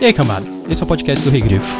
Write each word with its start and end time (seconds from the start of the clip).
E 0.00 0.06
aí, 0.06 0.14
cambada? 0.14 0.46
Esse 0.66 0.80
é 0.82 0.84
o 0.84 0.88
podcast 0.88 1.22
do 1.22 1.30
Rei 1.30 1.42
Grifo. 1.42 1.76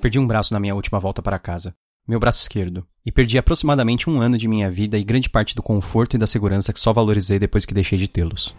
Perdi 0.00 0.18
um 0.18 0.26
braço 0.26 0.54
na 0.54 0.58
minha 0.58 0.74
última 0.74 0.98
volta 0.98 1.20
para 1.20 1.38
casa. 1.38 1.74
Meu 2.08 2.18
braço 2.18 2.40
esquerdo. 2.40 2.86
E 3.04 3.12
perdi 3.12 3.36
aproximadamente 3.36 4.08
um 4.08 4.18
ano 4.18 4.38
de 4.38 4.48
minha 4.48 4.70
vida 4.70 4.96
e 4.96 5.04
grande 5.04 5.28
parte 5.28 5.54
do 5.54 5.62
conforto 5.62 6.14
e 6.14 6.18
da 6.18 6.26
segurança 6.26 6.72
que 6.72 6.80
só 6.80 6.90
valorizei 6.90 7.38
depois 7.38 7.66
que 7.66 7.74
deixei 7.74 7.98
de 7.98 8.08
tê-los. 8.08 8.56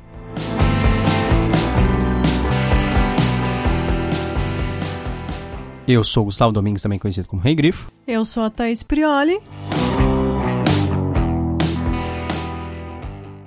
Eu 5.87 6.03
sou 6.03 6.23
o 6.23 6.25
Gustavo 6.27 6.53
Domingues, 6.53 6.81
também 6.81 6.97
conhecido 6.97 7.27
como 7.27 7.41
Rei 7.41 7.55
Grifo. 7.55 7.91
Eu 8.07 8.23
sou 8.23 8.43
a 8.43 8.49
Thaís 8.49 8.83
Prioli. 8.83 9.39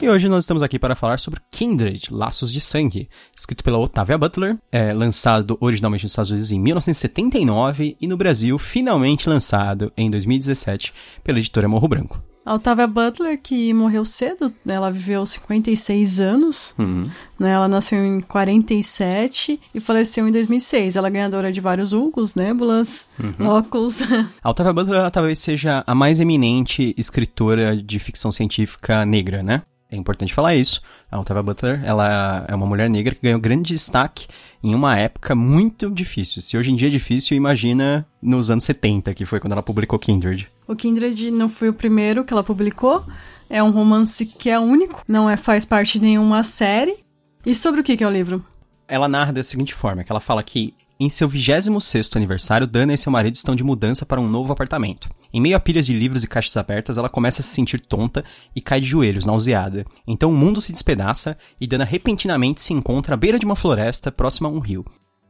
E 0.00 0.08
hoje 0.10 0.28
nós 0.28 0.44
estamos 0.44 0.62
aqui 0.62 0.78
para 0.78 0.94
falar 0.94 1.18
sobre 1.18 1.40
Kindred, 1.50 2.08
Laços 2.12 2.52
de 2.52 2.60
Sangue, 2.60 3.08
escrito 3.36 3.64
pela 3.64 3.78
Octavia 3.78 4.18
Butler, 4.18 4.58
é, 4.70 4.92
lançado 4.92 5.56
originalmente 5.58 6.04
nos 6.04 6.12
Estados 6.12 6.30
Unidos 6.30 6.52
em 6.52 6.60
1979 6.60 7.96
e 8.00 8.06
no 8.06 8.16
Brasil 8.16 8.58
finalmente 8.58 9.28
lançado 9.28 9.90
em 9.96 10.10
2017 10.10 10.92
pela 11.24 11.38
editora 11.38 11.66
Morro 11.66 11.88
Branco. 11.88 12.22
A 12.44 12.54
Octavia 12.54 12.86
Butler, 12.86 13.40
que 13.42 13.72
morreu 13.74 14.04
cedo, 14.04 14.52
ela 14.68 14.88
viveu 14.92 15.26
56 15.26 16.20
anos, 16.20 16.74
Uhum. 16.78 17.02
né? 17.40 17.50
Ela 17.50 17.66
nasceu 17.66 18.04
em 18.06 18.20
47 18.20 19.58
e 19.74 19.80
faleceu 19.80 20.28
em 20.28 20.30
2006. 20.30 20.94
Ela 20.94 21.08
é 21.08 21.10
ganhadora 21.10 21.50
de 21.50 21.60
vários 21.60 21.92
Hugos, 21.92 22.36
Nébulas, 22.36 23.06
Locus. 23.40 24.00
A 24.44 24.50
Octavia 24.50 24.72
Butler 24.72 25.00
ela 25.00 25.10
talvez 25.10 25.40
seja 25.40 25.82
a 25.84 25.92
mais 25.94 26.20
eminente 26.20 26.94
escritora 26.96 27.74
de 27.76 27.98
ficção 27.98 28.30
científica 28.30 29.04
negra, 29.04 29.42
né? 29.42 29.62
É 29.90 29.96
importante 29.96 30.34
falar 30.34 30.54
isso. 30.54 30.80
A 31.10 31.18
Octavia 31.18 31.42
Butler, 31.42 31.80
ela 31.84 32.44
é 32.48 32.54
uma 32.54 32.66
mulher 32.66 32.90
negra 32.90 33.14
que 33.14 33.22
ganhou 33.22 33.38
grande 33.38 33.72
destaque 33.74 34.26
em 34.62 34.74
uma 34.74 34.98
época 34.98 35.34
muito 35.34 35.90
difícil. 35.90 36.42
Se 36.42 36.56
hoje 36.56 36.72
em 36.72 36.76
dia 36.76 36.88
é 36.88 36.90
difícil, 36.90 37.36
imagina 37.36 38.06
nos 38.20 38.50
anos 38.50 38.64
70, 38.64 39.14
que 39.14 39.24
foi 39.24 39.38
quando 39.38 39.52
ela 39.52 39.62
publicou 39.62 39.98
Kindred. 39.98 40.50
o 40.66 40.74
Kindred 40.74 41.30
não 41.30 41.48
foi 41.48 41.68
o 41.68 41.74
primeiro 41.74 42.24
que 42.24 42.32
ela 42.32 42.42
publicou. 42.42 43.04
É 43.48 43.62
um 43.62 43.70
romance 43.70 44.26
que 44.26 44.50
é 44.50 44.58
único, 44.58 45.02
não 45.06 45.30
é 45.30 45.36
faz 45.36 45.64
parte 45.64 46.00
de 46.00 46.04
nenhuma 46.04 46.42
série. 46.42 46.96
E 47.44 47.54
sobre 47.54 47.80
o 47.80 47.84
que, 47.84 47.96
que 47.96 48.02
é 48.02 48.06
o 48.08 48.10
livro? 48.10 48.44
Ela 48.88 49.06
narra 49.06 49.32
da 49.32 49.44
seguinte 49.44 49.72
forma, 49.72 50.02
que 50.02 50.10
ela 50.10 50.20
fala 50.20 50.42
que 50.42 50.74
em 50.98 51.10
seu 51.10 51.28
26º 51.28 52.16
aniversário, 52.16 52.66
Dana 52.66 52.94
e 52.94 52.98
seu 52.98 53.12
marido 53.12 53.34
estão 53.34 53.54
de 53.54 53.62
mudança 53.62 54.06
para 54.06 54.20
um 54.20 54.28
novo 54.28 54.52
apartamento. 54.52 55.08
Em 55.32 55.40
meio 55.40 55.56
a 55.56 55.60
pilhas 55.60 55.84
de 55.86 55.92
livros 55.92 56.24
e 56.24 56.26
caixas 56.26 56.56
abertas, 56.56 56.96
ela 56.96 57.10
começa 57.10 57.42
a 57.42 57.44
se 57.44 57.50
sentir 57.50 57.80
tonta 57.80 58.24
e 58.54 58.60
cai 58.60 58.80
de 58.80 58.86
joelhos, 58.86 59.26
nauseada. 59.26 59.84
Então 60.06 60.30
o 60.30 60.34
mundo 60.34 60.60
se 60.60 60.72
despedaça 60.72 61.36
e 61.60 61.66
Dana 61.66 61.84
repentinamente 61.84 62.62
se 62.62 62.72
encontra 62.72 63.14
à 63.14 63.16
beira 63.16 63.38
de 63.38 63.44
uma 63.44 63.56
floresta 63.56 64.10
próxima 64.10 64.48
a 64.48 64.52
um 64.52 64.58
rio. 64.58 64.84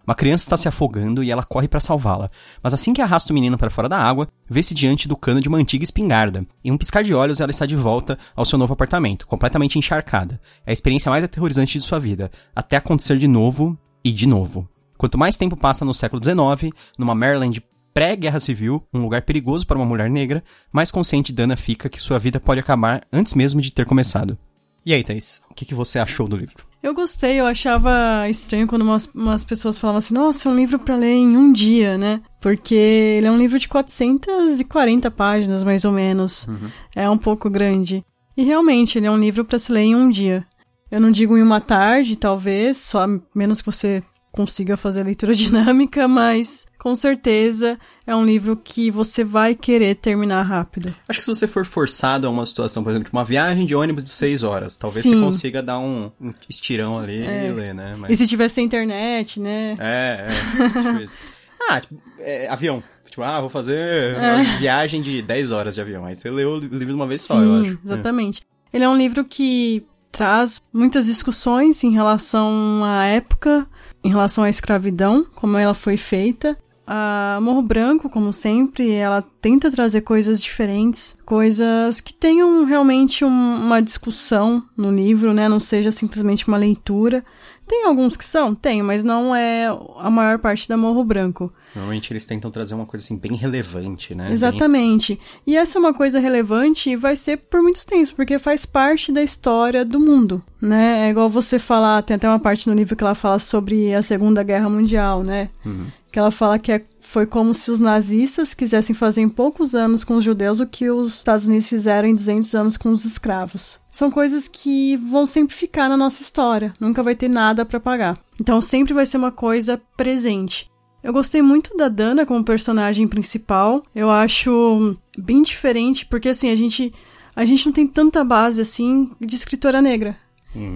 Uma 0.06 0.14
criança 0.14 0.44
está 0.44 0.56
se 0.56 0.68
afogando 0.68 1.24
e 1.24 1.32
ela 1.32 1.42
corre 1.42 1.66
para 1.66 1.80
salvá-la, 1.80 2.30
mas 2.62 2.72
assim 2.72 2.92
que 2.92 3.02
arrasta 3.02 3.32
o 3.32 3.34
menino 3.34 3.58
para 3.58 3.68
fora 3.68 3.88
da 3.88 3.98
água, 3.98 4.28
vê-se 4.48 4.72
diante 4.72 5.08
do 5.08 5.16
cano 5.16 5.40
de 5.40 5.48
uma 5.48 5.58
antiga 5.58 5.82
espingarda. 5.82 6.46
Em 6.64 6.70
um 6.70 6.78
piscar 6.78 7.02
de 7.02 7.12
olhos, 7.12 7.40
ela 7.40 7.50
está 7.50 7.66
de 7.66 7.74
volta 7.74 8.16
ao 8.36 8.44
seu 8.44 8.56
novo 8.56 8.72
apartamento, 8.72 9.26
completamente 9.26 9.76
encharcada. 9.76 10.40
É 10.64 10.70
a 10.70 10.72
experiência 10.72 11.10
mais 11.10 11.24
aterrorizante 11.24 11.76
de 11.76 11.84
sua 11.84 11.98
vida, 11.98 12.30
até 12.54 12.76
acontecer 12.76 13.18
de 13.18 13.26
novo 13.26 13.76
e 14.04 14.12
de 14.12 14.28
novo. 14.28 14.68
Quanto 14.96 15.18
mais 15.18 15.36
tempo 15.36 15.56
passa 15.56 15.84
no 15.84 15.94
século 15.94 16.22
XIX, 16.22 16.72
numa 16.98 17.14
Maryland 17.14 17.62
pré-guerra 17.92 18.38
civil, 18.38 18.82
um 18.92 19.00
lugar 19.00 19.22
perigoso 19.22 19.66
para 19.66 19.78
uma 19.78 19.86
mulher 19.86 20.10
negra, 20.10 20.44
mais 20.70 20.90
consciente 20.90 21.32
Dana 21.32 21.56
fica 21.56 21.88
que 21.88 22.00
sua 22.00 22.18
vida 22.18 22.38
pode 22.38 22.60
acabar 22.60 23.02
antes 23.12 23.32
mesmo 23.32 23.60
de 23.60 23.72
ter 23.72 23.86
começado. 23.86 24.36
E 24.84 24.94
aí, 24.94 25.02
Thaís, 25.02 25.42
o 25.50 25.54
que, 25.54 25.64
que 25.64 25.74
você 25.74 25.98
achou 25.98 26.28
do 26.28 26.36
livro? 26.36 26.64
Eu 26.82 26.94
gostei, 26.94 27.40
eu 27.40 27.46
achava 27.46 28.28
estranho 28.28 28.68
quando 28.68 28.82
umas, 28.82 29.06
umas 29.12 29.42
pessoas 29.42 29.78
falavam 29.78 29.98
assim, 29.98 30.14
nossa, 30.14 30.48
é 30.48 30.52
um 30.52 30.54
livro 30.54 30.78
pra 30.78 30.94
ler 30.94 31.14
em 31.14 31.36
um 31.36 31.52
dia, 31.52 31.98
né? 31.98 32.20
Porque 32.40 32.74
ele 32.74 33.26
é 33.26 33.30
um 33.32 33.36
livro 33.38 33.58
de 33.58 33.66
440 33.66 35.10
páginas, 35.10 35.64
mais 35.64 35.84
ou 35.84 35.90
menos. 35.90 36.46
É 36.94 37.10
um 37.10 37.18
pouco 37.18 37.50
grande. 37.50 38.04
E 38.36 38.44
realmente, 38.44 38.98
ele 38.98 39.06
é 39.06 39.10
um 39.10 39.18
livro 39.18 39.44
pra 39.44 39.58
se 39.58 39.72
ler 39.72 39.80
em 39.80 39.96
um 39.96 40.08
dia. 40.08 40.46
Eu 40.88 41.00
não 41.00 41.10
digo 41.10 41.36
em 41.36 41.42
uma 41.42 41.60
tarde, 41.60 42.14
talvez, 42.14 42.76
só 42.76 43.04
a 43.04 43.20
menos 43.34 43.60
que 43.60 43.66
você 43.66 44.02
consiga 44.36 44.76
fazer 44.76 45.00
a 45.00 45.04
leitura 45.04 45.32
dinâmica, 45.34 46.06
mas 46.06 46.66
com 46.78 46.94
certeza 46.94 47.78
é 48.06 48.14
um 48.14 48.24
livro 48.24 48.56
que 48.56 48.90
você 48.90 49.24
vai 49.24 49.54
querer 49.54 49.96
terminar 49.96 50.42
rápido. 50.42 50.94
Acho 51.08 51.18
que 51.18 51.24
se 51.24 51.34
você 51.34 51.48
for 51.48 51.64
forçado 51.64 52.26
a 52.26 52.30
uma 52.30 52.44
situação, 52.44 52.84
por 52.84 52.90
exemplo, 52.90 53.08
uma 53.12 53.24
viagem 53.24 53.64
de 53.64 53.74
ônibus 53.74 54.04
de 54.04 54.10
seis 54.10 54.42
horas, 54.42 54.76
talvez 54.76 55.02
Sim. 55.02 55.14
você 55.14 55.20
consiga 55.20 55.62
dar 55.62 55.78
um, 55.78 56.12
um 56.20 56.32
estirão 56.48 56.98
ali 56.98 57.24
e 57.24 57.50
ler, 57.50 57.74
né? 57.74 57.96
Mas... 57.98 58.12
E 58.12 58.16
se 58.18 58.26
tivesse 58.26 58.60
internet, 58.60 59.40
né? 59.40 59.74
É, 59.80 60.26
é, 60.28 60.68
tipo 60.68 61.02
isso. 61.02 61.18
Ah, 61.68 61.80
tipo, 61.80 62.00
é, 62.20 62.46
avião. 62.48 62.80
Tipo, 63.08 63.22
ah, 63.22 63.40
vou 63.40 63.48
fazer 63.48 64.14
uma 64.14 64.58
viagem 64.58 65.00
de 65.00 65.22
10 65.22 65.50
horas 65.50 65.74
de 65.74 65.80
avião. 65.80 66.04
Aí 66.04 66.14
você 66.14 66.30
leu 66.30 66.50
o 66.50 66.58
livro 66.58 66.86
de 66.86 66.92
uma 66.92 67.06
vez 67.06 67.22
só, 67.22 67.40
eu 67.40 67.40
Sim, 67.40 67.70
acho. 67.70 67.70
É. 67.70 67.86
exatamente. 67.86 68.42
Ele 68.72 68.84
é 68.84 68.88
um 68.88 68.96
livro 68.96 69.24
que 69.24 69.84
traz 70.12 70.62
muitas 70.72 71.06
discussões 71.06 71.84
em 71.84 71.90
relação 71.90 72.82
à 72.84 73.04
época, 73.04 73.68
em 74.06 74.10
relação 74.10 74.44
à 74.44 74.50
escravidão, 74.50 75.26
como 75.34 75.56
ela 75.56 75.74
foi 75.74 75.96
feita. 75.96 76.56
A 76.86 77.40
Morro 77.42 77.62
Branco, 77.62 78.08
como 78.08 78.32
sempre, 78.32 78.92
ela 78.92 79.20
tenta 79.40 79.72
trazer 79.72 80.02
coisas 80.02 80.40
diferentes, 80.40 81.16
coisas 81.26 82.00
que 82.00 82.14
tenham 82.14 82.64
realmente 82.64 83.24
um- 83.24 83.56
uma 83.56 83.82
discussão 83.82 84.62
no 84.76 84.92
livro, 84.94 85.34
né? 85.34 85.48
Não 85.48 85.58
seja 85.58 85.90
simplesmente 85.90 86.46
uma 86.46 86.56
leitura. 86.56 87.24
Tem 87.66 87.84
alguns 87.84 88.16
que 88.16 88.24
são? 88.24 88.54
Tem, 88.54 88.82
mas 88.84 89.02
não 89.02 89.34
é 89.34 89.66
a 89.98 90.08
maior 90.08 90.38
parte 90.38 90.68
da 90.68 90.76
Morro 90.76 91.02
Branco. 91.02 91.52
Normalmente 91.76 92.12
eles 92.12 92.26
tentam 92.26 92.50
trazer 92.50 92.74
uma 92.74 92.86
coisa 92.86 93.04
assim 93.04 93.16
bem 93.18 93.34
relevante, 93.36 94.14
né? 94.14 94.24
Bem- 94.24 94.32
Exatamente. 94.32 95.20
E 95.46 95.56
essa 95.56 95.78
é 95.78 95.80
uma 95.80 95.92
coisa 95.94 96.18
relevante 96.18 96.90
e 96.90 96.96
vai 96.96 97.14
ser 97.16 97.36
por 97.36 97.62
muitos 97.62 97.84
tempos, 97.84 98.10
porque 98.12 98.38
faz 98.38 98.64
parte 98.66 99.12
da 99.12 99.22
história 99.22 99.84
do 99.84 100.00
mundo, 100.00 100.42
né? 100.60 101.06
É 101.06 101.10
igual 101.10 101.28
você 101.28 101.58
falar, 101.58 102.02
tem 102.02 102.16
até 102.16 102.26
uma 102.28 102.38
parte 102.40 102.68
no 102.68 102.74
livro 102.74 102.96
que 102.96 103.04
ela 103.04 103.14
fala 103.14 103.38
sobre 103.38 103.94
a 103.94 104.02
Segunda 104.02 104.42
Guerra 104.42 104.68
Mundial, 104.70 105.22
né? 105.22 105.50
Uhum. 105.64 105.86
Que 106.10 106.18
ela 106.18 106.30
fala 106.30 106.58
que 106.58 106.72
é- 106.72 106.82
foi 107.00 107.26
como 107.26 107.54
se 107.54 107.70
os 107.70 107.78
nazistas 107.78 108.54
quisessem 108.54 108.94
fazer 108.96 109.20
em 109.20 109.28
poucos 109.28 109.74
anos 109.74 110.02
com 110.02 110.16
os 110.16 110.24
judeus 110.24 110.58
o 110.60 110.66
que 110.66 110.90
os 110.90 111.16
Estados 111.16 111.46
Unidos 111.46 111.68
fizeram 111.68 112.08
em 112.08 112.14
200 112.14 112.54
anos 112.54 112.76
com 112.76 112.88
os 112.90 113.04
escravos. 113.04 113.78
São 113.92 114.10
coisas 114.10 114.48
que 114.48 114.96
vão 114.96 115.26
sempre 115.26 115.54
ficar 115.54 115.88
na 115.88 115.96
nossa 115.96 116.22
história, 116.22 116.72
nunca 116.80 117.02
vai 117.02 117.14
ter 117.14 117.28
nada 117.28 117.64
pra 117.64 117.78
pagar. 117.78 118.18
Então 118.40 118.60
sempre 118.62 118.92
vai 118.94 119.04
ser 119.06 119.18
uma 119.18 119.30
coisa 119.30 119.80
presente. 119.96 120.68
Eu 121.06 121.12
gostei 121.12 121.40
muito 121.40 121.76
da 121.76 121.88
Dana 121.88 122.26
como 122.26 122.42
personagem 122.42 123.06
principal. 123.06 123.80
Eu 123.94 124.10
acho 124.10 124.96
bem 125.16 125.40
diferente, 125.40 126.04
porque 126.04 126.30
assim, 126.30 126.50
a 126.50 126.56
gente 126.56 126.92
a 127.36 127.44
gente 127.44 127.64
não 127.64 127.72
tem 127.72 127.86
tanta 127.86 128.24
base 128.24 128.60
assim 128.60 129.12
de 129.20 129.36
escritora 129.36 129.80
negra. 129.80 130.18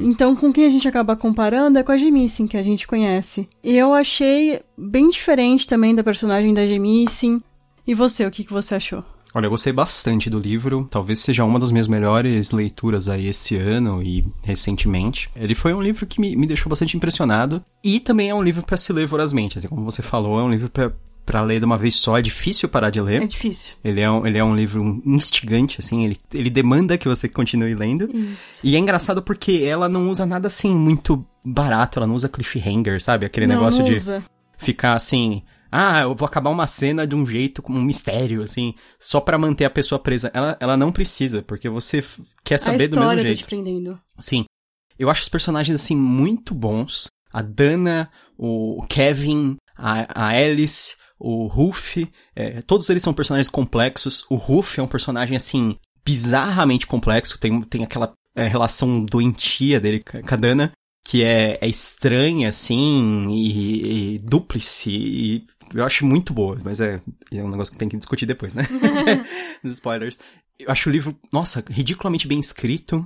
Então, 0.00 0.36
com 0.36 0.52
quem 0.52 0.66
a 0.66 0.68
gente 0.68 0.86
acaba 0.86 1.16
comparando 1.16 1.80
é 1.80 1.82
com 1.82 1.90
a 1.90 1.96
Jemisin, 1.96 2.46
que 2.46 2.56
a 2.56 2.62
gente 2.62 2.86
conhece. 2.86 3.48
E 3.64 3.76
eu 3.76 3.92
achei 3.92 4.60
bem 4.78 5.10
diferente 5.10 5.66
também 5.66 5.96
da 5.96 6.04
personagem 6.04 6.54
da 6.54 6.64
Jemisin. 6.64 7.42
E 7.84 7.92
você, 7.92 8.24
o 8.24 8.30
que, 8.30 8.44
que 8.44 8.52
você 8.52 8.76
achou? 8.76 9.02
Olha, 9.34 9.46
eu 9.46 9.50
gostei 9.50 9.72
bastante 9.72 10.28
do 10.28 10.38
livro. 10.38 10.88
Talvez 10.90 11.20
seja 11.20 11.44
uma 11.44 11.58
das 11.58 11.70
minhas 11.70 11.86
melhores 11.86 12.50
leituras 12.50 13.08
aí 13.08 13.28
esse 13.28 13.56
ano 13.56 14.02
e 14.02 14.24
recentemente. 14.42 15.30
Ele 15.36 15.54
foi 15.54 15.72
um 15.72 15.82
livro 15.82 16.06
que 16.06 16.20
me, 16.20 16.34
me 16.34 16.46
deixou 16.46 16.68
bastante 16.68 16.96
impressionado. 16.96 17.62
E 17.82 18.00
também 18.00 18.30
é 18.30 18.34
um 18.34 18.42
livro 18.42 18.64
pra 18.64 18.76
se 18.76 18.92
ler 18.92 19.06
vorazmente. 19.06 19.58
Assim 19.58 19.68
como 19.68 19.84
você 19.84 20.02
falou, 20.02 20.38
é 20.40 20.42
um 20.42 20.50
livro 20.50 20.68
pra 20.68 20.92
pra 21.24 21.42
ler 21.42 21.60
de 21.60 21.64
uma 21.64 21.78
vez 21.78 21.94
só. 21.94 22.18
É 22.18 22.22
difícil 22.22 22.68
parar 22.68 22.90
de 22.90 23.00
ler. 23.00 23.22
É 23.22 23.26
difícil. 23.26 23.74
Ele 23.84 24.00
é, 24.00 24.10
um, 24.10 24.26
ele 24.26 24.36
é 24.36 24.42
um 24.42 24.56
livro 24.56 25.00
instigante, 25.06 25.76
assim, 25.78 26.04
ele, 26.04 26.18
ele 26.34 26.50
demanda 26.50 26.98
que 26.98 27.06
você 27.06 27.28
continue 27.28 27.72
lendo. 27.72 28.10
Isso. 28.12 28.60
E 28.64 28.74
é 28.74 28.78
engraçado 28.78 29.22
porque 29.22 29.62
ela 29.64 29.88
não 29.88 30.10
usa 30.10 30.26
nada 30.26 30.48
assim 30.48 30.74
muito 30.74 31.24
barato, 31.44 32.00
ela 32.00 32.06
não 32.06 32.16
usa 32.16 32.28
cliffhanger, 32.28 33.00
sabe? 33.00 33.26
Aquele 33.26 33.46
não, 33.46 33.56
negócio 33.56 33.84
não 33.84 33.92
de 33.92 34.00
ficar 34.58 34.94
assim. 34.94 35.42
Ah, 35.70 36.00
eu 36.00 36.14
vou 36.14 36.26
acabar 36.26 36.50
uma 36.50 36.66
cena 36.66 37.06
de 37.06 37.14
um 37.14 37.24
jeito, 37.24 37.62
como 37.62 37.78
um 37.78 37.82
mistério, 37.82 38.42
assim, 38.42 38.74
só 38.98 39.20
pra 39.20 39.38
manter 39.38 39.64
a 39.64 39.70
pessoa 39.70 39.98
presa. 39.98 40.30
Ela, 40.34 40.56
ela 40.60 40.76
não 40.76 40.90
precisa, 40.90 41.42
porque 41.42 41.68
você 41.68 42.04
quer 42.44 42.56
A 42.56 42.58
saber 42.58 42.88
do 42.88 42.96
mesmo 42.96 43.04
história 43.04 43.22
tá 43.22 43.26
jeito. 43.26 43.38
te 43.38 43.44
prendendo. 43.44 44.00
Sim. 44.18 44.44
Eu 44.98 45.08
acho 45.08 45.22
os 45.22 45.28
personagens, 45.28 45.80
assim, 45.80 45.96
muito 45.96 46.54
bons. 46.54 47.06
A 47.32 47.40
Dana, 47.42 48.10
o 48.36 48.84
Kevin, 48.88 49.56
a, 49.76 50.24
a 50.24 50.28
Alice, 50.28 50.96
o 51.18 51.46
Ruff, 51.46 52.10
é, 52.34 52.60
todos 52.62 52.90
eles 52.90 53.02
são 53.02 53.14
personagens 53.14 53.48
complexos. 53.48 54.24
O 54.28 54.34
Ruff 54.34 54.80
é 54.80 54.82
um 54.82 54.88
personagem, 54.88 55.36
assim, 55.36 55.76
bizarramente 56.04 56.86
complexo. 56.86 57.38
Tem, 57.38 57.60
tem 57.62 57.84
aquela 57.84 58.12
é, 58.34 58.46
relação 58.48 59.04
doentia 59.04 59.78
dele 59.80 60.00
com 60.00 60.34
a 60.34 60.36
Dana, 60.36 60.72
que 61.10 61.24
é, 61.24 61.58
é 61.60 61.66
estranha, 61.66 62.50
assim, 62.50 63.26
e, 63.32 64.14
e 64.14 64.18
dúplice, 64.20 64.90
e 64.90 65.44
eu 65.74 65.84
acho 65.84 66.06
muito 66.06 66.32
boa, 66.32 66.56
mas 66.62 66.80
é, 66.80 67.00
é 67.32 67.42
um 67.42 67.48
negócio 67.48 67.72
que 67.72 67.78
tem 67.80 67.88
que 67.88 67.96
discutir 67.96 68.26
depois, 68.26 68.54
né? 68.54 68.62
Nos 69.60 69.72
spoilers. 69.72 70.20
Eu 70.56 70.70
acho 70.70 70.88
o 70.88 70.92
livro, 70.92 71.18
nossa, 71.32 71.64
ridiculamente 71.68 72.28
bem 72.28 72.38
escrito. 72.38 73.04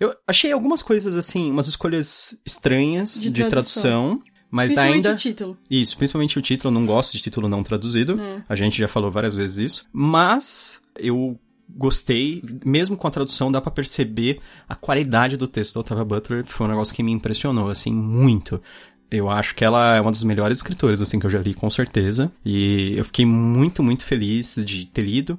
Eu 0.00 0.14
achei 0.26 0.50
algumas 0.50 0.80
coisas, 0.80 1.14
assim, 1.14 1.50
umas 1.50 1.68
escolhas 1.68 2.40
estranhas 2.46 3.20
de, 3.20 3.28
de 3.28 3.44
tradução. 3.44 4.22
Mas 4.50 4.72
Principalmente 4.72 4.96
ainda. 4.96 5.12
o 5.12 5.16
título. 5.16 5.58
Isso, 5.70 5.96
principalmente 5.98 6.38
o 6.38 6.42
título. 6.42 6.74
Eu 6.74 6.80
não 6.80 6.86
gosto 6.86 7.12
de 7.12 7.22
título 7.22 7.50
não 7.50 7.62
traduzido. 7.62 8.16
É. 8.18 8.42
A 8.48 8.56
gente 8.56 8.78
já 8.78 8.88
falou 8.88 9.10
várias 9.10 9.34
vezes 9.34 9.58
isso. 9.58 9.86
Mas 9.92 10.80
eu 10.98 11.38
gostei, 11.76 12.42
mesmo 12.64 12.96
com 12.96 13.06
a 13.06 13.10
tradução, 13.10 13.50
dá 13.50 13.60
pra 13.60 13.70
perceber 13.70 14.40
a 14.68 14.74
qualidade 14.74 15.36
do 15.36 15.48
texto 15.48 15.74
da 15.74 15.80
Octavia 15.80 16.04
Butler. 16.04 16.44
Foi 16.44 16.66
um 16.66 16.70
negócio 16.70 16.94
que 16.94 17.02
me 17.02 17.12
impressionou, 17.12 17.68
assim, 17.68 17.92
muito. 17.92 18.60
Eu 19.10 19.28
acho 19.28 19.54
que 19.54 19.64
ela 19.64 19.96
é 19.96 20.00
uma 20.00 20.10
das 20.10 20.22
melhores 20.22 20.58
escritoras, 20.58 21.02
assim, 21.02 21.18
que 21.18 21.26
eu 21.26 21.30
já 21.30 21.38
li, 21.38 21.52
com 21.52 21.68
certeza. 21.68 22.32
E 22.44 22.94
eu 22.96 23.04
fiquei 23.04 23.26
muito, 23.26 23.82
muito 23.82 24.04
feliz 24.04 24.56
de 24.64 24.86
ter 24.86 25.02
lido. 25.02 25.38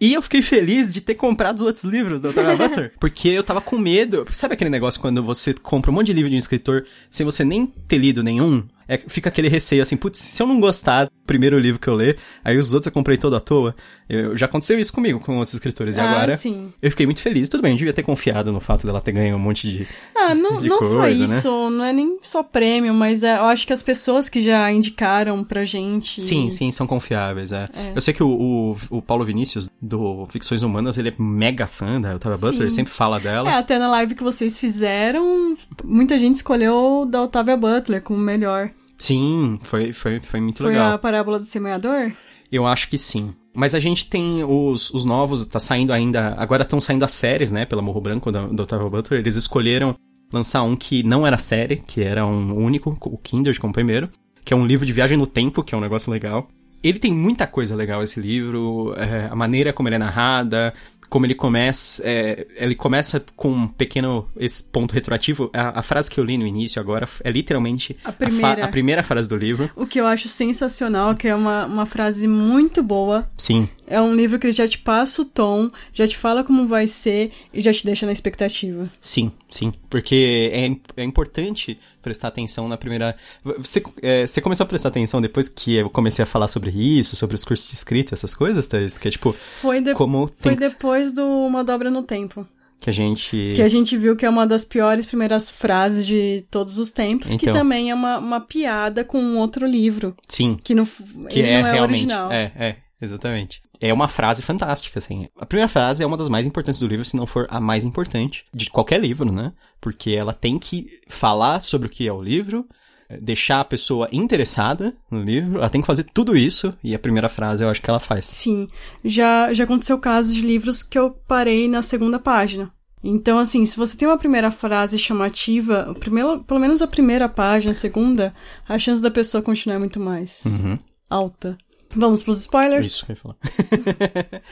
E 0.00 0.12
eu 0.12 0.20
fiquei 0.20 0.42
feliz 0.42 0.92
de 0.92 1.00
ter 1.00 1.14
comprado 1.14 1.56
os 1.56 1.62
outros 1.62 1.84
livros 1.84 2.20
da 2.20 2.30
Octavia 2.30 2.56
Butler. 2.56 2.92
Porque 2.98 3.28
eu 3.28 3.44
tava 3.44 3.60
com 3.60 3.78
medo. 3.78 4.26
Sabe 4.30 4.54
aquele 4.54 4.70
negócio 4.70 5.00
quando 5.00 5.22
você 5.22 5.54
compra 5.54 5.90
um 5.90 5.94
monte 5.94 6.08
de 6.08 6.12
livro 6.12 6.28
de 6.28 6.36
um 6.36 6.38
escritor 6.38 6.84
sem 7.10 7.24
você 7.24 7.44
nem 7.44 7.66
ter 7.66 7.98
lido 7.98 8.22
nenhum? 8.22 8.64
É, 8.88 8.98
fica 8.98 9.28
aquele 9.28 9.48
receio 9.48 9.82
assim, 9.82 9.96
putz, 9.96 10.18
se 10.18 10.42
eu 10.42 10.46
não 10.46 10.60
gostar 10.60 11.04
do 11.06 11.10
primeiro 11.26 11.58
livro 11.58 11.80
que 11.80 11.88
eu 11.88 11.94
ler, 11.94 12.18
aí 12.44 12.56
os 12.56 12.74
outros 12.74 12.86
eu 12.86 12.92
comprei 12.92 13.16
todo 13.16 13.34
à 13.36 13.40
toa. 13.40 13.74
Eu, 14.08 14.36
já 14.36 14.44
aconteceu 14.46 14.78
isso 14.78 14.92
comigo 14.92 15.18
com 15.18 15.36
outros 15.36 15.54
escritores. 15.54 15.96
E 15.96 16.00
Ah, 16.00 16.10
agora 16.10 16.36
sim. 16.36 16.72
eu 16.82 16.90
fiquei 16.90 17.06
muito 17.06 17.22
feliz. 17.22 17.48
Tudo 17.48 17.62
bem, 17.62 17.72
eu 17.72 17.78
devia 17.78 17.92
ter 17.94 18.02
confiado 18.02 18.52
no 18.52 18.60
fato 18.60 18.86
dela 18.86 19.00
ter 19.00 19.12
ganho 19.12 19.36
um 19.36 19.38
monte 19.38 19.68
de. 19.70 19.88
Ah, 20.14 20.34
não, 20.34 20.60
de 20.60 20.68
não 20.68 20.82
só 20.82 20.98
coisa, 20.98 21.26
né? 21.26 21.38
isso, 21.38 21.70
não 21.70 21.84
é 21.84 21.92
nem 21.92 22.18
só 22.22 22.42
prêmio, 22.42 22.92
mas 22.92 23.22
é, 23.22 23.38
eu 23.38 23.44
acho 23.44 23.66
que 23.66 23.72
as 23.72 23.82
pessoas 23.82 24.28
que 24.28 24.40
já 24.40 24.70
indicaram 24.70 25.42
pra 25.42 25.64
gente. 25.64 26.20
Sim, 26.20 26.50
sim, 26.50 26.70
são 26.70 26.86
confiáveis, 26.86 27.52
é. 27.52 27.68
É. 27.72 27.92
Eu 27.94 28.00
sei 28.02 28.12
que 28.12 28.22
o, 28.22 28.28
o, 28.28 28.76
o 28.98 29.02
Paulo 29.02 29.24
Vinícius, 29.24 29.70
do 29.80 30.26
Ficções 30.28 30.62
Humanas, 30.62 30.98
ele 30.98 31.08
é 31.08 31.14
mega 31.18 31.66
fã 31.66 31.98
da 32.00 32.14
Octavia 32.16 32.38
Butler, 32.38 32.62
ele 32.62 32.70
sempre 32.70 32.92
fala 32.92 33.18
dela. 33.18 33.50
É, 33.50 33.54
até 33.54 33.78
na 33.78 33.88
live 33.90 34.14
que 34.14 34.22
vocês 34.22 34.58
fizeram, 34.58 35.56
muita 35.82 36.18
gente 36.18 36.36
escolheu 36.36 37.06
da 37.08 37.22
Octavia 37.22 37.56
Butler 37.56 38.02
como 38.02 38.18
melhor. 38.18 38.70
Sim, 38.98 39.58
foi, 39.62 39.92
foi, 39.92 40.20
foi 40.20 40.40
muito 40.40 40.62
Foi 40.62 40.72
legal. 40.72 40.92
a 40.92 40.98
parábola 40.98 41.38
do 41.38 41.44
semeador? 41.44 42.12
Eu 42.50 42.66
acho 42.66 42.88
que 42.88 42.96
sim. 42.96 43.32
Mas 43.54 43.74
a 43.74 43.80
gente 43.80 44.08
tem 44.08 44.44
os, 44.44 44.90
os 44.90 45.04
novos, 45.04 45.44
tá 45.46 45.60
saindo 45.60 45.92
ainda. 45.92 46.34
Agora 46.36 46.62
estão 46.62 46.80
saindo 46.80 47.04
as 47.04 47.12
séries, 47.12 47.50
né? 47.50 47.64
Pela 47.64 47.82
Morro 47.82 48.00
Branco 48.00 48.30
da, 48.30 48.46
da 48.46 48.62
Octavia 48.62 48.88
Butler. 48.88 49.20
Eles 49.20 49.36
escolheram 49.36 49.96
lançar 50.32 50.62
um 50.62 50.74
que 50.74 51.02
não 51.02 51.26
era 51.26 51.38
série, 51.38 51.76
que 51.76 52.02
era 52.02 52.26
um 52.26 52.54
único, 52.56 52.96
o 53.04 53.18
Kindred 53.18 53.58
como 53.60 53.72
primeiro, 53.72 54.08
que 54.44 54.52
é 54.52 54.56
um 54.56 54.66
livro 54.66 54.84
de 54.84 54.92
viagem 54.92 55.16
no 55.16 55.26
tempo, 55.26 55.62
que 55.62 55.74
é 55.74 55.78
um 55.78 55.80
negócio 55.80 56.10
legal. 56.10 56.48
Ele 56.82 56.98
tem 56.98 57.14
muita 57.14 57.46
coisa 57.46 57.74
legal, 57.74 58.02
esse 58.02 58.20
livro, 58.20 58.94
é, 58.98 59.28
a 59.30 59.34
maneira 59.34 59.72
como 59.72 59.88
ele 59.88 59.96
é 59.96 59.98
narrada, 59.98 60.74
como 61.08 61.26
ele 61.26 61.34
começa. 61.34 62.02
é, 62.04 62.46
ele 62.56 62.74
começa 62.74 63.24
com 63.36 63.50
um 63.50 63.66
pequeno 63.68 64.28
esse 64.36 64.62
ponto 64.64 64.92
retroativo. 64.92 65.50
A, 65.52 65.78
a 65.80 65.82
frase 65.82 66.10
que 66.10 66.18
eu 66.18 66.24
li 66.24 66.36
no 66.38 66.46
início 66.46 66.80
agora 66.80 67.08
é 67.22 67.30
literalmente 67.30 67.96
A 68.04 68.12
primeira. 68.12 68.64
a 68.64 68.68
primeira 68.68 69.02
frase 69.02 69.28
do 69.28 69.36
livro. 69.36 69.70
O 69.76 69.86
que 69.86 70.00
eu 70.00 70.06
acho 70.06 70.28
sensacional, 70.28 71.14
que 71.14 71.28
é 71.28 71.34
uma, 71.34 71.66
uma 71.66 71.86
frase 71.86 72.26
muito 72.28 72.82
boa. 72.82 73.30
Sim, 73.36 73.68
É 73.86 74.00
um 74.00 74.14
livro 74.14 74.38
que 74.38 74.46
ele 74.46 74.52
já 74.52 74.66
te 74.66 74.78
passa 74.78 75.22
o 75.22 75.24
tom, 75.24 75.68
já 75.92 76.06
te 76.08 76.16
fala 76.16 76.42
como 76.42 76.66
vai 76.66 76.86
ser 76.86 77.32
e 77.52 77.60
já 77.60 77.72
te 77.72 77.84
deixa 77.84 78.06
na 78.06 78.12
expectativa. 78.12 78.90
Sim, 79.00 79.30
sim. 79.50 79.72
Porque 79.90 80.50
é, 80.52 81.00
é 81.00 81.04
importante 81.04 81.78
prestar 82.04 82.28
atenção 82.28 82.68
na 82.68 82.76
primeira. 82.76 83.16
Você, 83.58 83.82
é, 84.02 84.26
você 84.26 84.40
começou 84.40 84.62
a 84.64 84.68
prestar 84.68 84.90
atenção 84.90 85.20
depois 85.20 85.48
que 85.48 85.74
eu 85.74 85.90
comecei 85.90 86.22
a 86.22 86.26
falar 86.26 86.46
sobre 86.46 86.70
isso, 86.70 87.16
sobre 87.16 87.34
os 87.34 87.44
cursos 87.44 87.68
de 87.68 87.74
escrita, 87.74 88.14
essas 88.14 88.34
coisas, 88.34 88.68
Thaís? 88.68 88.96
Que 88.96 89.08
é 89.08 89.10
tipo, 89.10 89.34
Foi, 89.60 89.80
de- 89.80 89.94
como 89.94 90.30
foi 90.36 90.54
que- 90.54 90.60
depois 90.60 91.12
do 91.12 91.24
Uma 91.26 91.64
Dobra 91.64 91.90
no 91.90 92.02
Tempo. 92.04 92.46
que 92.78 92.90
a 92.90 92.92
gente. 92.92 93.52
Que 93.56 93.62
a 93.62 93.68
gente 93.68 93.96
viu 93.96 94.14
que 94.14 94.26
é 94.26 94.28
uma 94.30 94.46
das 94.46 94.62
piores 94.64 95.06
primeiras 95.06 95.48
frases 95.48 96.06
de 96.06 96.44
todos 96.50 96.78
os 96.78 96.90
tempos, 96.90 97.30
que 97.30 97.46
Então. 97.46 97.54
também 97.54 97.90
é 97.90 97.94
uma, 97.94 98.18
uma 98.18 98.40
piada 98.40 99.02
com 99.02 99.18
um 99.18 99.38
outro 99.38 99.66
livro. 99.66 100.14
Sim, 100.28 100.58
Que, 100.62 100.74
no, 100.74 100.86
que 101.30 101.40
é 101.40 101.62
não 101.62 101.68
é 101.68 101.72
realmente. 101.72 101.90
original. 101.92 102.30
É, 102.30 102.52
é, 102.58 102.76
exatamente. 103.00 103.63
É 103.86 103.92
uma 103.92 104.08
frase 104.08 104.40
fantástica, 104.40 104.98
assim. 104.98 105.28
A 105.38 105.44
primeira 105.44 105.68
frase 105.68 106.02
é 106.02 106.06
uma 106.06 106.16
das 106.16 106.28
mais 106.28 106.46
importantes 106.46 106.80
do 106.80 106.86
livro, 106.86 107.04
se 107.04 107.16
não 107.16 107.26
for 107.26 107.46
a 107.50 107.60
mais 107.60 107.84
importante, 107.84 108.44
de 108.54 108.70
qualquer 108.70 109.00
livro, 109.00 109.30
né? 109.30 109.52
Porque 109.80 110.10
ela 110.12 110.32
tem 110.32 110.58
que 110.58 110.86
falar 111.08 111.60
sobre 111.62 111.86
o 111.88 111.90
que 111.90 112.08
é 112.08 112.12
o 112.12 112.22
livro, 112.22 112.66
eh, 113.10 113.18
deixar 113.20 113.60
a 113.60 113.64
pessoa 113.64 114.08
interessada 114.10 114.94
no 115.10 115.22
livro, 115.22 115.58
ela 115.58 115.68
tem 115.68 115.80
que 115.82 115.86
fazer 115.86 116.04
tudo 116.14 116.34
isso, 116.36 116.72
e 116.82 116.94
a 116.94 116.98
primeira 116.98 117.28
frase 117.28 117.62
eu 117.62 117.68
acho 117.68 117.82
que 117.82 117.90
ela 117.90 118.00
faz. 118.00 118.24
Sim, 118.24 118.66
já, 119.04 119.52
já 119.52 119.64
aconteceu 119.64 119.98
casos 119.98 120.34
de 120.34 120.40
livros 120.40 120.82
que 120.82 120.98
eu 120.98 121.10
parei 121.28 121.68
na 121.68 121.82
segunda 121.82 122.18
página. 122.18 122.72
Então, 123.06 123.36
assim, 123.38 123.66
se 123.66 123.76
você 123.76 123.98
tem 123.98 124.08
uma 124.08 124.16
primeira 124.16 124.50
frase 124.50 124.98
chamativa, 124.98 125.90
o 125.90 125.94
primeiro, 125.94 126.42
pelo 126.42 126.58
menos 126.58 126.80
a 126.80 126.86
primeira 126.86 127.28
página, 127.28 127.72
a 127.72 127.74
segunda, 127.74 128.34
a 128.66 128.78
chance 128.78 129.02
da 129.02 129.10
pessoa 129.10 129.42
continuar 129.42 129.76
é 129.76 129.78
muito 129.78 130.00
mais 130.00 130.42
Uhum. 130.46 130.78
alta. 131.10 131.58
Vamos 131.96 132.22
pros 132.22 132.40
spoilers? 132.40 132.86
Isso 132.86 133.06
que 133.06 133.12
eu 133.12 133.16
ia 133.16 133.20
falar. 133.20 133.36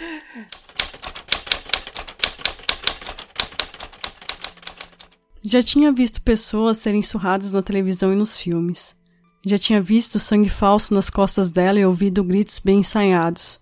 Já 5.45 5.61
tinha 5.61 5.91
visto 5.91 6.23
pessoas 6.23 6.79
serem 6.79 7.03
surradas 7.03 7.53
na 7.53 7.63
televisão 7.63 8.13
e 8.13 8.17
nos 8.17 8.39
filmes. 8.39 8.95
Já 9.45 9.59
tinha 9.59 9.83
visto 9.83 10.21
sangue 10.21 10.49
falso 10.49 10.95
nas 10.95 11.11
costas 11.11 11.51
dela 11.51 11.81
e 11.81 11.85
ouvido 11.85 12.23
gritos 12.23 12.61
bem 12.61 12.79
ensaiados. 12.79 13.59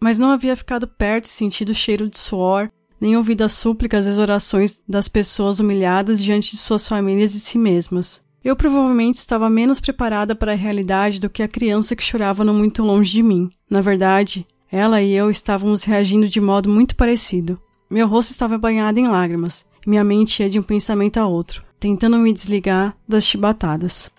Mas 0.00 0.16
não 0.16 0.30
havia 0.30 0.54
ficado 0.54 0.86
perto 0.86 1.24
e 1.24 1.28
sentido 1.28 1.70
o 1.70 1.74
cheiro 1.74 2.08
de 2.08 2.18
suor, 2.18 2.70
nem 3.00 3.16
ouvido 3.16 3.42
as 3.42 3.52
súplicas 3.52 4.06
e 4.06 4.10
as 4.10 4.18
orações 4.18 4.80
das 4.88 5.08
pessoas 5.08 5.58
humilhadas 5.58 6.22
diante 6.22 6.52
de 6.52 6.56
suas 6.56 6.86
famílias 6.86 7.34
e 7.34 7.40
si 7.40 7.58
mesmas. 7.58 8.22
Eu 8.44 8.54
provavelmente 8.54 9.14
estava 9.14 9.48
menos 9.48 9.80
preparada 9.80 10.34
para 10.34 10.52
a 10.52 10.54
realidade 10.54 11.18
do 11.18 11.30
que 11.30 11.42
a 11.42 11.48
criança 11.48 11.96
que 11.96 12.02
chorava 12.02 12.44
não 12.44 12.52
muito 12.52 12.82
longe 12.82 13.10
de 13.10 13.22
mim. 13.22 13.48
Na 13.70 13.80
verdade, 13.80 14.46
ela 14.70 15.00
e 15.00 15.12
eu 15.12 15.30
estávamos 15.30 15.82
reagindo 15.82 16.28
de 16.28 16.42
modo 16.42 16.68
muito 16.68 16.94
parecido. 16.94 17.58
Meu 17.88 18.06
rosto 18.06 18.32
estava 18.32 18.58
banhado 18.58 19.00
em 19.00 19.08
lágrimas, 19.08 19.64
e 19.86 19.88
minha 19.88 20.04
mente 20.04 20.42
ia 20.42 20.50
de 20.50 20.58
um 20.58 20.62
pensamento 20.62 21.16
a 21.16 21.26
outro, 21.26 21.64
tentando 21.80 22.18
me 22.18 22.34
desligar 22.34 22.94
das 23.08 23.24
chibatadas. 23.24 24.10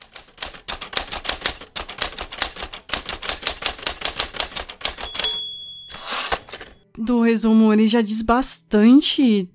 Do 6.98 7.22
resumo, 7.22 7.72
ele 7.72 7.88
já 7.88 8.02
diz 8.02 8.24
bastante 8.24 9.48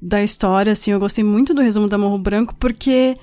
da 0.00 0.22
história, 0.22 0.74
assim, 0.74 0.92
eu 0.92 1.00
gostei 1.00 1.24
muito 1.24 1.52
do 1.52 1.60
resumo 1.60 1.88
da 1.88 1.98
Morro 1.98 2.18
Branco, 2.18 2.54
porque 2.54 3.16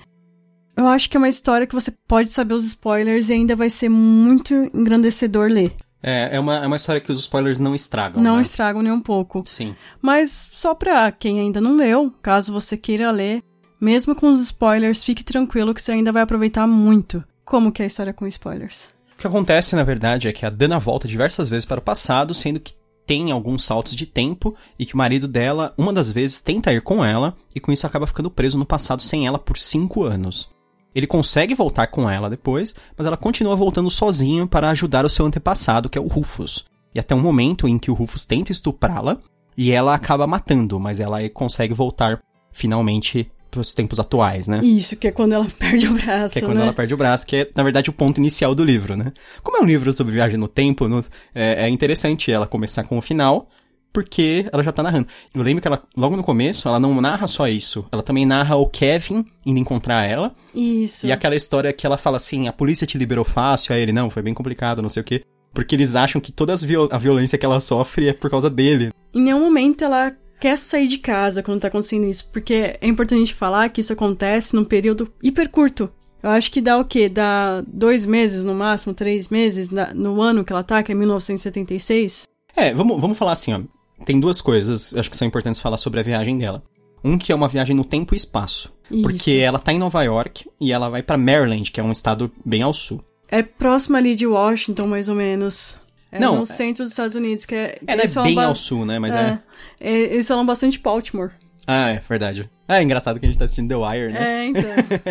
eu 0.79 0.87
acho 0.87 1.09
que 1.09 1.17
é 1.17 1.19
uma 1.19 1.27
história 1.27 1.67
que 1.67 1.75
você 1.75 1.93
pode 2.07 2.29
saber 2.29 2.53
os 2.53 2.65
spoilers 2.65 3.27
e 3.29 3.33
ainda 3.33 3.53
vai 3.53 3.69
ser 3.69 3.89
muito 3.89 4.53
engrandecedor 4.73 5.49
ler. 5.49 5.75
É, 6.01 6.37
é 6.37 6.39
uma, 6.39 6.55
é 6.55 6.67
uma 6.67 6.77
história 6.77 7.01
que 7.01 7.11
os 7.11 7.19
spoilers 7.19 7.59
não 7.59 7.75
estragam. 7.75 8.23
Não 8.23 8.37
né? 8.37 8.41
estragam 8.41 8.81
nem 8.81 8.91
um 8.91 9.01
pouco. 9.01 9.43
Sim. 9.45 9.75
Mas 10.01 10.49
só 10.53 10.73
pra 10.73 11.11
quem 11.11 11.41
ainda 11.41 11.59
não 11.59 11.75
leu, 11.75 12.13
caso 12.21 12.53
você 12.53 12.77
queira 12.77 13.11
ler, 13.11 13.43
mesmo 13.81 14.15
com 14.15 14.29
os 14.31 14.39
spoilers, 14.39 15.03
fique 15.03 15.21
tranquilo 15.21 15.73
que 15.73 15.81
você 15.81 15.91
ainda 15.91 16.13
vai 16.13 16.21
aproveitar 16.21 16.65
muito. 16.65 17.21
Como 17.43 17.73
que 17.73 17.81
é 17.81 17.85
a 17.85 17.87
história 17.87 18.13
com 18.13 18.25
spoilers? 18.25 18.87
O 19.13 19.17
que 19.17 19.27
acontece, 19.27 19.75
na 19.75 19.83
verdade, 19.83 20.29
é 20.29 20.31
que 20.31 20.45
a 20.45 20.49
Dana 20.49 20.79
volta 20.79 21.09
diversas 21.09 21.49
vezes 21.49 21.65
para 21.65 21.79
o 21.79 21.83
passado, 21.83 22.33
sendo 22.33 22.57
que 22.57 22.73
tem 23.05 23.31
alguns 23.31 23.65
saltos 23.65 23.95
de 23.95 24.05
tempo 24.05 24.55
e 24.77 24.85
que 24.85 24.93
o 24.93 24.97
marido 24.97 25.27
dela, 25.27 25.73
uma 25.77 25.91
das 25.91 26.09
vezes, 26.13 26.39
tenta 26.39 26.71
ir 26.71 26.81
com 26.81 27.03
ela 27.03 27.35
e 27.53 27.59
com 27.59 27.69
isso 27.69 27.85
acaba 27.85 28.07
ficando 28.07 28.31
preso 28.31 28.57
no 28.57 28.65
passado 28.65 29.01
sem 29.01 29.27
ela 29.27 29.37
por 29.37 29.57
cinco 29.57 30.03
anos. 30.03 30.49
Ele 30.93 31.05
consegue 31.07 31.53
voltar 31.53 31.87
com 31.87 32.09
ela 32.09 32.29
depois, 32.29 32.73
mas 32.97 33.05
ela 33.05 33.15
continua 33.17 33.55
voltando 33.55 33.89
sozinho 33.91 34.47
para 34.47 34.69
ajudar 34.69 35.05
o 35.05 35.09
seu 35.09 35.25
antepassado, 35.25 35.89
que 35.89 35.97
é 35.97 36.01
o 36.01 36.07
Rufus. 36.07 36.65
E 36.93 36.99
até 36.99 37.13
um 37.13 37.19
momento 37.21 37.67
em 37.67 37.77
que 37.77 37.91
o 37.91 37.93
Rufus 37.93 38.25
tenta 38.25 38.51
estuprá-la 38.51 39.17
e 39.55 39.71
ela 39.71 39.93
acaba 39.93 40.25
matando, 40.25 40.79
mas 40.79 40.99
ela 40.99 41.27
consegue 41.29 41.73
voltar 41.73 42.19
finalmente 42.51 43.31
para 43.51 43.61
os 43.61 43.73
tempos 43.73 43.99
atuais, 43.99 44.47
né? 44.47 44.59
Isso, 44.63 44.95
que 44.95 45.07
é 45.07 45.11
quando 45.11 45.33
ela 45.33 45.45
perde 45.57 45.87
o 45.87 45.93
braço, 45.93 46.33
Que 46.33 46.39
é 46.39 46.41
quando 46.41 46.57
né? 46.57 46.63
ela 46.63 46.73
perde 46.73 46.93
o 46.93 46.97
braço, 46.97 47.25
que 47.25 47.35
é, 47.35 47.49
na 47.55 47.63
verdade, 47.63 47.89
o 47.89 47.93
ponto 47.93 48.19
inicial 48.19 48.53
do 48.53 48.63
livro, 48.63 48.95
né? 48.95 49.11
Como 49.41 49.57
é 49.57 49.61
um 49.61 49.65
livro 49.65 49.91
sobre 49.91 50.13
viagem 50.13 50.37
no 50.37 50.47
tempo, 50.47 50.87
no- 50.87 51.03
é, 51.33 51.65
é 51.65 51.69
interessante 51.69 52.31
ela 52.31 52.45
começar 52.45 52.83
com 52.83 52.97
o 52.97 53.01
final, 53.01 53.47
porque 53.91 54.47
ela 54.51 54.63
já 54.63 54.71
tá 54.71 54.83
narrando. 54.83 55.07
Eu 55.33 55.41
lembro 55.41 55.61
que 55.61 55.67
ela, 55.67 55.81
logo 55.95 56.15
no 56.15 56.23
começo, 56.23 56.67
ela 56.67 56.79
não 56.79 56.99
narra 57.01 57.27
só 57.27 57.47
isso. 57.47 57.85
Ela 57.91 58.03
também 58.03 58.25
narra 58.25 58.55
o 58.55 58.67
Kevin 58.67 59.25
indo 59.45 59.59
encontrar 59.59 60.05
ela. 60.05 60.33
Isso. 60.53 61.05
E 61.07 61.11
aquela 61.11 61.35
história 61.35 61.73
que 61.73 61.85
ela 61.85 61.97
fala 61.97 62.17
assim, 62.17 62.47
a 62.47 62.53
polícia 62.53 62.85
te 62.87 62.97
liberou 62.97 63.25
fácil, 63.25 63.73
aí 63.73 63.81
ele, 63.81 63.91
não, 63.93 64.09
foi 64.09 64.21
bem 64.21 64.33
complicado, 64.33 64.81
não 64.81 64.89
sei 64.89 65.01
o 65.01 65.05
quê. 65.05 65.23
Porque 65.53 65.75
eles 65.75 65.95
acham 65.95 66.21
que 66.21 66.31
toda 66.31 66.55
viol- 66.55 66.89
a 66.91 66.97
violência 66.97 67.37
que 67.37 67.45
ela 67.45 67.59
sofre 67.59 68.07
é 68.09 68.13
por 68.13 68.29
causa 68.29 68.49
dele. 68.49 68.91
Em 69.13 69.21
nenhum 69.21 69.39
momento 69.39 69.83
ela 69.83 70.15
quer 70.39 70.57
sair 70.57 70.87
de 70.87 70.99
casa 70.99 71.41
quando 71.43 71.59
tá 71.61 71.67
acontecendo 71.67 72.05
isso, 72.05 72.29
porque 72.31 72.77
é 72.79 72.87
importante 72.87 73.17
a 73.17 73.25
gente 73.25 73.33
falar 73.35 73.67
que 73.69 73.81
isso 73.81 73.91
acontece 73.91 74.55
num 74.55 74.63
período 74.63 75.11
hiper 75.21 75.49
curto. 75.49 75.89
Eu 76.21 76.29
acho 76.29 76.51
que 76.51 76.61
dá 76.61 76.77
o 76.77 76.85
quê? 76.85 77.09
Dá 77.09 77.63
dois 77.65 78.05
meses 78.05 78.43
no 78.43 78.53
máximo, 78.53 78.93
três 78.93 79.29
meses 79.29 79.69
no 79.95 80.21
ano 80.21 80.43
que 80.43 80.51
ela 80.53 80.63
tá, 80.63 80.83
que 80.83 80.91
é 80.91 80.95
1976. 80.95 82.27
É, 82.55 82.73
vamos, 82.73 82.99
vamos 82.99 83.17
falar 83.17 83.31
assim, 83.33 83.53
ó. 83.53 83.61
Tem 84.05 84.19
duas 84.19 84.41
coisas, 84.41 84.93
acho 84.95 85.09
que 85.09 85.17
são 85.17 85.27
importantes 85.27 85.59
falar 85.59 85.77
sobre 85.77 85.99
a 85.99 86.03
viagem 86.03 86.37
dela. 86.37 86.63
Um 87.03 87.17
que 87.17 87.31
é 87.31 87.35
uma 87.35 87.47
viagem 87.47 87.75
no 87.75 87.83
tempo 87.85 88.13
e 88.13 88.17
espaço. 88.17 88.73
Isso. 88.91 89.01
Porque 89.03 89.31
ela 89.33 89.59
tá 89.59 89.71
em 89.71 89.77
Nova 89.79 90.01
York 90.03 90.49
e 90.59 90.71
ela 90.71 90.89
vai 90.89 91.03
pra 91.03 91.17
Maryland, 91.17 91.71
que 91.71 91.79
é 91.79 91.83
um 91.83 91.91
estado 91.91 92.31
bem 92.43 92.61
ao 92.61 92.73
sul. 92.73 93.03
É 93.29 93.43
próximo 93.43 93.95
ali 93.97 94.15
de 94.15 94.25
Washington, 94.25 94.87
mais 94.87 95.07
ou 95.07 95.15
menos. 95.15 95.75
É 96.11 96.19
Não, 96.19 96.37
no 96.37 96.43
é- 96.43 96.45
centro 96.47 96.83
dos 96.83 96.91
Estados 96.93 97.13
Unidos, 97.15 97.45
que 97.45 97.53
é... 97.53 97.77
É, 97.85 97.95
não 97.95 98.03
é 98.03 98.07
falam 98.07 98.27
bem 98.27 98.35
ba- 98.35 98.45
ao 98.45 98.55
sul, 98.55 98.85
né? 98.85 98.97
Mas 98.97 99.13
é. 99.13 99.39
é, 99.79 99.91
é, 99.91 99.99
Eles 100.13 100.27
falam 100.27 100.45
bastante 100.45 100.79
Baltimore. 100.79 101.31
Ah, 101.67 101.91
é 101.91 102.01
verdade. 102.09 102.49
Ah, 102.67 102.79
é 102.79 102.83
engraçado 102.83 103.19
que 103.19 103.25
a 103.27 103.29
gente 103.29 103.37
tá 103.37 103.45
assistindo 103.45 103.69
The 103.69 103.75
Wire, 103.75 104.11
né? 104.11 104.19
É, 104.19 104.45
então. 104.47 104.61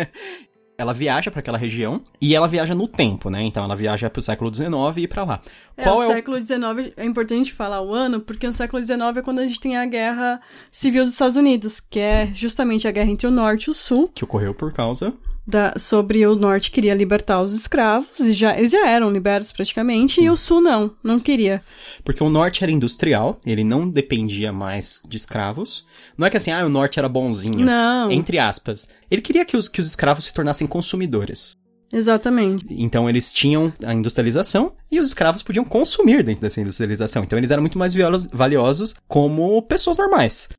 Ela 0.79 0.93
viaja 0.93 1.29
pra 1.29 1.41
aquela 1.41 1.57
região 1.57 2.01
e 2.21 2.33
ela 2.33 2.47
viaja 2.47 2.73
no 2.73 2.87
tempo, 2.87 3.29
né? 3.29 3.43
Então 3.43 3.63
ela 3.63 3.75
viaja 3.75 4.09
pro 4.09 4.21
século 4.21 4.53
XIX 4.53 4.71
e 4.95 5.07
pra 5.07 5.25
lá. 5.25 5.41
É, 5.75 5.83
Qual 5.83 5.97
o 5.97 6.03
é 6.03 6.07
o 6.07 6.11
século 6.11 6.37
XIX 6.37 6.93
é 6.95 7.03
importante 7.03 7.53
falar 7.53 7.81
o 7.81 7.93
ano, 7.93 8.21
porque 8.21 8.47
no 8.47 8.53
século 8.53 8.81
XIX 8.81 9.17
é 9.17 9.21
quando 9.21 9.39
a 9.39 9.45
gente 9.45 9.59
tem 9.59 9.75
a 9.75 9.85
guerra 9.85 10.39
civil 10.71 11.03
dos 11.03 11.13
Estados 11.13 11.35
Unidos, 11.35 11.81
que 11.81 11.99
é 11.99 12.27
justamente 12.33 12.87
a 12.87 12.91
guerra 12.91 13.11
entre 13.11 13.27
o 13.27 13.31
norte 13.31 13.65
e 13.65 13.69
o 13.71 13.73
sul, 13.73 14.09
que 14.15 14.23
ocorreu 14.23 14.53
por 14.53 14.71
causa 14.71 15.13
da, 15.49 15.73
sobre 15.77 16.25
o 16.27 16.35
norte 16.35 16.69
queria 16.69 16.93
libertar 16.93 17.41
os 17.41 17.53
escravos, 17.53 18.19
e 18.19 18.33
já, 18.33 18.55
eles 18.55 18.71
já 18.71 18.87
eram 18.87 19.09
libertos 19.09 19.51
praticamente, 19.51 20.21
e 20.21 20.29
o 20.29 20.37
sul 20.37 20.61
não, 20.61 20.93
não 21.03 21.19
queria. 21.19 21.63
Porque 22.03 22.23
o 22.23 22.29
norte 22.29 22.63
era 22.63 22.71
industrial, 22.71 23.39
ele 23.43 23.63
não 23.63 23.89
dependia 23.89 24.53
mais 24.53 25.01
de 25.07 25.17
escravos. 25.17 25.87
Não 26.19 26.27
é 26.27 26.29
que 26.29 26.35
assim, 26.35 26.51
ah, 26.51 26.65
o 26.65 26.69
norte 26.69 26.99
era 26.99 27.07
bonzinho. 27.07 27.59
Não. 27.59 28.11
Entre 28.11 28.37
aspas. 28.37 28.89
Ele 29.09 29.21
queria 29.21 29.45
que 29.45 29.55
os, 29.55 29.69
que 29.69 29.79
os 29.79 29.87
escravos 29.87 30.25
se 30.25 30.33
tornassem 30.33 30.67
consumidores. 30.67 31.55
Exatamente. 31.93 32.65
Então 32.69 33.09
eles 33.09 33.33
tinham 33.33 33.71
a 33.81 33.93
industrialização 33.93 34.73
e 34.91 34.99
os 34.99 35.07
escravos 35.07 35.41
podiam 35.41 35.63
consumir 35.63 36.21
dentro 36.21 36.41
dessa 36.41 36.59
industrialização. 36.59 37.23
Então 37.23 37.39
eles 37.39 37.51
eram 37.51 37.63
muito 37.63 37.79
mais 37.79 37.93
valiosos 38.33 38.93
como 39.07 39.61
pessoas 39.61 39.97
normais. 39.97 40.49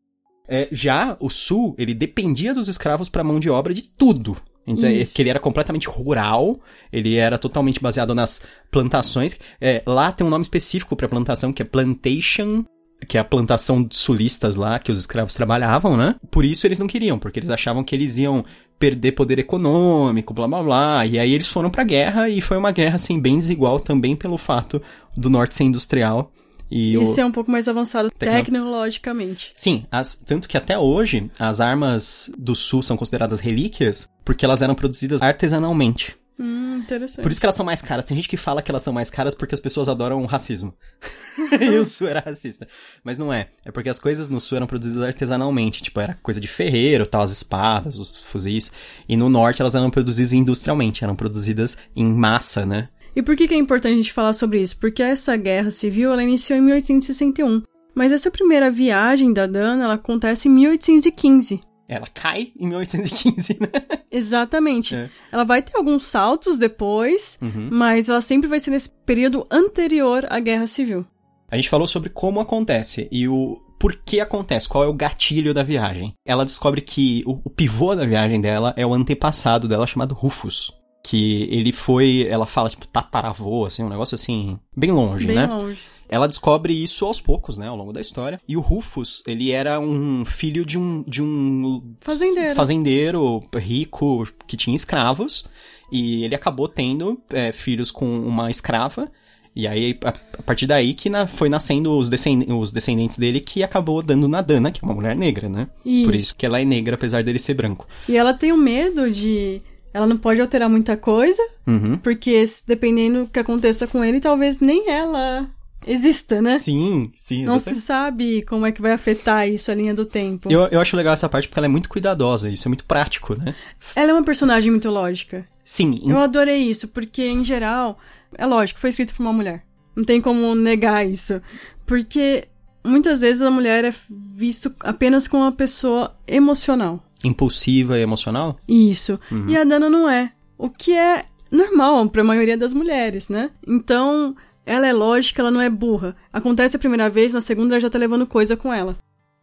É, 0.49 0.67
já 0.73 1.15
o 1.21 1.29
sul, 1.29 1.75
ele 1.77 1.93
dependia 1.93 2.55
dos 2.55 2.67
escravos 2.67 3.11
para 3.11 3.23
mão 3.23 3.39
de 3.39 3.51
obra 3.51 3.75
de 3.75 3.83
tudo. 3.83 4.39
Então, 4.67 4.89
é 4.89 5.05
que 5.05 5.21
ele 5.21 5.31
era 5.31 5.41
completamente 5.41 5.89
rural, 5.89 6.59
ele 6.93 7.17
era 7.17 7.37
totalmente 7.37 7.81
baseado 7.81 8.15
nas 8.15 8.41
plantações. 8.71 9.39
É, 9.61 9.83
lá 9.87 10.11
tem 10.11 10.27
um 10.27 10.31
nome 10.31 10.43
específico 10.43 10.97
para 10.97 11.09
plantação, 11.09 11.53
que 11.53 11.61
é 11.61 11.65
plantation, 11.65 12.65
que 13.09 13.17
é 13.17 13.21
a 13.21 13.25
plantação 13.25 13.83
de 13.83 13.97
sulistas 13.97 14.57
lá, 14.57 14.79
que 14.79 14.93
os 14.93 14.99
escravos 14.99 15.35
trabalhavam, 15.35 15.97
né? 15.97 16.17
Por 16.31 16.45
isso 16.45 16.67
eles 16.67 16.79
não 16.79 16.87
queriam, 16.87 17.19
porque 17.19 17.39
eles 17.39 17.51
achavam 17.51 17.83
que 17.85 17.95
eles 17.95 18.19
iam 18.19 18.45
perder 18.79 19.13
poder 19.13 19.39
econômico, 19.39 20.33
blá 20.33 20.47
blá 20.49 20.63
blá. 20.63 21.07
E 21.07 21.19
aí 21.19 21.33
eles 21.33 21.49
foram 21.49 21.71
pra 21.71 21.85
guerra 21.85 22.29
e 22.29 22.41
foi 22.41 22.57
uma 22.57 22.73
guerra 22.73 22.97
assim 22.97 23.21
bem 23.21 23.39
desigual 23.39 23.79
também 23.79 24.17
pelo 24.17 24.39
fato 24.39 24.81
do 25.17 25.29
norte 25.29 25.55
ser 25.55 25.65
industrial 25.65 26.33
e 26.71 26.97
o... 26.97 27.03
Isso 27.03 27.21
é 27.21 27.25
um 27.25 27.33
pouco 27.33 27.51
mais 27.51 27.67
avançado 27.67 28.11
Tecno- 28.17 28.37
tecnologicamente. 28.37 29.51
Sim, 29.55 29.85
as- 29.91 30.15
tanto 30.15 30.49
que 30.49 30.57
até 30.57 30.79
hoje 30.79 31.29
as 31.39 31.61
armas 31.61 32.31
do 32.39 32.55
sul 32.55 32.83
são 32.83 32.97
consideradas 32.97 33.41
relíquias 33.41 34.09
porque 34.25 34.45
elas 34.45 34.63
eram 34.63 34.75
produzidas 34.75 35.21
artesanalmente. 35.21 36.17
Hum, 36.41 36.79
interessante. 36.79 37.23
Por 37.23 37.31
isso 37.31 37.39
que 37.39 37.45
elas 37.45 37.55
são 37.55 37.67
mais 37.67 37.83
caras. 37.83 38.07
Tem 38.07 38.17
gente 38.17 38.29
que 38.29 38.39
fala 38.39 38.63
que 38.63 38.71
elas 38.71 38.81
são 38.81 38.95
mais 38.95 39.11
caras 39.11 39.35
porque 39.35 39.55
as 39.55 39.61
pessoas 39.61 39.91
adoram 39.91 40.23
o 40.23 40.27
racismo. 40.27 40.75
e 41.61 41.77
o 41.77 41.85
sul 41.85 42.09
era 42.09 42.21
racista. 42.21 42.67
Mas 43.05 43.19
não 43.19 43.31
é. 43.31 43.49
É 43.63 43.71
porque 43.71 43.91
as 43.91 43.99
coisas 43.99 44.31
no 44.31 44.41
sul 44.41 44.57
eram 44.57 44.67
produzidas 44.67 45.05
artesanalmente. 45.05 45.83
Tipo, 45.83 46.01
era 46.01 46.15
coisa 46.23 46.41
de 46.41 46.49
ferreiro, 46.49 47.07
tal, 47.07 47.21
as 47.21 47.31
espadas, 47.31 47.99
os 47.99 48.17
fuzis. 48.17 48.73
E 49.07 49.19
no 49.19 49.29
norte 49.29 49.61
elas 49.61 49.75
eram 49.75 49.91
produzidas 49.91 50.33
industrialmente. 50.33 51.05
Eram 51.05 51.15
produzidas 51.15 51.77
em 51.95 52.07
massa, 52.07 52.65
né? 52.65 52.89
E 53.15 53.23
por 53.23 53.37
que, 53.37 53.47
que 53.47 53.55
é 53.55 53.59
importante 53.59 53.93
a 53.93 53.97
gente 53.97 54.13
falar 54.13 54.33
sobre 54.33 54.63
isso? 54.63 54.79
Porque 54.79 55.03
essa 55.03 55.37
guerra 55.37 55.71
civil 55.71 56.11
ela 56.11 56.23
iniciou 56.23 56.59
em 56.59 56.63
1861. 56.63 57.63
Mas 57.95 58.13
essa 58.13 58.31
primeira 58.31 58.71
viagem 58.71 59.31
da 59.31 59.47
Dana 59.47 59.85
ela 59.85 59.95
acontece 59.95 60.49
em 60.49 60.53
1815. 60.53 61.61
Ela 61.93 62.07
cai 62.07 62.53
em 62.57 62.69
1815, 62.69 63.59
né? 63.61 63.69
Exatamente. 64.13 64.95
É. 64.95 65.11
Ela 65.33 65.43
vai 65.45 65.61
ter 65.61 65.77
alguns 65.77 66.07
saltos 66.07 66.57
depois, 66.57 67.37
Uhum. 67.43 67.69
mas 67.73 68.09
ela 68.09 68.21
sempre 68.21 68.49
vai 68.49 68.61
ser 68.61 68.71
nesse 68.71 68.89
período 69.05 69.45
anterior 69.51 70.25
à 70.31 70.39
guerra 70.39 70.69
civil. 70.69 71.05
A 71.51 71.57
gente 71.57 71.69
falou 71.69 71.89
sobre 71.89 72.09
como 72.09 72.39
acontece 72.39 73.09
e 73.11 73.27
o 73.27 73.61
por 73.77 73.97
que 73.97 74.21
acontece, 74.21 74.69
qual 74.69 74.85
é 74.85 74.87
o 74.87 74.93
gatilho 74.95 75.53
da 75.53 75.63
viagem. 75.65 76.15
Ela 76.25 76.45
descobre 76.45 76.81
que 76.81 77.25
o, 77.27 77.41
o 77.45 77.51
pivô 77.51 77.95
da 77.97 78.05
viagem 78.07 78.41
dela 78.41 78.73
é 78.77 78.87
o 78.87 78.93
antepassado 78.95 79.67
dela 79.67 79.87
chamado 79.87 80.15
Rufus. 80.15 80.71
Que 81.03 81.49
ele 81.51 81.73
foi, 81.73 82.27
ela 82.31 82.45
fala, 82.47 82.69
tipo, 82.69 82.87
tataravô, 82.87 83.65
assim, 83.65 83.83
um 83.83 83.89
negócio 83.89 84.15
assim, 84.15 84.59
bem 84.77 84.93
longe, 84.93 85.27
bem 85.27 85.35
né? 85.37 85.47
longe. 85.47 85.81
Ela 86.11 86.27
descobre 86.27 86.73
isso 86.75 87.07
aos 87.07 87.21
poucos, 87.21 87.57
né, 87.57 87.69
ao 87.69 87.77
longo 87.77 87.93
da 87.93 88.01
história. 88.01 88.41
E 88.49 88.57
o 88.57 88.61
Rufus, 88.61 89.23
ele 89.27 89.53
era 89.53 89.79
um 89.79 90.25
filho 90.25 90.65
de 90.67 90.77
um 90.77 91.03
de 91.07 91.23
um 91.23 91.95
Fazendeiro. 92.01 92.55
fazendeiro 92.57 93.41
rico 93.57 94.27
que 94.47 94.57
tinha 94.57 94.75
escravos 94.75 95.45
e 95.93 96.25
ele 96.25 96.35
acabou 96.35 96.67
tendo 96.69 97.21
é, 97.31 97.53
filhos 97.53 97.91
com 97.91 98.21
uma 98.21 98.51
escrava. 98.51 99.11
E 99.55 99.67
aí, 99.67 99.99
a, 100.05 100.43
partir 100.43 100.67
daí 100.67 100.95
que 100.95 101.11
na- 101.11 101.27
foi 101.27 101.49
nascendo 101.49 101.97
os, 101.97 102.09
descend- 102.09 102.47
os 102.53 102.71
descendentes 102.71 103.19
dele 103.19 103.41
que 103.41 103.63
acabou 103.65 104.01
dando 104.03 104.29
na 104.29 104.41
Dana, 104.41 104.71
que 104.71 104.81
é 104.83 104.87
uma 104.87 104.95
mulher 104.95 105.17
negra, 105.17 105.49
né? 105.49 105.67
Isso. 105.85 106.05
Por 106.07 106.15
isso 106.15 106.37
que 106.37 106.47
ela 106.47 106.61
é 106.61 106.65
negra, 106.65 106.95
apesar 106.95 107.23
dele 107.25 107.39
ser 107.39 107.55
branco. 107.55 107.87
E 108.09 108.17
ela 108.17 108.33
tem 108.33 108.53
o 108.53 108.57
medo 108.57 109.11
de. 109.11 109.61
Ela 109.93 110.07
não 110.07 110.17
pode 110.17 110.41
alterar 110.41 110.69
muita 110.69 110.97
coisa, 110.97 111.43
Uhum. 111.67 111.99
porque 111.99 112.45
dependendo 112.67 113.25
do 113.25 113.31
que 113.31 113.41
aconteça 113.41 113.89
com 113.89 114.05
ele, 114.05 114.21
talvez 114.21 114.61
nem 114.61 114.89
ela 114.89 115.51
exista, 115.87 116.41
né? 116.43 116.59
Sim, 116.59 117.11
sim. 117.19 117.45
Não 117.45 117.59
se 117.59 117.71
exatamente. 117.71 117.87
sabe 117.87 118.43
como 118.43 118.67
é 118.67 118.73
que 118.73 118.83
vai 118.83 118.93
afetar 118.93 119.49
isso 119.49 119.71
a 119.71 119.75
linha 119.75 119.95
do 119.95 120.05
tempo. 120.05 120.51
Eu, 120.51 120.63
eu 120.69 120.81
acho 120.81 120.97
legal 120.97 121.13
essa 121.15 121.29
parte 121.29 121.49
porque 121.49 121.59
ela 121.59 121.67
é 121.67 121.69
muito 121.69 121.89
cuidadosa, 121.89 122.51
isso 122.51 122.67
é 122.67 122.71
muito 122.71 122.85
prático, 122.85 123.35
né? 123.35 123.55
Ela 123.95 124.11
é 124.11 124.15
uma 124.15 124.25
personagem 124.25 124.71
mitológica. 124.73 125.47
Sim, 125.65 126.01
Eu 126.05 126.19
adorei 126.19 126.59
isso, 126.59 126.89
porque 126.89 127.23
em 127.23 127.45
geral, 127.45 127.99
é 128.37 128.45
lógico, 128.45 128.81
foi 128.81 128.91
escrito 128.91 129.15
por 129.15 129.23
uma 129.23 129.33
mulher. 129.33 129.65
Não 129.95 130.05
tem 130.05 130.21
como 130.21 130.55
negar 130.55 131.07
isso. 131.07 131.41
Porque 131.87 132.45
muitas 132.85 133.21
vezes 133.21 133.43
a 133.43 133.51
mulher 133.51 133.85
é 133.85 133.95
visto 134.35 134.75
apenas 134.81 135.29
como 135.29 135.45
uma 135.45 135.53
pessoa 135.53 136.17
emocional. 136.27 137.05
impulsiva 137.23 137.99
e 137.99 138.03
emocional. 138.03 138.59
Isso. 138.67 139.21
E 139.47 139.57
a 139.57 139.63
Dana 139.65 139.89
não 139.91 140.09
é. 140.09 140.33
O 140.57 140.71
que 140.71 140.93
é 140.97 141.25
normal 141.51 142.09
para 142.09 142.23
a 142.23 142.25
maioria 142.25 142.57
das 142.57 142.73
mulheres, 142.73 143.29
né? 143.29 143.51
Então, 143.67 144.35
ela 144.67 144.87
é 144.87 144.93
lógica, 144.93 145.43
ela 145.43 145.51
não 145.51 145.61
é 145.61 145.69
burra. 145.71 146.15
Acontece 146.33 146.77
a 146.77 146.79
primeira 146.79 147.09
vez, 147.11 147.33
na 147.33 147.41
segunda 147.41 147.75
ela 147.75 147.81
já 147.81 147.91
tá 147.91 147.99
levando 147.99 148.27
coisa 148.27 148.57
com 148.57 148.73
ela. 148.73 148.97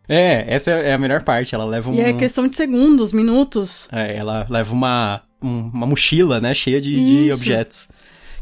É, 0.09 0.45
essa 0.47 0.71
é 0.71 0.93
a 0.93 0.97
melhor 0.97 1.23
parte. 1.23 1.53
Ela 1.53 1.65
leva 1.65 1.89
um. 1.89 1.93
E 1.93 1.99
é 2.01 2.13
questão 2.13 2.47
de 2.47 2.55
segundos, 2.55 3.11
minutos. 3.11 3.87
é, 3.91 4.15
ela 4.15 4.47
leva 4.49 4.73
uma, 4.73 5.21
um- 5.41 5.69
uma 5.73 5.85
mochila, 5.85 6.39
né? 6.39 6.53
Cheia 6.53 6.79
de, 6.79 6.95
de 7.25 7.31
objetos. 7.33 7.89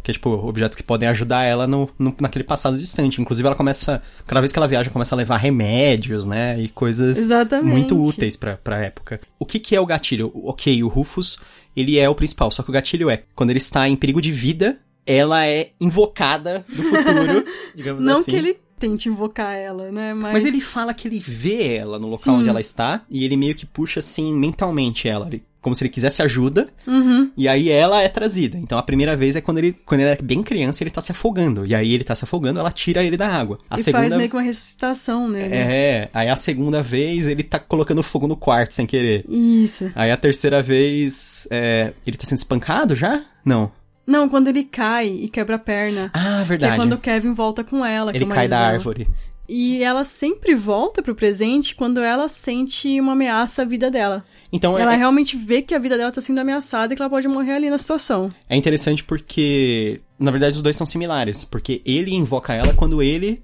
Que 0.04 0.12
é 0.12 0.14
tipo, 0.14 0.30
objetos 0.30 0.76
que 0.78 0.84
podem 0.84 1.10
ajudar 1.10 1.44
ela 1.46 1.66
no, 1.66 1.90
no- 1.98 2.16
naquele 2.22 2.44
passado 2.44 2.78
distante. 2.78 3.20
Inclusive, 3.20 3.48
ela 3.48 3.56
começa. 3.56 4.00
Cada 4.28 4.40
vez 4.42 4.52
que 4.52 4.60
ela 4.60 4.68
viaja, 4.68 4.92
começa 4.92 5.16
a 5.16 5.18
levar 5.18 5.38
remédios, 5.38 6.28
né? 6.28 6.60
E 6.60 6.70
coisas 6.70 7.18
Exatamente. 7.18 7.72
muito 7.72 8.00
úteis 8.00 8.38
pra, 8.38 8.58
pra 8.58 8.78
época. 8.82 9.20
O 9.40 9.46
que, 9.48 9.60
que 9.60 9.76
é 9.76 9.82
o 9.82 9.86
gatilho? 9.88 10.32
Ok, 10.44 10.84
o 10.84 10.88
Rufus, 10.88 11.40
ele 11.76 11.98
é 11.98 12.08
o 12.08 12.14
principal. 12.14 12.52
Só 12.52 12.62
que 12.62 12.70
o 12.70 12.74
gatilho 12.74 13.10
é, 13.10 13.24
quando 13.34 13.50
ele 13.50 13.58
está 13.58 13.90
em 13.90 13.96
perigo 13.96 14.22
de 14.22 14.32
vida, 14.32 14.78
ela 15.06 15.46
é 15.46 15.70
invocada 15.80 16.66
do 16.68 16.82
futuro, 16.84 17.46
digamos 17.76 18.04
Não 18.04 18.20
assim. 18.22 18.32
que 18.32 18.36
ele 18.38 18.58
tente 18.78 19.08
invocar 19.08 19.54
ela, 19.56 19.90
né? 19.92 20.14
Mas, 20.14 20.34
Mas 20.34 20.46
ele 20.46 20.60
fala 20.62 20.94
que 20.94 21.08
ele 21.08 21.20
vê 21.20 21.76
ela 21.78 21.98
no 21.98 22.08
local 22.08 22.36
Sim. 22.36 22.40
onde 22.42 22.50
ela 22.50 22.60
está 22.62 23.04
e 23.10 23.24
ele 23.24 23.38
meio 23.38 23.56
que 23.56 23.66
puxa 23.66 24.00
assim 24.00 24.34
mentalmente 24.34 25.08
ela, 25.08 25.28
ele- 25.28 25.44
como 25.62 25.74
se 25.74 25.82
ele 25.84 25.90
quisesse 25.90 26.22
ajuda, 26.22 26.68
Uhum. 26.86 27.32
e 27.36 27.48
aí 27.48 27.70
ela 27.70 28.00
é 28.00 28.08
trazida. 28.08 28.56
Então 28.56 28.78
a 28.78 28.84
primeira 28.84 29.16
vez 29.16 29.36
é 29.36 29.42
quando 29.42 29.58
ele, 29.58 29.72
quando 29.84 30.02
ele 30.02 30.10
é 30.12 30.18
bem 30.22 30.44
criança, 30.44 30.84
ele 30.84 30.92
tá 30.92 31.02
se 31.02 31.12
afogando, 31.12 31.66
e 31.66 31.74
aí 31.74 31.92
ele 31.92 32.04
tá 32.04 32.14
se 32.14 32.24
afogando, 32.24 32.60
ela 32.60 32.70
tira 32.72 33.04
ele 33.04 33.18
da 33.18 33.28
água. 33.28 33.58
A 33.68 33.78
e 33.80 33.82
segunda 33.84 34.04
faz 34.10 34.14
meio 34.14 34.30
que 34.30 34.36
uma 34.36 34.44
ressuscitação 34.44 35.28
nele. 35.28 35.56
é, 35.56 36.10
aí 36.14 36.30
a 36.30 36.36
segunda 36.36 36.84
vez 36.84 37.26
ele 37.26 37.42
tá 37.42 37.58
colocando 37.58 38.04
fogo 38.04 38.28
no 38.28 38.36
quarto 38.38 38.76
sem 38.76 38.86
querer. 38.86 39.26
Isso. 39.28 39.92
Aí 39.96 40.12
a 40.12 40.18
terceira 40.18 40.62
vez 40.62 41.48
é, 41.50 41.94
ele 42.06 42.16
tá 42.18 42.26
sendo 42.28 42.38
espancado 42.38 42.94
já? 42.94 43.24
Não. 43.44 43.72
Não, 44.08 44.30
quando 44.30 44.48
ele 44.48 44.64
cai 44.64 45.08
e 45.08 45.28
quebra 45.28 45.56
a 45.56 45.60
perna. 45.60 46.12
Ah, 46.14 46.20
Que 46.38 46.42
é 46.42 46.44
verdade. 46.44 46.76
quando 46.78 46.94
o 46.94 46.98
Kevin 46.98 47.34
volta 47.34 47.64
com 47.64 47.84
ela. 47.86 48.12
que 48.12 48.18
é 48.18 48.22
ele 48.22 48.30
cai 48.30 48.48
da 48.48 48.58
dela. 48.58 48.70
árvore. 48.74 49.08
E 49.48 49.84
ela 49.84 50.04
sempre 50.04 50.56
volta 50.56 51.04
pro 51.04 51.14
presente 51.14 51.76
quando 51.76 52.02
ela 52.02 52.28
sente 52.28 53.00
uma 53.00 53.12
ameaça 53.12 53.62
à 53.62 53.66
vida 53.66 53.92
dela. 53.92 54.26
Então 54.52 54.78
ela 54.78 54.94
é, 54.94 54.98
realmente 54.98 55.38
vê 55.38 55.62
que 55.62 55.76
a 55.76 55.80
vida 55.80 55.98
dela 55.98 56.12
tá 56.12 56.20
sendo 56.20 56.40
ameaçada 56.40 56.94
e 56.94 56.96
que 56.96 57.02
ela 57.02 57.10
pode 57.10 57.28
morrer 57.28 57.54
ali 57.54 57.70
na 57.70 57.78
situação. 57.78 58.32
É 58.50 58.56
interessante 58.56 59.04
porque, 59.04 60.02
na 60.20 60.32
verdade, 60.32 60.56
os 60.56 60.62
dois 60.64 60.76
são 60.76 60.88
similares. 60.88 61.46
Porque 61.46 61.82
ele 61.86 62.14
invoca 62.14 62.54
ela 62.54 62.74
quando 62.74 63.04
ele 63.04 63.44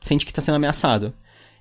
sente 0.00 0.26
que 0.26 0.32
tá 0.32 0.42
sendo 0.42 0.56
ameaçado. 0.56 1.14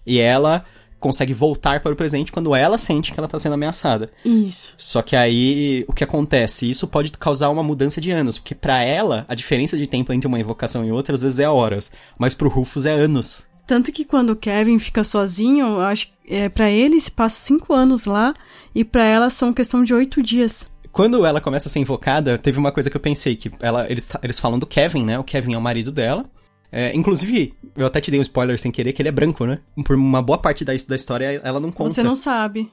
E 0.05 0.19
ela 0.19 0.65
consegue 1.07 1.33
voltar 1.33 1.79
para 1.79 1.93
o 1.93 1.95
presente 1.95 2.31
quando 2.31 2.53
ela 2.53 2.77
sente 2.77 3.13
que 3.13 3.19
ela 3.19 3.29
tá 3.29 3.39
sendo 3.39 3.53
ameaçada. 3.53 4.11
Isso. 4.25 4.73
Só 4.77 5.01
que 5.01 5.15
aí, 5.15 5.85
o 5.87 5.93
que 5.93 6.03
acontece? 6.03 6.69
Isso 6.69 6.85
pode 6.85 7.11
causar 7.11 7.49
uma 7.49 7.63
mudança 7.63 8.01
de 8.01 8.11
anos, 8.11 8.37
porque 8.37 8.53
para 8.53 8.83
ela, 8.83 9.25
a 9.27 9.33
diferença 9.33 9.77
de 9.77 9.87
tempo 9.87 10.11
entre 10.11 10.27
uma 10.27 10.39
invocação 10.39 10.83
e 10.83 10.91
outra 10.91 11.15
às 11.15 11.21
vezes 11.21 11.39
é 11.39 11.49
horas, 11.49 11.91
mas 12.19 12.35
pro 12.35 12.49
Rufus 12.49 12.85
é 12.85 12.91
anos. 12.91 13.45
Tanto 13.65 13.91
que 13.91 14.05
quando 14.05 14.31
o 14.31 14.35
Kevin 14.35 14.79
fica 14.79 15.03
sozinho, 15.03 15.79
acho 15.79 16.07
que 16.07 16.33
é, 16.33 16.49
para 16.49 16.69
ele 16.69 16.99
se 16.99 17.11
passa 17.11 17.39
cinco 17.39 17.73
anos 17.73 18.05
lá, 18.05 18.33
e 18.75 18.83
para 18.83 19.03
ela 19.03 19.29
são 19.29 19.53
questão 19.53 19.83
de 19.83 19.93
oito 19.93 20.21
dias. 20.21 20.69
Quando 20.91 21.25
ela 21.25 21.39
começa 21.39 21.69
a 21.69 21.71
ser 21.71 21.79
invocada, 21.79 22.37
teve 22.37 22.59
uma 22.59 22.71
coisa 22.71 22.89
que 22.89 22.97
eu 22.97 23.01
pensei, 23.01 23.35
que 23.35 23.51
ela, 23.59 23.89
eles, 23.89 24.09
eles 24.23 24.39
falam 24.39 24.59
do 24.59 24.65
Kevin, 24.65 25.03
né? 25.03 25.19
O 25.19 25.23
Kevin 25.23 25.53
é 25.53 25.57
o 25.57 25.61
marido 25.61 25.91
dela. 25.91 26.25
É, 26.71 26.95
inclusive, 26.95 27.53
eu 27.75 27.85
até 27.85 28.01
te 28.01 28.11
dei 28.11 28.19
um 28.19 28.23
spoiler 28.23 28.59
sem 28.59 28.71
querer, 28.71 28.93
que 28.93 29.01
ele 29.01 29.09
é 29.09 29.11
branco, 29.11 29.45
né? 29.45 29.59
Por 29.85 29.95
uma 29.95 30.21
boa 30.21 30.37
parte 30.37 30.65
da, 30.65 30.73
da 30.87 30.95
história, 30.95 31.41
ela 31.43 31.59
não 31.59 31.71
conta. 31.71 31.91
Você 31.91 32.03
não 32.03 32.15
sabe. 32.15 32.71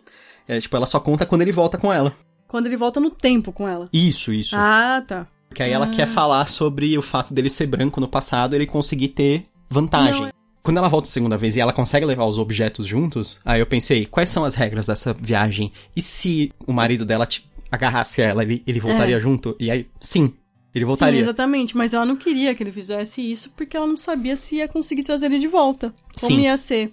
É, 0.49 0.61
tipo, 0.61 0.77
ela 0.77 0.87
só 0.87 0.99
conta 1.01 1.25
quando 1.25 1.43
ele 1.43 1.53
volta 1.53 1.79
com 1.79 1.93
ela. 1.93 2.13
Quando 2.49 2.67
ele 2.67 2.77
volta 2.77 3.01
no 3.01 3.11
tempo 3.11 3.53
com 3.53 3.67
ela. 3.69 3.89
Isso, 3.93 4.33
isso. 4.33 4.55
Ah, 4.59 5.03
tá. 5.07 5.27
Porque 5.49 5.63
aí 5.63 5.71
ela 5.71 5.87
Ah. 5.87 5.91
quer 5.91 6.07
falar 6.07 6.47
sobre 6.49 6.97
o 6.99 7.03
fato 7.03 7.33
dele 7.33 7.49
ser 7.49 7.67
branco 7.67 8.01
no 8.01 8.09
passado 8.09 8.55
e 8.55 8.57
ele 8.57 8.67
conseguir 8.67 9.09
ter 9.09 9.47
vantagem. 9.71 10.21
Não, 10.23 10.29
é- 10.29 10.33
Quando 10.63 10.79
ela 10.79 10.89
volta 10.89 11.07
a 11.09 11.11
segunda 11.11 11.37
vez 11.37 11.57
e 11.57 11.61
ela 11.61 11.73
consegue 11.73 12.07
levar 12.07 12.25
os 12.25 12.39
objetos 12.39 12.87
juntos, 12.87 13.39
aí 13.45 13.61
eu 13.61 13.67
pensei, 13.67 14.07
quais 14.07 14.31
são 14.31 14.45
as 14.45 14.55
regras 14.55 14.87
dessa 14.87 15.13
viagem? 15.13 15.71
E 15.95 16.01
se 16.03 16.51
o 16.67 16.73
marido 16.73 17.05
dela 17.05 17.27
te 17.27 17.47
agarrasse 17.71 18.23
ela, 18.23 18.43
ele, 18.43 18.63
ele 18.67 18.81
voltaria 18.81 19.17
É. 19.17 19.21
junto? 19.21 19.55
E 19.61 19.71
aí, 19.71 19.87
sim, 20.01 20.33
ele 20.75 20.85
Sim, 20.85 20.89
voltaria. 20.89 21.21
exatamente. 21.21 21.77
Mas 21.77 21.93
ela 21.95 22.05
não 22.05 22.17
queria 22.17 22.55
que 22.55 22.63
ele 22.63 22.73
fizesse 22.73 23.21
isso 23.21 23.51
porque 23.57 23.77
ela 23.77 23.87
não 23.87 23.97
sabia 23.97 24.37
se 24.37 24.57
ia 24.57 24.69
conseguir 24.69 25.03
trazer 25.03 25.27
ele 25.27 25.39
de 25.39 25.47
volta. 25.49 25.95
Como 26.21 26.35
Sim. 26.37 26.43
ia 26.43 26.57
ser. 26.57 26.91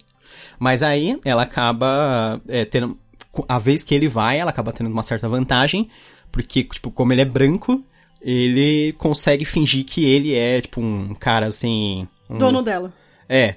Mas 0.58 0.82
aí 0.82 1.18
ela 1.24 1.42
acaba 1.42 2.40
é, 2.48 2.64
tendo. 2.64 2.98
A 3.48 3.58
vez 3.58 3.82
que 3.82 3.94
ele 3.94 4.08
vai, 4.08 4.38
ela 4.38 4.50
acaba 4.50 4.72
tendo 4.72 4.90
uma 4.90 5.02
certa 5.02 5.28
vantagem. 5.28 5.88
Porque, 6.30 6.64
tipo, 6.64 6.90
como 6.90 7.12
ele 7.12 7.20
é 7.22 7.26
branco, 7.26 7.84
ele 8.20 8.94
consegue 8.98 9.44
fingir 9.44 9.84
que 9.84 10.04
ele 10.04 10.34
é, 10.34 10.60
tipo, 10.60 10.80
um 10.80 11.14
cara 11.14 11.46
assim. 11.46 12.06
um- 12.30 12.38
Dono 12.38 12.62
dela. 12.62 12.92
É. 13.28 13.56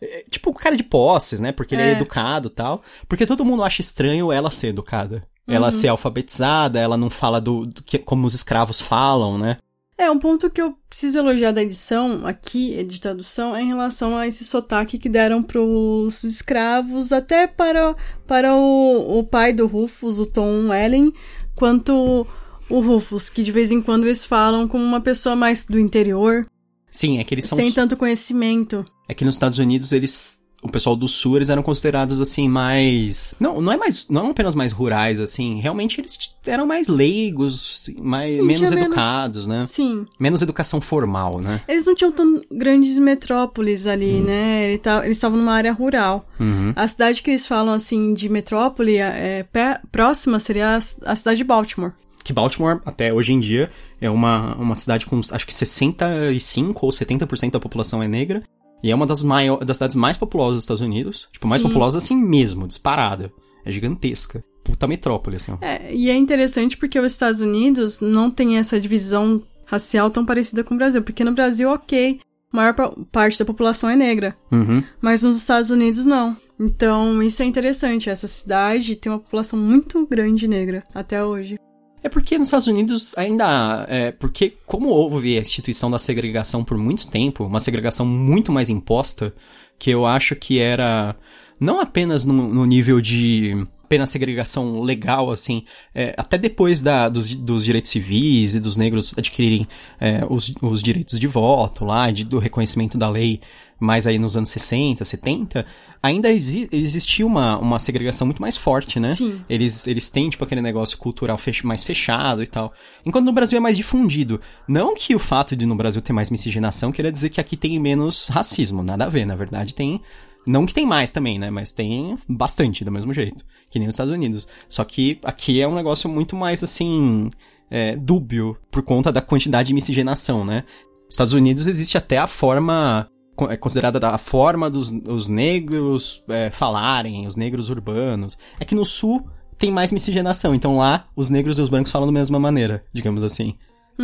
É, 0.00 0.24
Tipo, 0.28 0.50
um 0.50 0.54
cara 0.54 0.76
de 0.76 0.82
posses, 0.82 1.38
né? 1.40 1.50
Porque 1.52 1.74
ele 1.74 1.82
é 1.82 1.88
É. 1.88 1.92
educado 1.92 2.48
e 2.48 2.50
tal. 2.50 2.82
Porque 3.08 3.24
todo 3.26 3.44
mundo 3.44 3.62
acha 3.64 3.80
estranho 3.80 4.30
ela 4.32 4.50
ser 4.50 4.68
educada. 4.68 5.24
Ela 5.46 5.66
Uhum. 5.66 5.72
ser 5.72 5.88
alfabetizada, 5.88 6.78
ela 6.78 6.96
não 6.96 7.10
fala 7.10 7.40
do, 7.40 7.66
do 7.66 7.82
que, 7.82 7.98
como 7.98 8.26
os 8.26 8.34
escravos 8.34 8.80
falam, 8.80 9.36
né? 9.38 9.56
É, 9.98 10.10
um 10.10 10.18
ponto 10.18 10.50
que 10.50 10.60
eu 10.60 10.74
preciso 10.88 11.18
elogiar 11.18 11.52
da 11.52 11.62
edição 11.62 12.26
aqui, 12.26 12.82
de 12.84 13.00
tradução, 13.00 13.54
é 13.54 13.62
em 13.62 13.66
relação 13.68 14.16
a 14.16 14.26
esse 14.26 14.44
sotaque 14.44 14.98
que 14.98 15.08
deram 15.08 15.42
pros 15.42 16.24
escravos, 16.24 17.12
até 17.12 17.46
para, 17.46 17.94
para 18.26 18.54
o, 18.54 19.18
o 19.18 19.24
pai 19.24 19.52
do 19.52 19.66
Rufus, 19.66 20.18
o 20.18 20.26
Tom 20.26 20.72
Ellen, 20.74 21.12
quanto 21.54 22.26
o 22.68 22.80
Rufus, 22.80 23.28
que 23.28 23.42
de 23.44 23.52
vez 23.52 23.70
em 23.70 23.80
quando 23.82 24.04
eles 24.04 24.24
falam 24.24 24.66
como 24.66 24.82
uma 24.82 25.00
pessoa 25.00 25.36
mais 25.36 25.64
do 25.66 25.78
interior, 25.78 26.46
Sim, 26.90 27.18
é 27.18 27.24
que 27.24 27.34
eles 27.34 27.44
são. 27.44 27.56
sem 27.56 27.70
tanto 27.70 27.96
conhecimento. 27.96 28.84
É 29.08 29.14
que 29.14 29.24
nos 29.24 29.36
Estados 29.36 29.58
Unidos 29.58 29.92
eles. 29.92 30.41
O 30.62 30.68
pessoal 30.70 30.94
do 30.94 31.08
sul, 31.08 31.34
eles 31.36 31.50
eram 31.50 31.60
considerados 31.62 32.20
assim 32.20 32.48
mais. 32.48 33.34
Não, 33.40 33.60
não 33.60 33.72
é 33.72 33.76
mais. 33.76 34.08
Não 34.08 34.30
apenas 34.30 34.54
mais 34.54 34.70
rurais, 34.70 35.18
assim. 35.20 35.58
Realmente 35.60 36.00
eles 36.00 36.36
eram 36.46 36.64
mais 36.66 36.86
leigos, 36.86 37.90
mais, 38.00 38.34
Sim, 38.34 38.42
menos 38.42 38.58
tinha 38.68 38.70
menos- 38.70 38.86
educados, 38.86 39.46
né? 39.48 39.64
Sim. 39.66 40.06
Menos 40.20 40.40
educação 40.40 40.80
formal, 40.80 41.40
né? 41.40 41.60
Eles 41.66 41.84
não 41.84 41.94
tinham 41.96 42.12
tão 42.12 42.40
grandes 42.50 42.96
metrópoles 42.98 43.86
ali, 43.88 44.20
né? 44.20 44.66
Ele 44.68 44.78
tá- 44.78 45.04
Eles 45.04 45.16
estavam 45.16 45.36
numa 45.36 45.52
área 45.52 45.72
rural. 45.72 46.24
Uhum. 46.38 46.72
A 46.76 46.86
cidade 46.86 47.22
que 47.24 47.30
eles 47.32 47.44
falam, 47.46 47.74
assim, 47.74 48.14
de 48.14 48.28
metrópole 48.28 48.98
é, 48.98 49.44
pé- 49.52 49.80
próxima 49.90 50.38
seria 50.38 50.76
a, 50.76 51.10
a 51.12 51.16
cidade 51.16 51.38
de 51.38 51.44
Baltimore. 51.44 51.92
Que 52.22 52.32
Baltimore, 52.32 52.80
até 52.86 53.12
hoje 53.12 53.32
em 53.32 53.40
dia, 53.40 53.68
é 54.00 54.08
uma, 54.08 54.54
uma 54.54 54.76
cidade 54.76 55.06
com 55.06 55.20
acho 55.32 55.44
que 55.44 55.52
65 55.52 56.86
ou 56.86 56.92
70% 56.92 57.50
da 57.50 57.58
população 57.60 58.00
é 58.00 58.06
negra. 58.06 58.42
E 58.82 58.90
é 58.90 58.94
uma 58.94 59.06
das, 59.06 59.22
maior, 59.22 59.64
das 59.64 59.76
cidades 59.76 59.94
mais 59.96 60.16
populosas 60.16 60.54
dos 60.56 60.62
Estados 60.64 60.80
Unidos. 60.80 61.28
Tipo, 61.32 61.46
mais 61.46 61.62
Sim. 61.62 61.68
populosa 61.68 61.98
assim 61.98 62.16
mesmo, 62.16 62.66
disparada. 62.66 63.32
É 63.64 63.70
gigantesca. 63.70 64.44
Puta 64.64 64.86
metrópole, 64.88 65.36
assim. 65.36 65.56
É, 65.60 65.92
e 65.94 66.10
é 66.10 66.14
interessante 66.16 66.76
porque 66.76 66.98
os 66.98 67.12
Estados 67.12 67.40
Unidos 67.40 68.00
não 68.00 68.30
tem 68.30 68.58
essa 68.58 68.80
divisão 68.80 69.42
racial 69.64 70.10
tão 70.10 70.24
parecida 70.24 70.64
com 70.64 70.74
o 70.74 70.76
Brasil. 70.76 71.02
Porque 71.02 71.24
no 71.24 71.32
Brasil, 71.32 71.70
ok, 71.70 72.20
a 72.52 72.56
maior 72.56 72.74
pa- 72.74 72.92
parte 73.10 73.38
da 73.38 73.44
população 73.44 73.88
é 73.88 73.96
negra. 73.96 74.36
Uhum. 74.50 74.82
Mas 75.00 75.22
nos 75.22 75.36
Estados 75.36 75.70
Unidos, 75.70 76.04
não. 76.04 76.36
Então, 76.60 77.22
isso 77.22 77.42
é 77.42 77.44
interessante. 77.46 78.08
Essa 78.10 78.28
cidade 78.28 78.94
tem 78.96 79.10
uma 79.10 79.18
população 79.18 79.58
muito 79.58 80.06
grande 80.06 80.46
negra 80.46 80.84
até 80.94 81.24
hoje. 81.24 81.56
É 82.02 82.08
porque 82.08 82.36
nos 82.36 82.48
Estados 82.48 82.66
Unidos 82.66 83.16
ainda 83.16 83.86
é, 83.88 84.10
porque 84.10 84.54
como 84.66 84.88
houve 84.88 85.36
a 85.36 85.40
instituição 85.40 85.90
da 85.90 85.98
segregação 85.98 86.64
por 86.64 86.76
muito 86.76 87.06
tempo, 87.06 87.44
uma 87.44 87.60
segregação 87.60 88.04
muito 88.04 88.50
mais 88.50 88.68
imposta, 88.68 89.32
que 89.78 89.90
eu 89.90 90.04
acho 90.04 90.34
que 90.34 90.58
era 90.58 91.14
não 91.60 91.80
apenas 91.80 92.24
no, 92.24 92.34
no 92.34 92.66
nível 92.66 93.00
de 93.00 93.66
apenas 93.92 94.08
segregação 94.08 94.80
legal, 94.80 95.30
assim, 95.30 95.64
é, 95.94 96.14
até 96.16 96.38
depois 96.38 96.80
da, 96.80 97.10
dos, 97.10 97.34
dos 97.34 97.62
direitos 97.62 97.90
civis 97.90 98.54
e 98.54 98.60
dos 98.60 98.74
negros 98.74 99.12
adquirirem 99.18 99.68
é, 100.00 100.24
os, 100.30 100.50
os 100.62 100.82
direitos 100.82 101.20
de 101.20 101.26
voto 101.26 101.84
lá, 101.84 102.10
de, 102.10 102.24
do 102.24 102.38
reconhecimento 102.38 102.96
da 102.96 103.10
lei 103.10 103.38
mais 103.78 104.06
aí 104.06 104.18
nos 104.18 104.34
anos 104.34 104.48
60, 104.48 105.04
70, 105.04 105.66
ainda 106.02 106.30
exi 106.30 106.68
existia 106.72 107.26
uma, 107.26 107.58
uma 107.58 107.78
segregação 107.78 108.26
muito 108.26 108.40
mais 108.40 108.56
forte, 108.56 108.98
né? 108.98 109.12
Sim. 109.12 109.42
Eles, 109.48 109.86
eles 109.86 110.08
têm, 110.08 110.30
tipo, 110.30 110.44
aquele 110.44 110.62
negócio 110.62 110.96
cultural 110.96 111.36
fech 111.36 111.66
mais 111.66 111.82
fechado 111.82 112.42
e 112.42 112.46
tal. 112.46 112.72
Enquanto 113.04 113.26
no 113.26 113.32
Brasil 113.32 113.58
é 113.58 113.60
mais 113.60 113.76
difundido. 113.76 114.40
Não 114.68 114.94
que 114.94 115.14
o 115.14 115.18
fato 115.18 115.56
de 115.56 115.66
no 115.66 115.74
Brasil 115.74 116.00
ter 116.00 116.12
mais 116.12 116.30
miscigenação 116.30 116.92
queira 116.92 117.10
dizer 117.10 117.28
que 117.28 117.40
aqui 117.40 117.56
tem 117.56 117.78
menos 117.80 118.28
racismo. 118.28 118.82
Nada 118.82 119.04
a 119.04 119.08
ver, 119.08 119.26
na 119.26 119.34
verdade 119.34 119.74
tem... 119.74 120.00
Não 120.46 120.66
que 120.66 120.74
tem 120.74 120.86
mais 120.86 121.12
também, 121.12 121.38
né? 121.38 121.50
Mas 121.50 121.72
tem 121.72 122.16
bastante, 122.28 122.84
do 122.84 122.90
mesmo 122.90 123.12
jeito. 123.12 123.44
Que 123.70 123.78
nem 123.78 123.86
nos 123.86 123.94
Estados 123.94 124.12
Unidos. 124.12 124.48
Só 124.68 124.84
que 124.84 125.18
aqui 125.24 125.60
é 125.60 125.68
um 125.68 125.74
negócio 125.74 126.08
muito 126.08 126.36
mais, 126.36 126.62
assim... 126.62 127.30
É, 127.74 127.96
dúbio, 127.96 128.58
por 128.70 128.82
conta 128.82 129.10
da 129.10 129.22
quantidade 129.22 129.68
de 129.68 129.72
miscigenação, 129.74 130.44
né? 130.44 130.62
Nos 131.06 131.14
Estados 131.14 131.32
Unidos 131.32 131.66
existe 131.66 131.96
até 131.96 132.18
a 132.18 132.26
forma 132.26 133.08
é 133.48 133.56
considerada 133.56 134.06
a 134.08 134.18
forma 134.18 134.68
dos 134.68 134.90
os 135.08 135.28
negros 135.28 136.22
é, 136.28 136.50
falarem, 136.50 137.26
os 137.26 137.36
negros 137.36 137.70
urbanos. 137.70 138.36
É 138.60 138.64
que 138.64 138.74
no 138.74 138.84
sul 138.84 139.26
tem 139.56 139.70
mais 139.70 139.92
miscigenação, 139.92 140.54
então 140.54 140.76
lá 140.76 141.06
os 141.16 141.30
negros 141.30 141.58
e 141.58 141.62
os 141.62 141.68
brancos 141.68 141.92
falam 141.92 142.06
da 142.06 142.12
mesma 142.12 142.38
maneira, 142.38 142.84
digamos 142.92 143.24
assim. 143.24 143.54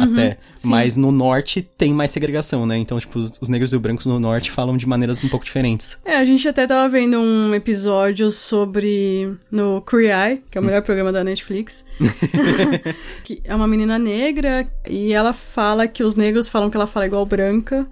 Até. 0.04 0.38
sim. 0.56 0.68
Mas 0.68 0.96
no 0.96 1.11
norte 1.11 1.62
tem 1.62 1.92
mais 1.92 2.11
segregação, 2.11 2.64
né? 2.66 2.78
Então, 2.78 3.00
tipo, 3.00 3.18
os 3.18 3.48
os 3.48 3.48
negros 3.48 3.72
e 3.72 3.76
os 3.76 3.82
brancos 3.82 4.06
no 4.06 4.20
norte 4.20 4.50
falam 4.50 4.76
de 4.76 4.87
maneiras 4.87 5.22
um 5.24 5.28
pouco 5.28 5.44
diferentes. 5.44 5.96
É, 6.04 6.16
a 6.16 6.24
gente 6.24 6.46
até 6.46 6.66
tava 6.66 6.88
vendo 6.88 7.18
um 7.18 7.54
episódio 7.54 8.30
sobre. 8.30 9.34
no 9.50 9.82
Queer 9.82 10.16
Eye, 10.16 10.42
que 10.50 10.58
é 10.58 10.61
o 10.61 10.64
melhor 10.64 10.82
programa 10.82 11.11
da 11.11 11.24
Netflix. 11.24 11.84
que 13.24 13.40
é 13.44 13.54
uma 13.54 13.66
menina 13.66 13.98
negra 13.98 14.68
e 14.88 15.12
ela 15.12 15.32
fala 15.32 15.88
que 15.88 16.04
os 16.04 16.14
negros 16.14 16.48
falam 16.48 16.70
que 16.70 16.76
ela 16.76 16.87
fala 16.87 17.06
igual 17.06 17.24
branca. 17.24 17.88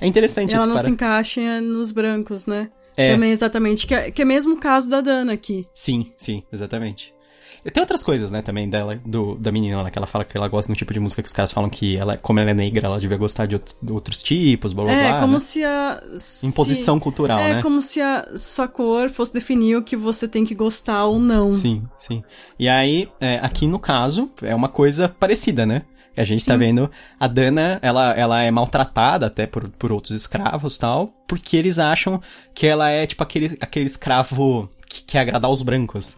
É 0.00 0.06
interessante 0.06 0.54
ela 0.54 0.62
isso, 0.62 0.68
não 0.68 0.76
para... 0.76 0.84
se 0.84 0.90
encaixa 0.90 1.60
nos 1.60 1.90
brancos, 1.90 2.46
né? 2.46 2.70
É. 2.96 3.12
Também, 3.12 3.32
exatamente. 3.32 3.86
Que 3.86 3.94
é, 3.94 4.10
que 4.10 4.22
é 4.22 4.24
mesmo 4.24 4.54
o 4.54 4.58
caso 4.58 4.88
da 4.88 5.00
Dana 5.00 5.32
aqui. 5.32 5.66
Sim, 5.74 6.12
sim, 6.16 6.42
exatamente. 6.52 7.11
Tem 7.70 7.80
outras 7.80 8.02
coisas, 8.02 8.30
né, 8.30 8.42
também 8.42 8.68
dela, 8.68 8.98
do, 9.04 9.36
da 9.36 9.52
menina 9.52 9.80
lá, 9.82 9.90
que 9.90 9.96
ela 9.98 10.06
fala 10.06 10.24
que 10.24 10.36
ela 10.36 10.48
gosta 10.48 10.66
de 10.66 10.72
um 10.72 10.76
tipo 10.76 10.92
de 10.92 10.98
música 10.98 11.22
que 11.22 11.28
os 11.28 11.32
caras 11.32 11.52
falam 11.52 11.70
que 11.70 11.96
ela, 11.96 12.16
como 12.18 12.40
ela 12.40 12.50
é 12.50 12.54
negra, 12.54 12.86
ela 12.86 12.98
devia 12.98 13.16
gostar 13.16 13.46
de, 13.46 13.54
outro- 13.54 13.76
de 13.80 13.92
outros 13.92 14.20
tipos, 14.22 14.72
blá 14.72 14.84
blá 14.84 14.92
é, 14.92 15.08
blá. 15.10 15.20
como 15.20 15.34
né? 15.34 15.38
se 15.38 15.62
a. 15.64 16.02
se- 16.16 16.46
Imposição 16.46 16.98
cultural, 16.98 17.38
É 17.38 17.54
né? 17.54 17.62
como 17.62 17.80
se 17.80 18.00
a 18.00 18.26
sua 18.36 18.66
cor 18.66 19.08
fosse 19.10 19.32
definir 19.32 19.76
o 19.76 19.82
que 19.82 19.96
você 19.96 20.26
tem 20.26 20.44
que 20.44 20.54
gostar 20.54 21.04
ou 21.06 21.18
não. 21.20 21.52
Sim, 21.52 21.84
sim. 21.98 22.22
E 22.58 22.68
aí, 22.68 23.08
é, 23.20 23.38
aqui 23.42 23.66
no 23.68 23.78
caso, 23.78 24.30
é 24.42 24.54
uma 24.54 24.68
coisa 24.68 25.08
parecida, 25.08 25.64
né? 25.64 25.82
A 26.14 26.24
gente 26.24 26.44
tá 26.44 26.52
Sim. 26.54 26.58
vendo 26.58 26.90
a 27.18 27.26
Dana, 27.26 27.78
ela, 27.80 28.10
ela 28.12 28.42
é 28.42 28.50
maltratada 28.50 29.26
até 29.26 29.46
por, 29.46 29.70
por 29.70 29.90
outros 29.90 30.14
escravos 30.14 30.76
tal, 30.76 31.06
porque 31.26 31.56
eles 31.56 31.78
acham 31.78 32.20
que 32.54 32.66
ela 32.66 32.90
é 32.90 33.06
tipo 33.06 33.22
aquele, 33.22 33.56
aquele 33.60 33.86
escravo 33.86 34.68
que 34.86 35.02
quer 35.04 35.20
agradar 35.20 35.50
os 35.50 35.62
brancos. 35.62 36.16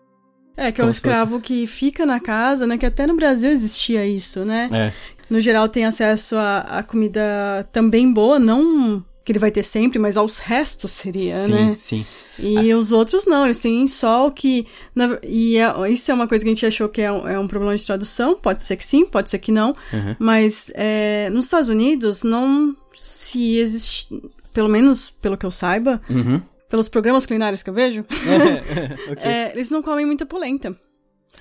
É, 0.57 0.71
que 0.73 0.81
é 0.81 0.85
o 0.85 0.87
se 0.93 1.01
fosse- 1.01 1.09
escravo 1.09 1.41
que 1.41 1.67
fica 1.67 2.05
na 2.07 2.21
casa, 2.21 2.67
né? 2.67 2.79
Que 2.79 2.87
até 2.87 3.07
no 3.07 3.17
Brasil 3.17 3.51
existia 3.51 4.07
isso, 4.07 4.45
né? 4.45 4.69
É. 4.73 4.93
No 5.29 5.41
geral 5.41 5.69
tem 5.69 5.85
acesso 5.85 6.37
a, 6.37 6.59
a 6.61 6.83
comida 6.83 7.67
também 7.73 8.13
boa, 8.13 8.39
não 8.39 9.05
que 9.25 9.33
ele 9.33 9.39
vai 9.39 9.51
ter 9.51 9.63
sempre, 9.63 9.99
mas 9.99 10.19
aos 10.19 10.37
restos 10.39 10.93
seria, 10.93 11.47
sim, 11.47 11.51
né? 11.53 11.75
sim. 11.79 12.07
E 12.39 12.75
os 12.75 12.93
outros 12.93 13.25
não, 13.25 13.47
eles 13.47 13.59
têm 13.59 13.89
só 13.89 14.27
o 14.27 14.31
que. 14.31 14.67
na- 14.95 15.19
e 15.23 15.57
é- 15.57 15.91
isso 15.91 16.11
é 16.11 16.15
uma 16.15 16.29
coisa 16.29 16.45
que 16.45 16.51
a 16.51 16.55
gente 16.55 16.67
achou 16.67 16.91
que 16.91 17.01
é 17.01 17.11
um, 17.11 17.27
é 17.27 17.39
um 17.39 17.49
problema 17.49 17.75
de 17.75 17.85
tradução. 17.87 18.35
Pode 18.37 18.63
ser 18.63 18.77
que 18.77 18.85
sim, 18.85 19.07
pode 19.07 19.31
ser 19.31 19.39
que 19.39 19.51
não. 19.51 19.73
Uhum. 19.93 20.15
Mas 20.19 20.71
é, 20.75 21.31
nos 21.31 21.47
Estados 21.47 21.71
Unidos 21.71 22.23
não 22.23 22.77
se 22.95 23.57
existe. 23.57 24.09
Pelo 24.53 24.69
menos 24.69 25.09
pelo 25.23 25.39
que 25.39 25.47
eu 25.47 25.51
saiba, 25.51 26.01
Uhum. 26.11 26.41
Pelos 26.75 26.89
programas 26.89 27.25
culinários 27.25 27.63
que 27.63 27.71
eu 27.71 27.75
vejo, 27.75 28.01
Ok. 29.13 29.23
é, 29.23 29.53
eles 29.53 29.71
não 29.71 29.81
comem 29.81 30.05
muita 30.05 30.27
polenta. 30.27 30.77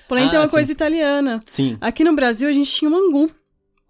Polenta 0.08 0.34
Ah, 0.34 0.36
é 0.36 0.40
uma 0.42 0.48
sim. 0.48 0.54
coisa 0.54 0.72
italiana. 0.72 1.40
Sim, 1.48 1.76
Aqui 1.82 2.04
no 2.04 2.14
Brasil 2.16 2.48
a 2.48 2.54
gente 2.54 2.70
tinha 2.70 2.92
o 2.92 2.96
angu. 2.96 3.32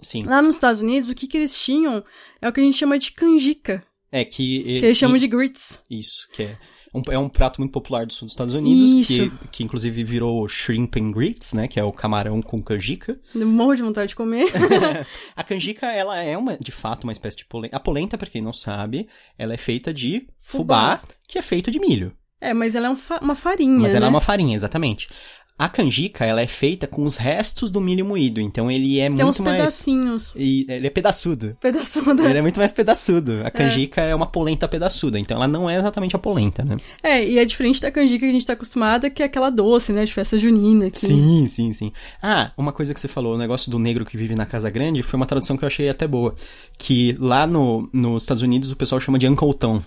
sim. 0.01 0.23
Lá 0.23 0.41
nos 0.41 0.55
Estados 0.55 0.79
Unidos, 0.81 1.09
o 1.09 1.13
que, 1.13 1.27
que 1.27 1.35
eles 1.35 1.61
tinham 1.61 2.01
é 2.41 2.47
o 2.47 2.51
que 2.53 2.61
a 2.61 2.63
gente 2.63 2.77
chama 2.77 2.97
de 2.97 3.11
canjica, 3.11 3.83
É 4.09 4.23
que... 4.23 4.63
que 4.63 4.85
eles 4.85 4.97
chamam 4.97 5.17
de 5.17 5.27
grits. 5.27 5.81
Isso, 5.91 6.29
que 6.31 6.43
é 6.43 6.57
um, 6.93 7.01
é 7.11 7.17
um 7.17 7.27
prato 7.29 7.59
muito 7.59 7.71
popular 7.71 8.05
do 8.05 8.13
sul 8.13 8.25
dos 8.25 8.33
Estados 8.33 8.53
Unidos, 8.53 8.91
Isso. 9.09 9.29
que, 9.31 9.47
que 9.47 9.63
inclusive 9.63 10.03
virou 10.03 10.47
shrimp 10.47 10.95
and 10.97 11.11
grits, 11.11 11.53
né? 11.53 11.67
Que 11.67 11.79
é 11.79 11.83
o 11.83 11.91
camarão 11.91 12.41
com 12.41 12.61
canjica. 12.61 13.19
Eu 13.33 13.47
morro 13.47 13.75
de 13.75 13.81
vontade 13.81 14.09
de 14.09 14.15
comer. 14.15 14.45
a 15.35 15.43
canjica, 15.43 15.87
ela 15.87 16.17
é 16.21 16.37
uma, 16.37 16.57
de 16.57 16.71
fato, 16.71 17.03
uma 17.05 17.11
espécie 17.11 17.37
de 17.37 17.45
polenta. 17.45 17.75
A 17.75 17.79
polenta, 17.79 18.17
pra 18.17 18.29
quem 18.29 18.41
não 18.41 18.53
sabe, 18.53 19.07
ela 19.37 19.53
é 19.53 19.57
feita 19.57 19.93
de 19.93 20.27
fubá, 20.39 20.97
Fubá. 20.97 21.01
que 21.27 21.37
é 21.39 21.41
feito 21.41 21.71
de 21.71 21.79
milho. 21.79 22.13
é, 22.39 22.53
mas 22.53 22.75
ela 22.75 22.87
é 22.87 22.89
um 22.89 22.95
fa- 22.95 23.19
uma 23.21 23.35
farinha, 23.35 23.79
Mas 23.79 23.93
né? 23.93 23.97
ela 23.97 24.05
é 24.07 24.09
uma 24.09 24.21
farinha, 24.21 24.55
exatamente. 24.55 25.07
A 25.57 25.69
canjica, 25.69 26.25
ela 26.25 26.41
é 26.41 26.47
feita 26.47 26.87
com 26.87 27.05
os 27.05 27.15
restos 27.15 27.69
do 27.69 27.79
milho 27.79 28.03
moído, 28.03 28.41
então 28.41 28.71
ele 28.71 28.99
é 28.99 29.07
Tem 29.07 29.13
uns 29.13 29.23
muito 29.23 29.43
mais... 29.43 29.57
pedacinhos. 29.57 30.33
E 30.35 30.65
ele 30.67 30.87
é 30.87 30.89
pedaçudo. 30.89 31.55
Pedaçuda. 31.61 32.27
Ele 32.27 32.39
é 32.39 32.41
muito 32.41 32.59
mais 32.59 32.71
pedaçudo. 32.71 33.41
A 33.45 33.51
canjica 33.51 34.01
é. 34.01 34.15
uma 34.15 34.25
polenta 34.25 34.67
pedaçuda, 34.67 35.19
então 35.19 35.37
ela 35.37 35.47
não 35.47 35.69
é 35.69 35.77
exatamente 35.77 36.15
a 36.15 36.19
polenta, 36.19 36.63
né? 36.63 36.77
É, 37.03 37.23
e 37.23 37.37
é 37.37 37.45
diferente 37.45 37.79
da 37.79 37.91
canjica 37.91 38.25
que 38.25 38.29
a 38.29 38.33
gente 38.33 38.45
tá 38.45 38.53
acostumada, 38.53 39.11
que 39.11 39.21
é 39.21 39.25
aquela 39.25 39.51
doce, 39.51 39.93
né, 39.93 40.03
de 40.05 40.13
festa 40.13 40.39
junina. 40.39 40.89
Que... 40.89 40.99
Sim, 40.99 41.47
sim, 41.47 41.71
sim. 41.71 41.91
Ah, 42.21 42.51
uma 42.57 42.73
coisa 42.73 42.91
que 42.91 42.99
você 42.99 43.07
falou, 43.07 43.35
o 43.35 43.37
negócio 43.37 43.69
do 43.69 43.77
negro 43.77 44.05
que 44.05 44.17
vive 44.17 44.33
na 44.33 44.47
casa 44.47 44.71
grande, 44.71 45.03
foi 45.03 45.17
uma 45.17 45.27
tradução 45.27 45.55
que 45.55 45.63
eu 45.63 45.67
achei 45.67 45.87
até 45.87 46.07
boa. 46.07 46.33
Que 46.79 47.15
lá 47.19 47.45
no, 47.45 47.87
nos 47.93 48.23
Estados 48.23 48.41
Unidos 48.41 48.71
o 48.71 48.75
pessoal 48.75 48.99
chama 48.99 49.19
de 49.19 49.27
Uncle 49.27 49.53
Tom. 49.53 49.83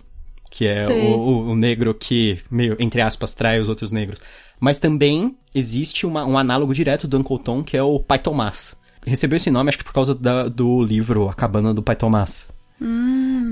Que 0.56 0.66
é 0.66 0.86
o, 0.88 1.50
o- 1.50 1.54
negro 1.56 1.92
que, 1.92 2.38
meio, 2.50 2.76
entre 2.78 3.00
aspas, 3.02 3.34
trai 3.34 3.60
os 3.60 3.68
outros 3.68 3.92
negros. 3.92 4.20
Mas 4.58 4.78
também 4.78 5.36
existe 5.54 6.06
uma- 6.06 6.24
um 6.24 6.38
análogo 6.38 6.72
direto 6.72 7.06
do 7.06 7.18
Uncle 7.18 7.38
Tom, 7.38 7.62
que 7.62 7.76
é 7.76 7.82
o 7.82 8.00
Pai 8.00 8.18
Tomás. 8.18 8.74
Recebeu 9.04 9.36
esse 9.36 9.50
nome, 9.50 9.68
acho 9.68 9.78
que 9.78 9.84
por 9.84 9.92
causa 9.92 10.14
da- 10.14 10.48
do 10.48 10.82
livro 10.82 11.28
A 11.28 11.34
Cabana 11.34 11.74
do 11.74 11.82
Pai 11.82 11.94
Tomás. 11.94 12.48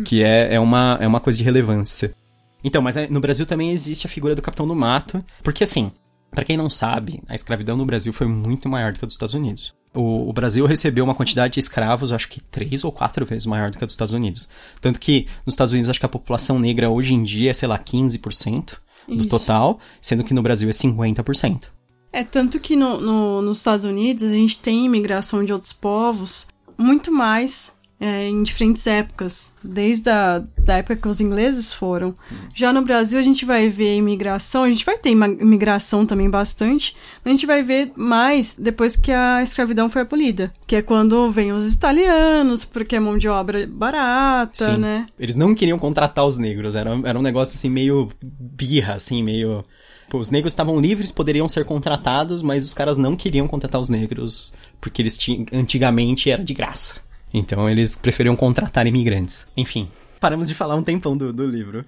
Que 0.05 0.23
é, 0.23 0.55
é, 0.55 0.61
uma, 0.61 0.97
é 1.01 1.07
uma 1.07 1.21
coisa 1.21 1.37
de 1.37 1.45
relevância. 1.45 2.15
Então, 2.63 2.81
mas 2.81 2.97
é, 2.97 3.07
no 3.09 3.21
Brasil 3.21 3.45
também 3.45 3.71
existe 3.71 4.07
a 4.07 4.11
figura 4.11 4.35
do 4.35 4.41
Capitão 4.43 4.67
do 4.67 4.75
Mato. 4.75 5.23
Porque 5.43 5.65
assim, 5.65 5.93
Pra 6.31 6.45
quem 6.45 6.57
não 6.57 6.69
sabe, 6.69 7.23
a 7.29 7.35
escravidão 7.37 7.77
no 7.77 7.87
Brasil 7.87 8.13
foi 8.13 8.27
muito 8.27 8.69
maior 8.69 8.93
do 8.93 8.99
que 8.99 9.05
a 9.05 9.07
dos 9.07 9.15
Estados 9.15 9.35
Unidos. 9.35 9.73
O, 9.95 10.29
o 10.29 10.33
Brasil 10.33 10.67
recebeu 10.67 11.05
uma 11.05 11.15
quantidade 11.15 11.55
de 11.55 11.61
escravos, 11.61 12.13
acho 12.13 12.29
que 12.29 12.41
três 12.41 12.83
ou 12.83 12.91
quatro 12.91 13.25
vezes 13.25 13.47
maior 13.47 13.71
do 13.71 13.79
que 13.79 13.85
a 13.85 13.87
dos 13.87 13.95
Estados 13.95 14.13
Unidos. 14.13 14.49
Tanto 14.81 14.99
que 14.99 15.27
nos 15.47 15.53
Estados 15.55 15.73
Unidos, 15.73 15.89
acho 15.89 16.01
que 16.01 16.07
a 16.07 16.09
população 16.09 16.59
negra 16.59 16.91
hoje 16.91 17.15
em 17.15 17.23
dia 17.23 17.51
é, 17.51 17.53
sei 17.53 17.69
lá, 17.69 17.79
15% 17.79 18.75
do 19.07 19.15
Isso. 19.15 19.29
total, 19.29 19.79
sendo 20.01 20.25
que 20.25 20.35
no 20.35 20.43
Brasil 20.43 20.69
é 20.69 20.73
50%. 20.73 21.65
É, 22.13 22.23
tanto 22.25 22.59
que 22.61 22.75
no, 22.77 23.01
no- 23.01 23.43
nos 23.43 23.59
Estados 23.59 23.85
Unidos 23.85 24.23
a 24.25 24.35
gente 24.35 24.57
tem 24.59 24.85
imigração 24.87 25.45
de 25.45 25.53
outros 25.53 25.73
povos 25.73 26.47
muito 26.79 27.13
mais 27.13 27.73
é, 28.05 28.29
em 28.29 28.43
diferentes 28.43 28.87
épocas, 28.87 29.51
desde 29.63 30.11
a 30.11 30.45
da 30.59 30.77
época 30.77 30.97
que 30.97 31.09
os 31.09 31.23
ingleses 31.23 31.73
foram. 31.73 32.15
Já 32.55 32.71
no 32.71 32.83
Brasil 32.83 33.19
a 33.19 33.23
gente 33.23 33.47
vai 33.47 33.71
ver 33.71 33.97
imigração, 33.97 34.63
a 34.63 34.69
gente 34.69 34.85
vai 34.85 34.99
ter 34.99 35.09
imigração 35.09 36.05
também 36.05 36.29
bastante, 36.29 36.95
mas 37.25 37.33
a 37.33 37.35
gente 37.35 37.47
vai 37.47 37.63
ver 37.63 37.93
mais 37.97 38.57
depois 38.59 38.95
que 38.95 39.11
a 39.11 39.43
escravidão 39.43 39.89
foi 39.89 40.03
abolida, 40.03 40.53
que 40.67 40.77
é 40.77 40.83
quando 40.83 41.31
vem 41.31 41.53
os 41.53 41.73
italianos, 41.73 42.67
porque 42.67 42.95
é 42.95 43.01
mão 43.01 43.17
de 43.17 43.27
obra 43.27 43.67
barata, 43.67 44.73
Sim. 44.73 44.77
né? 44.77 45.07
Eles 45.19 45.35
não 45.35 45.55
queriam 45.55 45.79
contratar 45.79 46.27
os 46.27 46.37
negros, 46.37 46.75
era, 46.75 46.91
era 47.05 47.19
um 47.19 47.23
negócio 47.23 47.57
assim 47.57 47.71
meio 47.71 48.11
birra, 48.23 48.97
assim, 48.97 49.23
meio. 49.23 49.65
Pô, 50.11 50.19
os 50.19 50.31
negros 50.31 50.53
estavam 50.53 50.79
livres, 50.79 51.11
poderiam 51.11 51.49
ser 51.49 51.65
contratados, 51.65 52.43
mas 52.43 52.67
os 52.67 52.75
caras 52.75 52.99
não 52.99 53.17
queriam 53.17 53.49
contratar 53.49 53.81
os 53.81 53.89
negros, 53.89 54.53
porque 54.79 55.01
eles 55.01 55.17
tinham. 55.17 55.47
Antigamente 55.55 56.31
era 56.31 56.45
de 56.45 56.53
graça. 56.53 57.04
Então 57.35 57.69
eles 57.69 57.97
preferiam 57.97 58.37
contratar 58.37 58.87
imigrantes. 58.87 59.47
Enfim, 59.57 59.89
paramos 60.21 60.49
de 60.49 60.55
falar 60.55 60.77
um 60.77 60.85
tempão 60.85 61.17
do, 61.17 61.33
do 61.33 61.45
livro. 61.45 61.85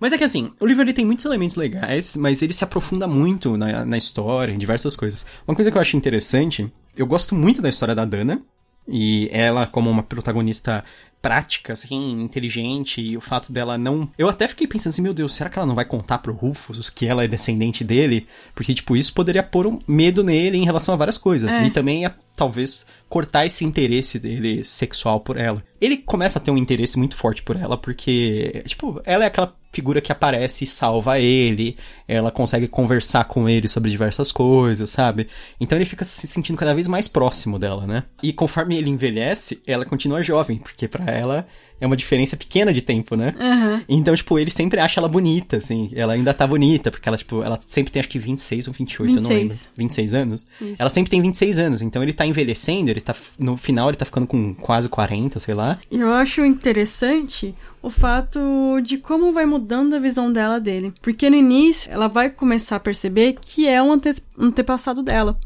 Mas 0.00 0.12
é 0.12 0.18
que 0.18 0.24
assim, 0.24 0.52
o 0.60 0.66
livro 0.66 0.82
ele 0.82 0.92
tem 0.92 1.04
muitos 1.04 1.24
elementos 1.24 1.56
legais, 1.56 2.16
mas 2.16 2.42
ele 2.42 2.52
se 2.52 2.64
aprofunda 2.64 3.06
muito 3.06 3.56
na, 3.56 3.84
na 3.84 3.96
história, 3.96 4.52
em 4.52 4.58
diversas 4.58 4.94
coisas. 4.96 5.24
Uma 5.46 5.54
coisa 5.54 5.70
que 5.70 5.76
eu 5.76 5.80
acho 5.80 5.96
interessante, 5.96 6.70
eu 6.96 7.06
gosto 7.06 7.34
muito 7.34 7.62
da 7.62 7.68
história 7.68 7.94
da 7.94 8.04
Dana, 8.04 8.42
e 8.86 9.28
ela 9.32 9.66
como 9.66 9.90
uma 9.90 10.02
protagonista 10.02 10.84
prática, 11.20 11.72
assim, 11.72 12.22
inteligente, 12.22 13.00
e 13.00 13.16
o 13.16 13.20
fato 13.20 13.52
dela 13.52 13.76
não... 13.76 14.08
Eu 14.16 14.28
até 14.28 14.46
fiquei 14.46 14.66
pensando 14.66 14.92
assim, 14.92 15.02
meu 15.02 15.12
Deus, 15.12 15.32
será 15.32 15.50
que 15.50 15.58
ela 15.58 15.66
não 15.66 15.74
vai 15.74 15.84
contar 15.84 16.18
pro 16.18 16.32
Rufus 16.32 16.88
que 16.88 17.06
ela 17.06 17.24
é 17.24 17.28
descendente 17.28 17.82
dele? 17.82 18.26
Porque, 18.54 18.72
tipo, 18.72 18.96
isso 18.96 19.12
poderia 19.12 19.42
pôr 19.42 19.66
um 19.66 19.80
medo 19.86 20.22
nele 20.22 20.56
em 20.56 20.64
relação 20.64 20.94
a 20.94 20.96
várias 20.96 21.18
coisas. 21.18 21.52
É. 21.52 21.66
E 21.66 21.70
também, 21.70 22.02
ia, 22.02 22.14
talvez, 22.36 22.86
cortar 23.08 23.46
esse 23.46 23.64
interesse 23.64 24.18
dele 24.18 24.64
sexual 24.64 25.20
por 25.20 25.38
ela. 25.38 25.62
Ele 25.80 25.96
começa 25.96 26.38
a 26.38 26.42
ter 26.42 26.50
um 26.50 26.56
interesse 26.56 26.98
muito 26.98 27.16
forte 27.16 27.42
por 27.42 27.56
ela, 27.56 27.76
porque, 27.76 28.62
tipo, 28.66 29.00
ela 29.04 29.24
é 29.24 29.26
aquela 29.28 29.54
figura 29.72 30.00
que 30.00 30.10
aparece 30.10 30.64
e 30.64 30.66
salva 30.66 31.20
ele, 31.20 31.76
ela 32.06 32.30
consegue 32.30 32.66
conversar 32.66 33.24
com 33.24 33.48
ele 33.48 33.68
sobre 33.68 33.90
diversas 33.90 34.32
coisas, 34.32 34.88
sabe? 34.88 35.28
Então 35.60 35.76
ele 35.76 35.84
fica 35.84 36.04
se 36.04 36.26
sentindo 36.26 36.56
cada 36.56 36.74
vez 36.74 36.88
mais 36.88 37.06
próximo 37.06 37.58
dela, 37.58 37.86
né? 37.86 38.04
E 38.22 38.32
conforme 38.32 38.76
ele 38.76 38.90
envelhece, 38.90 39.60
ela 39.66 39.84
continua 39.84 40.22
jovem, 40.22 40.56
porque 40.56 40.88
pra 40.88 41.04
ela 41.04 41.46
é 41.80 41.86
uma 41.86 41.96
diferença 41.96 42.36
pequena 42.36 42.72
de 42.72 42.82
tempo, 42.82 43.14
né? 43.14 43.34
Aham. 43.38 43.84
Então, 43.88 44.14
tipo, 44.14 44.38
ele 44.38 44.50
sempre 44.50 44.80
acha 44.80 44.98
ela 44.98 45.08
bonita, 45.08 45.58
assim. 45.58 45.90
Ela 45.94 46.14
ainda 46.14 46.34
tá 46.34 46.46
bonita, 46.46 46.90
porque 46.90 47.08
ela, 47.08 47.16
tipo, 47.16 47.42
ela 47.42 47.58
sempre 47.60 47.92
tem 47.92 48.00
acho 48.00 48.08
que 48.08 48.18
26 48.18 48.66
ou 48.66 48.74
28, 48.74 49.10
eu 49.16 49.22
não 49.22 49.28
26. 49.28 49.50
lembro. 49.50 49.72
26 49.76 50.14
anos? 50.14 50.46
Isso. 50.60 50.82
Ela 50.82 50.90
sempre 50.90 51.10
tem 51.10 51.22
26 51.22 51.58
anos, 51.58 51.82
então 51.82 52.02
ele 52.02 52.12
tá 52.12 52.26
envelhecendo, 52.26 52.90
ele 52.98 53.04
tá. 53.04 53.14
No 53.38 53.56
final 53.56 53.88
ele 53.88 53.96
tá 53.96 54.04
ficando 54.04 54.26
com 54.26 54.54
quase 54.54 54.88
40, 54.88 55.38
sei 55.38 55.54
lá. 55.54 55.78
Eu 55.90 56.12
acho 56.12 56.44
interessante 56.44 57.54
o 57.82 57.90
fato 57.90 58.38
de 58.82 58.98
como 58.98 59.32
vai 59.32 59.46
mudando 59.46 59.94
a 59.94 59.98
visão 59.98 60.32
dela 60.32 60.60
dele. 60.60 60.92
Porque 61.00 61.30
no 61.30 61.36
início 61.36 61.90
ela 61.92 62.08
vai 62.08 62.28
começar 62.30 62.76
a 62.76 62.80
perceber 62.80 63.36
que 63.40 63.66
é 63.66 63.82
um 63.82 63.92
ante- 63.92 64.22
antepassado 64.38 65.02
dela. 65.02 65.38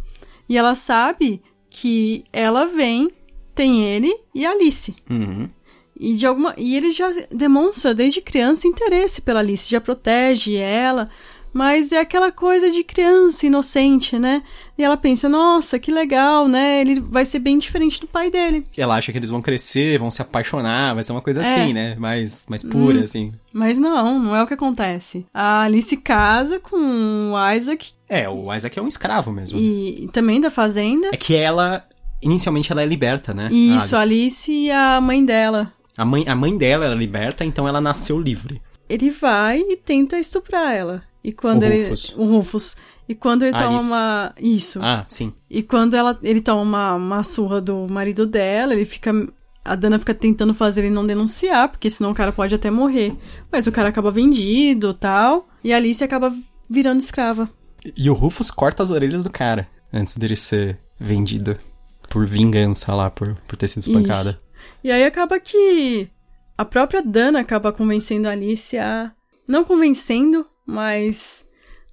E 0.48 0.56
ela 0.58 0.74
sabe 0.74 1.42
que 1.70 2.24
ela 2.32 2.66
vem, 2.66 3.10
tem 3.54 3.82
ele 3.84 4.14
e 4.34 4.44
a 4.44 4.50
Alice. 4.50 4.94
Uhum. 5.08 5.44
E 5.98 6.14
de 6.14 6.26
alguma 6.26 6.54
e 6.58 6.74
ele 6.76 6.90
já 6.90 7.08
demonstra 7.30 7.94
desde 7.94 8.20
criança 8.20 8.66
interesse 8.66 9.20
pela 9.20 9.40
Alice, 9.40 9.70
já 9.70 9.80
protege 9.80 10.56
ela, 10.56 11.08
mas 11.52 11.92
é 11.92 11.98
aquela 12.00 12.32
coisa 12.32 12.70
de 12.70 12.82
criança 12.82 13.46
inocente, 13.46 14.18
né? 14.18 14.42
E 14.78 14.82
ela 14.82 14.96
pensa, 14.96 15.28
nossa, 15.28 15.78
que 15.78 15.92
legal, 15.92 16.48
né? 16.48 16.80
Ele 16.80 16.98
vai 17.00 17.24
ser 17.26 17.38
bem 17.38 17.58
diferente 17.58 18.00
do 18.00 18.06
pai 18.06 18.30
dele. 18.30 18.64
Ela 18.76 18.96
acha 18.96 19.12
que 19.12 19.18
eles 19.18 19.30
vão 19.30 19.42
crescer, 19.42 19.98
vão 19.98 20.10
se 20.10 20.22
apaixonar, 20.22 20.94
vai 20.94 21.04
ser 21.04 21.12
uma 21.12 21.20
coisa 21.20 21.42
É. 21.42 21.54
assim, 21.62 21.72
né? 21.72 21.94
Mais, 21.98 22.44
mais 22.48 22.62
pura, 22.62 23.00
Hum. 23.00 23.04
assim. 23.04 23.32
Mas 23.52 23.78
não, 23.78 24.18
não 24.18 24.34
é 24.36 24.42
o 24.42 24.46
que 24.46 24.54
acontece. 24.54 25.26
A 25.32 25.62
Alice 25.62 25.96
casa 25.98 26.58
com 26.58 27.32
o 27.32 27.52
Isaac 27.54 27.92
É, 28.08 28.28
o 28.28 28.52
Isaac 28.54 28.78
é 28.78 28.82
um 28.82 28.88
escravo 28.88 29.30
mesmo. 29.30 29.58
e, 29.58 30.08
também 30.12 30.40
da 30.40 30.50
fazenda. 30.50 31.08
É 31.12 31.16
que 31.16 31.34
ela. 31.36 31.84
Inicialmente 32.20 32.70
ela 32.70 32.82
é 32.82 32.86
liberta, 32.86 33.34
né? 33.34 33.48
Isso, 33.50 33.96
a 33.96 33.98
a 33.98 34.02
Alice. 34.02 34.14
Alice 34.50 34.52
e 34.52 34.70
a 34.70 35.00
mãe 35.00 35.24
dela. 35.24 35.72
A 35.98 36.04
mãe, 36.04 36.24
a 36.26 36.34
mãe 36.34 36.56
dela 36.56 36.84
era 36.86 36.94
liberta, 36.94 37.44
então 37.44 37.66
ela 37.68 37.80
nasceu 37.80 38.18
livre. 38.20 38.62
Ele 38.92 39.10
vai 39.10 39.58
e 39.58 39.76
tenta 39.76 40.18
estuprar 40.18 40.72
ela. 40.74 41.02
E 41.24 41.32
quando 41.32 41.62
O 41.62 41.66
ele. 41.66 41.84
Rufus. 41.84 42.14
O 42.16 42.24
Rufus. 42.24 42.76
E 43.08 43.14
quando 43.14 43.42
ele 43.42 43.52
toma 43.52 43.76
Alice. 43.76 43.86
uma. 43.90 44.34
Isso. 44.38 44.80
Ah, 44.82 45.04
sim. 45.08 45.32
E 45.48 45.62
quando 45.62 45.94
ela, 45.94 46.18
ele 46.22 46.42
toma 46.42 46.60
uma, 46.60 46.94
uma 46.94 47.24
surra 47.24 47.58
do 47.58 47.86
marido 47.88 48.26
dela, 48.26 48.74
ele 48.74 48.84
fica. 48.84 49.10
A 49.64 49.74
Dana 49.74 49.98
fica 49.98 50.12
tentando 50.12 50.52
fazer 50.52 50.82
ele 50.84 50.90
não 50.94 51.06
denunciar, 51.06 51.70
porque 51.70 51.88
senão 51.88 52.10
o 52.10 52.14
cara 52.14 52.32
pode 52.32 52.54
até 52.54 52.70
morrer. 52.70 53.14
Mas 53.50 53.66
o 53.66 53.72
cara 53.72 53.88
acaba 53.88 54.10
vendido 54.10 54.92
tal. 54.92 55.48
E 55.64 55.72
a 55.72 55.76
Alice 55.78 56.02
acaba 56.04 56.34
virando 56.68 57.00
escrava. 57.00 57.48
E 57.96 58.10
o 58.10 58.14
Rufus 58.14 58.50
corta 58.50 58.82
as 58.82 58.90
orelhas 58.90 59.24
do 59.24 59.30
cara 59.30 59.66
antes 59.90 60.16
dele 60.18 60.36
ser 60.36 60.78
vendido 61.00 61.56
por 62.10 62.26
vingança 62.26 62.94
lá, 62.94 63.08
por, 63.08 63.34
por 63.48 63.56
ter 63.56 63.68
sido 63.68 63.82
espancada. 63.82 64.30
Isso. 64.30 64.40
E 64.84 64.90
aí 64.90 65.04
acaba 65.04 65.40
que 65.40 66.08
a 66.62 66.64
própria 66.64 67.02
Dana 67.02 67.40
acaba 67.40 67.72
convencendo 67.72 68.28
a 68.28 68.32
Alice 68.32 68.76
a. 68.78 69.12
Não 69.46 69.64
convencendo, 69.64 70.46
mas 70.66 71.44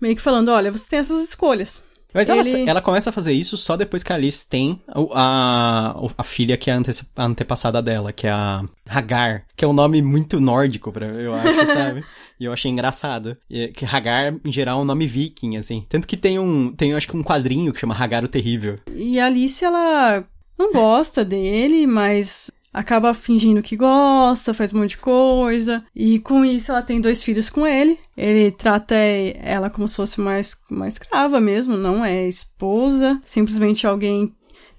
meio 0.02 0.16
que 0.16 0.22
falando: 0.22 0.50
olha, 0.50 0.72
você 0.72 0.88
tem 0.90 1.00
essas 1.00 1.24
escolhas. 1.24 1.82
Mas 2.12 2.28
ela, 2.28 2.42
Ele- 2.42 2.68
ela 2.68 2.82
começa 2.82 3.12
a 3.12 3.14
fazer 3.14 3.34
isso 3.34 3.56
só 3.56 3.78
depois 3.78 4.02
que 4.02 4.12
a 4.12 4.16
Alice 4.16 4.48
tem 4.48 4.82
a, 4.88 5.94
o- 5.96 6.12
a 6.18 6.24
filha 6.24 6.58
que 6.58 6.72
é 6.72 6.74
a, 6.74 6.78
ante- 6.78 7.06
a 7.16 7.24
antepassada 7.26 7.84
dela, 7.84 8.12
que 8.12 8.26
é 8.26 8.32
a 8.32 8.64
Hagar, 8.88 9.46
que 9.56 9.64
é 9.64 9.68
um 9.68 9.74
nome 9.74 10.02
muito 10.02 10.40
nórdico, 10.40 10.92
pra, 10.92 11.06
eu 11.06 11.36
acho, 11.36 11.66
sabe? 11.72 12.04
E 12.40 12.46
eu 12.46 12.52
achei 12.54 12.72
engraçado. 12.72 13.38
E, 13.48 13.62
é 13.62 13.68
que 13.68 13.86
Hagar, 13.86 14.34
em 14.44 14.52
geral, 14.52 14.80
é 14.80 14.82
um 14.82 14.86
nome 14.86 15.06
viking, 15.06 15.58
assim. 15.58 15.86
Tanto 15.88 16.08
que 16.08 16.18
tem 16.18 16.40
um, 16.40 16.74
tem 16.74 16.96
acho 16.96 17.08
que 17.08 17.16
um 17.16 17.22
quadrinho 17.24 17.72
que 17.72 17.80
chama 17.80 17.94
Hagar 17.96 18.24
o 18.24 18.28
Terrível. 18.28 18.74
E 18.96 19.20
a 19.20 19.28
Alice, 19.28 19.64
ela 19.64 20.24
não 20.58 20.74
gosta 20.74 21.24
dele, 21.24 21.86
mas 21.86 22.50
acaba 22.74 23.14
fingindo 23.14 23.62
que 23.62 23.76
gosta, 23.76 24.54
faz 24.54 24.74
um 24.74 24.80
monte 24.80 24.92
de 24.92 24.98
coisa. 24.98 25.84
E 25.96 26.20
com 26.20 26.46
isso 26.46 26.72
ela 26.72 26.82
tem 26.82 27.02
dois 27.02 27.24
filhos 27.24 27.50
com 27.50 27.66
ele. 27.66 27.98
Ele 28.16 28.52
trata 28.52 28.96
ela 28.96 29.70
como 29.70 29.88
se 29.88 29.96
fosse 29.96 30.20
uma, 30.20 30.34
uma 30.70 30.88
escrava 30.88 31.40
mesmo, 31.40 31.78
não 31.78 32.04
é 32.04 32.28
esposa, 32.28 33.20
simplesmente 33.24 33.86
alguém 33.88 34.34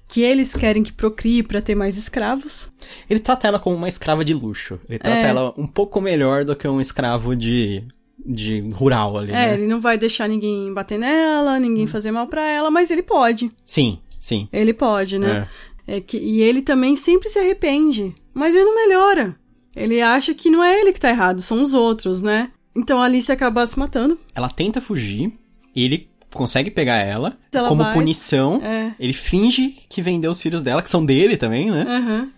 que 0.09 0.23
eles 0.23 0.55
querem 0.57 0.83
que 0.83 0.93
procrie 0.93 1.43
para 1.43 1.63
ter 1.63 1.77
mais 1.77 1.97
escravos. 1.97 2.69
Ele 3.09 3.21
trata 3.21 3.47
ela 3.47 3.61
como 3.61 3.77
uma 3.77 3.89
escrava 3.89 4.25
de 4.25 4.35
luxo. 4.35 4.79
Ele 4.89 4.99
trata 4.99 5.19
é. 5.19 5.29
ela 5.29 5.55
um 5.57 5.69
pouco 5.69 6.01
melhor 6.01 6.45
do 6.45 6.57
que 6.57 6.67
um 6.67 6.81
escravo 6.81 7.37
de 7.37 7.85
de 8.25 8.61
rural 8.71 9.17
ali. 9.17 9.31
É, 9.31 9.35
né? 9.35 9.55
ele 9.55 9.67
não 9.67 9.81
vai 9.81 9.97
deixar 9.97 10.29
ninguém 10.29 10.73
bater 10.75 10.99
nela, 10.99 11.59
ninguém 11.59 11.85
hum. 11.85 11.89
fazer 11.89 12.11
mal 12.11 12.27
para 12.27 12.47
ela, 12.49 12.71
mas 12.71 12.91
ele 12.91 13.03
pode. 13.03 13.51
Sim, 13.65 13.99
sim. 14.21 14.49
Ele 14.53 14.75
pode, 14.75 15.19
né? 15.19 15.31
É. 15.31 15.49
é. 15.97 16.01
que, 16.01 16.17
e 16.17 16.43
ele 16.43 16.63
também 16.63 16.97
sempre 16.97 17.29
se 17.29 17.39
arrepende, 17.39 18.15
mas 18.33 18.55
ele 18.55 18.65
não 18.65 18.75
melhora. 18.75 19.37
Ele 19.75 20.01
acha 20.01 20.35
que 20.35 20.51
não 20.51 20.63
é 20.63 20.81
ele 20.81 20.93
que 20.93 21.01
tá 21.01 21.11
errado, 21.11 21.41
são 21.41 21.63
os 21.63 21.75
outros, 21.75 22.23
né? 22.23 22.51
Então 22.75 23.01
a 23.01 23.05
Alice 23.05 23.31
acaba 23.31 23.67
se 23.67 23.79
matando. 23.79 24.19
Ela 24.35 24.49
tenta 24.49 24.81
fugir, 24.81 25.33
ele 25.75 26.09
consegue 26.33 26.71
pegar 26.71 26.97
ela. 26.97 27.37
ela 27.53 27.69
como 27.69 27.83
vai, 27.83 27.93
punição, 27.93 28.61
é. 28.63 28.95
ele 28.99 29.13
finge 29.13 29.77
que 29.89 30.03
vendeu 30.03 30.31
os 30.31 30.41
filhos 30.41 30.63
dela, 30.63 30.83
que 30.83 30.91
são 30.91 31.05
dele 31.05 31.37
também, 31.37 31.71
né? 31.71 31.85
Uhum. 31.85 32.31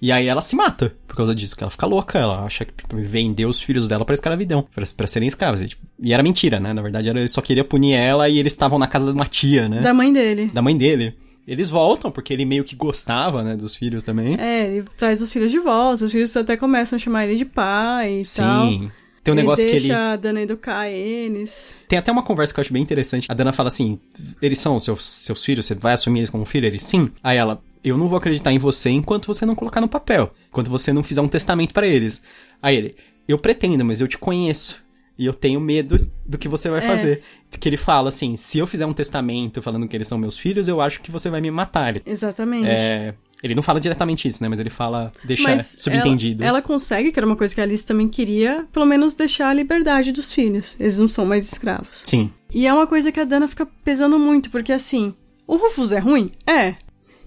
E 0.00 0.12
aí 0.12 0.26
ela 0.26 0.40
se 0.40 0.54
mata 0.56 0.94
por 1.06 1.16
causa 1.16 1.34
disso, 1.34 1.56
que 1.56 1.62
ela 1.62 1.70
fica 1.70 1.86
louca, 1.86 2.18
ela 2.18 2.44
acha 2.44 2.64
que 2.64 2.72
vendeu 2.94 3.48
os 3.48 3.60
filhos 3.60 3.88
dela 3.88 4.04
pra 4.04 4.14
escravidão, 4.14 4.66
pra, 4.74 4.84
pra 4.96 5.06
serem 5.06 5.28
escravos. 5.28 5.62
E, 5.62 5.68
tipo, 5.68 5.82
e, 5.98 6.12
era 6.12 6.22
mentira, 6.22 6.60
né? 6.60 6.72
Na 6.72 6.82
verdade, 6.82 7.08
ele 7.08 7.28
só 7.28 7.40
queria 7.40 7.64
punir 7.64 7.94
ela 7.94 8.28
e 8.28 8.38
eles 8.38 8.52
estavam 8.52 8.78
na 8.78 8.86
casa 8.86 9.06
de 9.06 9.12
uma 9.12 9.26
tia, 9.26 9.68
né? 9.68 9.80
Da 9.80 9.94
mãe 9.94 10.12
dele. 10.12 10.50
Da 10.52 10.60
mãe 10.60 10.76
dele. 10.76 11.16
Eles 11.46 11.68
voltam, 11.68 12.10
porque 12.10 12.32
ele 12.32 12.44
meio 12.44 12.64
que 12.64 12.74
gostava, 12.74 13.42
né, 13.42 13.56
dos 13.56 13.74
filhos 13.74 14.02
também. 14.02 14.36
É, 14.40 14.66
ele 14.66 14.84
traz 14.96 15.20
os 15.20 15.32
filhos 15.32 15.50
de 15.50 15.58
volta, 15.58 16.06
os 16.06 16.12
filhos 16.12 16.34
até 16.36 16.56
começam 16.56 16.96
a 16.96 16.98
chamar 16.98 17.26
ele 17.26 17.36
de 17.36 17.44
pai 17.44 18.20
e 18.20 18.24
Sim. 18.24 18.42
tal. 18.42 18.68
Sim. 18.68 18.90
Tem 19.24 19.32
um 19.32 19.36
negócio 19.36 19.64
que 19.64 19.70
ele. 19.70 19.88
Deixa 19.88 20.12
a 20.12 20.16
Dana 20.16 20.42
educar 20.42 20.86
eles. 20.86 21.74
Tem 21.88 21.98
até 21.98 22.12
uma 22.12 22.22
conversa 22.22 22.52
que 22.52 22.60
eu 22.60 22.62
acho 22.62 22.72
bem 22.72 22.82
interessante. 22.82 23.26
A 23.30 23.34
Dana 23.34 23.54
fala 23.54 23.68
assim: 23.68 23.98
eles 24.40 24.58
são 24.58 24.78
seus, 24.78 25.02
seus 25.02 25.42
filhos, 25.42 25.64
você 25.64 25.74
vai 25.74 25.94
assumir 25.94 26.20
eles 26.20 26.30
como 26.30 26.44
filho? 26.44 26.66
Ele, 26.66 26.78
sim. 26.78 27.10
Aí 27.22 27.38
ela, 27.38 27.62
eu 27.82 27.96
não 27.96 28.06
vou 28.06 28.18
acreditar 28.18 28.52
em 28.52 28.58
você 28.58 28.90
enquanto 28.90 29.26
você 29.26 29.46
não 29.46 29.54
colocar 29.54 29.80
no 29.80 29.88
papel. 29.88 30.30
Enquanto 30.50 30.70
você 30.70 30.92
não 30.92 31.02
fizer 31.02 31.22
um 31.22 31.28
testamento 31.28 31.72
para 31.72 31.86
eles. 31.86 32.20
Aí 32.60 32.76
ele, 32.76 32.96
eu 33.26 33.38
pretendo, 33.38 33.82
mas 33.82 33.98
eu 34.02 34.06
te 34.06 34.18
conheço. 34.18 34.83
E 35.16 35.26
eu 35.26 35.34
tenho 35.34 35.60
medo 35.60 36.10
do 36.26 36.36
que 36.36 36.48
você 36.48 36.68
vai 36.68 36.84
é. 36.84 36.88
fazer. 36.88 37.22
Que 37.58 37.68
ele 37.68 37.76
fala 37.76 38.08
assim: 38.08 38.36
se 38.36 38.58
eu 38.58 38.66
fizer 38.66 38.84
um 38.84 38.92
testamento 38.92 39.62
falando 39.62 39.86
que 39.86 39.96
eles 39.96 40.08
são 40.08 40.18
meus 40.18 40.36
filhos, 40.36 40.66
eu 40.66 40.80
acho 40.80 41.00
que 41.00 41.10
você 41.10 41.30
vai 41.30 41.40
me 41.40 41.50
matar. 41.50 42.00
Exatamente. 42.04 42.68
É, 42.68 43.14
ele 43.44 43.54
não 43.54 43.62
fala 43.62 43.78
diretamente 43.78 44.26
isso, 44.26 44.42
né? 44.42 44.48
Mas 44.48 44.58
ele 44.58 44.70
fala, 44.70 45.12
deixa 45.22 45.42
Mas 45.42 45.76
subentendido. 45.78 46.42
Ela, 46.42 46.48
ela, 46.48 46.62
consegue, 46.62 47.12
que 47.12 47.18
era 47.18 47.26
uma 47.26 47.36
coisa 47.36 47.54
que 47.54 47.60
a 47.60 47.64
Alice 47.64 47.84
também 47.84 48.08
queria, 48.08 48.66
pelo 48.72 48.86
menos 48.86 49.14
deixar 49.14 49.50
a 49.50 49.52
liberdade 49.52 50.12
dos 50.12 50.32
filhos. 50.32 50.76
Eles 50.80 50.98
não 50.98 51.08
são 51.08 51.26
mais 51.26 51.44
escravos. 51.46 52.02
Sim. 52.04 52.32
E 52.52 52.66
é 52.66 52.72
uma 52.72 52.86
coisa 52.86 53.12
que 53.12 53.20
a 53.20 53.24
Dana 53.24 53.46
fica 53.46 53.66
pesando 53.84 54.18
muito, 54.18 54.50
porque 54.50 54.72
assim, 54.72 55.14
o 55.46 55.56
Rufus 55.56 55.92
é 55.92 55.98
ruim? 55.98 56.30
É. 56.46 56.74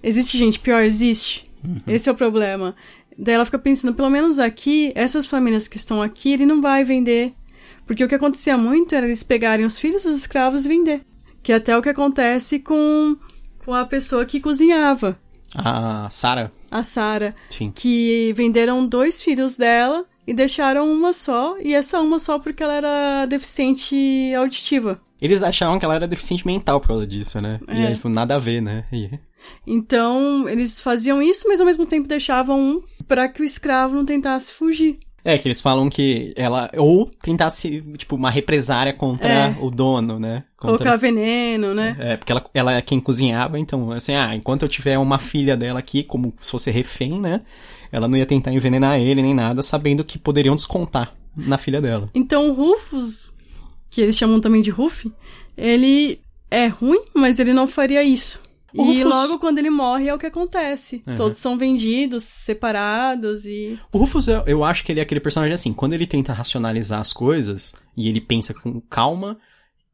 Existe 0.02 0.36
gente 0.36 0.58
pior? 0.58 0.82
Existe. 0.82 1.44
Uhum. 1.64 1.80
Esse 1.86 2.08
é 2.08 2.12
o 2.12 2.16
problema. 2.16 2.74
Daí 3.16 3.34
ela 3.34 3.44
fica 3.44 3.58
pensando, 3.58 3.94
pelo 3.94 4.10
menos 4.10 4.40
aqui, 4.40 4.92
essas 4.96 5.28
famílias 5.30 5.68
que 5.68 5.76
estão 5.76 6.02
aqui, 6.02 6.32
ele 6.32 6.46
não 6.46 6.60
vai 6.60 6.82
vender. 6.84 7.32
Porque 7.88 8.04
o 8.04 8.08
que 8.08 8.14
acontecia 8.14 8.58
muito 8.58 8.94
era 8.94 9.06
eles 9.06 9.22
pegarem 9.22 9.64
os 9.64 9.78
filhos 9.78 10.02
dos 10.02 10.14
escravos 10.14 10.66
e 10.66 10.68
vender. 10.68 11.00
Que 11.42 11.52
é 11.52 11.56
até 11.56 11.74
o 11.74 11.80
que 11.80 11.88
acontece 11.88 12.58
com, 12.58 13.16
com 13.64 13.72
a 13.72 13.86
pessoa 13.86 14.26
que 14.26 14.40
cozinhava. 14.40 15.18
A 15.54 16.06
Sara. 16.10 16.52
A 16.70 16.82
Sara. 16.84 17.34
Que 17.74 18.34
venderam 18.36 18.86
dois 18.86 19.22
filhos 19.22 19.56
dela 19.56 20.04
e 20.26 20.34
deixaram 20.34 20.92
uma 20.92 21.14
só, 21.14 21.56
e 21.58 21.72
essa 21.72 21.98
uma 22.00 22.20
só 22.20 22.38
porque 22.38 22.62
ela 22.62 22.74
era 22.74 23.24
deficiente 23.24 23.96
auditiva. 24.36 25.00
Eles 25.18 25.42
achavam 25.42 25.78
que 25.78 25.86
ela 25.86 25.94
era 25.94 26.06
deficiente 26.06 26.46
mental 26.46 26.82
por 26.82 26.88
causa 26.88 27.06
disso, 27.06 27.40
né? 27.40 27.58
É. 27.66 27.74
E 27.74 27.86
aí, 27.86 27.94
tipo, 27.94 28.10
nada 28.10 28.36
a 28.36 28.38
ver, 28.38 28.60
né? 28.60 28.84
E... 28.92 29.18
Então, 29.66 30.46
eles 30.46 30.78
faziam 30.78 31.22
isso, 31.22 31.48
mas 31.48 31.58
ao 31.58 31.66
mesmo 31.66 31.86
tempo 31.86 32.06
deixavam 32.06 32.60
um 32.60 32.82
para 33.06 33.26
que 33.28 33.40
o 33.40 33.44
escravo 33.44 33.96
não 33.96 34.04
tentasse 34.04 34.52
fugir. 34.52 34.98
É, 35.28 35.36
que 35.36 35.46
eles 35.46 35.60
falam 35.60 35.90
que 35.90 36.32
ela. 36.34 36.70
Ou 36.74 37.04
tentasse, 37.22 37.82
tipo, 37.98 38.16
uma 38.16 38.30
represária 38.30 38.94
contra 38.94 39.28
é. 39.28 39.56
o 39.60 39.70
dono, 39.70 40.18
né? 40.18 40.44
Contra... 40.56 40.78
Colocar 40.78 40.96
veneno, 40.96 41.74
né? 41.74 41.94
É, 42.00 42.16
porque 42.16 42.32
ela, 42.32 42.46
ela 42.54 42.72
é 42.72 42.80
quem 42.80 42.98
cozinhava, 42.98 43.58
então, 43.58 43.92
assim, 43.92 44.14
ah, 44.14 44.34
enquanto 44.34 44.62
eu 44.62 44.68
tiver 44.70 44.96
uma 44.96 45.18
filha 45.18 45.54
dela 45.54 45.80
aqui, 45.80 46.02
como 46.02 46.32
se 46.40 46.50
fosse 46.50 46.70
refém, 46.70 47.20
né? 47.20 47.42
Ela 47.92 48.08
não 48.08 48.16
ia 48.16 48.24
tentar 48.24 48.52
envenenar 48.52 48.98
ele 48.98 49.20
nem 49.20 49.34
nada, 49.34 49.60
sabendo 49.60 50.02
que 50.02 50.18
poderiam 50.18 50.56
descontar 50.56 51.12
na 51.36 51.58
filha 51.58 51.82
dela. 51.82 52.08
Então 52.14 52.48
o 52.48 52.54
Rufus, 52.54 53.34
que 53.90 54.00
eles 54.00 54.16
chamam 54.16 54.40
também 54.40 54.62
de 54.62 54.70
Ruff, 54.70 55.12
ele 55.58 56.20
é 56.50 56.68
ruim, 56.68 57.02
mas 57.14 57.38
ele 57.38 57.52
não 57.52 57.66
faria 57.66 58.02
isso. 58.02 58.40
O 58.74 58.84
e 58.92 59.02
Rufus... 59.02 59.04
logo 59.04 59.38
quando 59.38 59.58
ele 59.58 59.70
morre 59.70 60.08
é 60.08 60.14
o 60.14 60.18
que 60.18 60.26
acontece. 60.26 61.02
Uhum. 61.06 61.16
Todos 61.16 61.38
são 61.38 61.56
vendidos, 61.56 62.24
separados 62.24 63.46
e. 63.46 63.78
O 63.92 63.98
Rufus, 63.98 64.28
eu, 64.28 64.42
eu 64.46 64.64
acho 64.64 64.84
que 64.84 64.92
ele 64.92 65.00
é 65.00 65.02
aquele 65.02 65.20
personagem 65.20 65.54
assim, 65.54 65.72
quando 65.72 65.94
ele 65.94 66.06
tenta 66.06 66.32
racionalizar 66.32 67.00
as 67.00 67.12
coisas 67.12 67.74
e 67.96 68.08
ele 68.08 68.20
pensa 68.20 68.52
com 68.52 68.80
calma, 68.80 69.38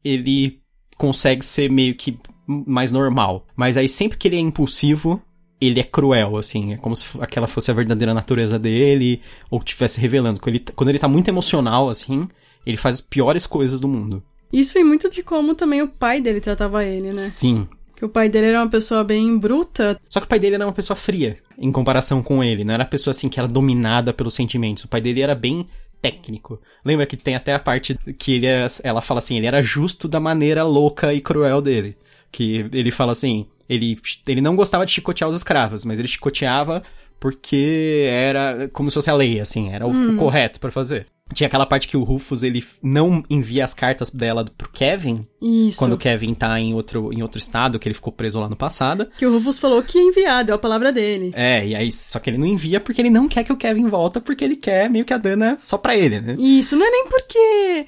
ele 0.03 0.61
consegue 0.97 1.45
ser 1.45 1.69
meio 1.69 1.95
que 1.95 2.19
mais 2.47 2.91
normal. 2.91 3.47
Mas 3.55 3.77
aí 3.77 3.87
sempre 3.87 4.17
que 4.17 4.27
ele 4.27 4.35
é 4.35 4.39
impulsivo, 4.39 5.21
ele 5.59 5.79
é 5.79 5.83
cruel, 5.83 6.37
assim. 6.37 6.73
É 6.73 6.77
como 6.77 6.95
se 6.95 7.05
aquela 7.19 7.47
fosse 7.47 7.71
a 7.71 7.73
verdadeira 7.73 8.13
natureza 8.13 8.59
dele, 8.59 9.21
ou 9.49 9.59
estivesse 9.59 9.99
revelando. 9.99 10.39
Quando 10.39 10.55
ele, 10.55 10.65
quando 10.75 10.89
ele 10.89 10.99
tá 10.99 11.07
muito 11.07 11.27
emocional, 11.27 11.89
assim, 11.89 12.27
ele 12.65 12.77
faz 12.77 12.95
as 12.95 13.01
piores 13.01 13.47
coisas 13.47 13.79
do 13.79 13.87
mundo. 13.87 14.23
Isso 14.51 14.73
vem 14.73 14.83
muito 14.83 15.09
de 15.09 15.23
como 15.23 15.55
também 15.55 15.81
o 15.81 15.87
pai 15.87 16.21
dele 16.21 16.39
tratava 16.39 16.83
ele, 16.85 17.09
né? 17.09 17.13
Sim, 17.15 17.67
que 17.95 18.03
o 18.03 18.09
pai 18.09 18.27
dele 18.27 18.47
era 18.47 18.61
uma 18.61 18.69
pessoa 18.69 19.03
bem 19.03 19.37
bruta. 19.37 19.99
Só 20.09 20.19
que 20.19 20.25
o 20.25 20.29
pai 20.29 20.39
dele 20.39 20.55
era 20.55 20.65
uma 20.65 20.73
pessoa 20.73 20.97
fria, 20.97 21.37
em 21.57 21.71
comparação 21.71 22.21
com 22.21 22.43
ele. 22.43 22.63
Não 22.63 22.73
era 22.73 22.83
uma 22.83 22.89
pessoa 22.89 23.11
assim 23.11 23.29
que 23.29 23.39
era 23.39 23.47
dominada 23.47 24.13
pelos 24.13 24.33
sentimentos. 24.33 24.83
O 24.83 24.87
pai 24.87 24.99
dele 24.99 25.21
era 25.21 25.33
bem 25.33 25.67
técnico. 26.01 26.59
Lembra 26.83 27.05
que 27.05 27.17
tem 27.17 27.35
até 27.35 27.53
a 27.53 27.59
parte 27.59 27.97
que 28.17 28.33
ele 28.33 28.45
era, 28.45 28.67
ela 28.83 29.01
fala 29.01 29.19
assim, 29.19 29.37
ele 29.37 29.47
era 29.47 29.61
justo 29.61 30.07
da 30.07 30.19
maneira 30.19 30.63
louca 30.63 31.13
e 31.13 31.21
cruel 31.21 31.61
dele. 31.61 31.97
Que 32.31 32.69
ele 32.73 32.91
fala 32.91 33.13
assim, 33.13 33.47
ele, 33.67 33.97
ele 34.27 34.41
não 34.41 34.55
gostava 34.55 34.85
de 34.85 34.91
chicotear 34.91 35.29
os 35.29 35.37
escravos, 35.37 35.85
mas 35.85 35.97
ele 35.97 36.07
chicoteava 36.07 36.83
porque 37.19 38.05
era 38.09 38.69
como 38.73 38.91
se 38.91 38.95
fosse 38.95 39.09
a 39.09 39.15
lei, 39.15 39.39
assim, 39.39 39.71
era 39.71 39.87
o, 39.87 39.89
hum. 39.89 40.15
o 40.15 40.17
correto 40.17 40.59
para 40.59 40.71
fazer. 40.71 41.07
Tinha 41.33 41.47
aquela 41.47 41.65
parte 41.65 41.87
que 41.87 41.97
o 41.97 42.03
Rufus, 42.03 42.43
ele 42.43 42.63
não 42.83 43.23
envia 43.29 43.65
as 43.65 43.73
cartas 43.73 44.11
dela 44.11 44.45
pro 44.57 44.69
Kevin. 44.69 45.25
Isso. 45.41 45.79
Quando 45.79 45.93
o 45.93 45.97
Kevin 45.97 46.35
tá 46.35 46.59
em 46.59 46.73
outro, 46.75 47.11
em 47.11 47.23
outro 47.23 47.39
estado, 47.39 47.79
que 47.79 47.87
ele 47.87 47.95
ficou 47.95 48.13
preso 48.13 48.39
lá 48.39 48.47
no 48.47 48.55
passado. 48.55 49.09
Que 49.17 49.25
o 49.25 49.31
Rufus 49.31 49.57
falou 49.57 49.81
que 49.81 49.97
ia 49.97 50.03
enviar, 50.03 50.43
deu 50.43 50.55
a 50.55 50.59
palavra 50.59 50.91
dele. 50.91 51.33
É, 51.35 51.65
e 51.65 51.75
aí, 51.75 51.91
só 51.91 52.19
que 52.19 52.29
ele 52.29 52.37
não 52.37 52.45
envia 52.45 52.79
porque 52.79 53.01
ele 53.01 53.09
não 53.09 53.27
quer 53.27 53.43
que 53.43 53.51
o 53.51 53.57
Kevin 53.57 53.87
volta, 53.87 54.21
porque 54.21 54.45
ele 54.45 54.55
quer 54.55 54.89
meio 54.89 55.03
que 55.03 55.13
a 55.13 55.17
Dana 55.17 55.57
só 55.59 55.77
pra 55.77 55.97
ele, 55.97 56.21
né? 56.21 56.35
Isso, 56.37 56.75
não 56.75 56.85
é 56.85 56.91
nem 56.91 57.07
porque 57.07 57.85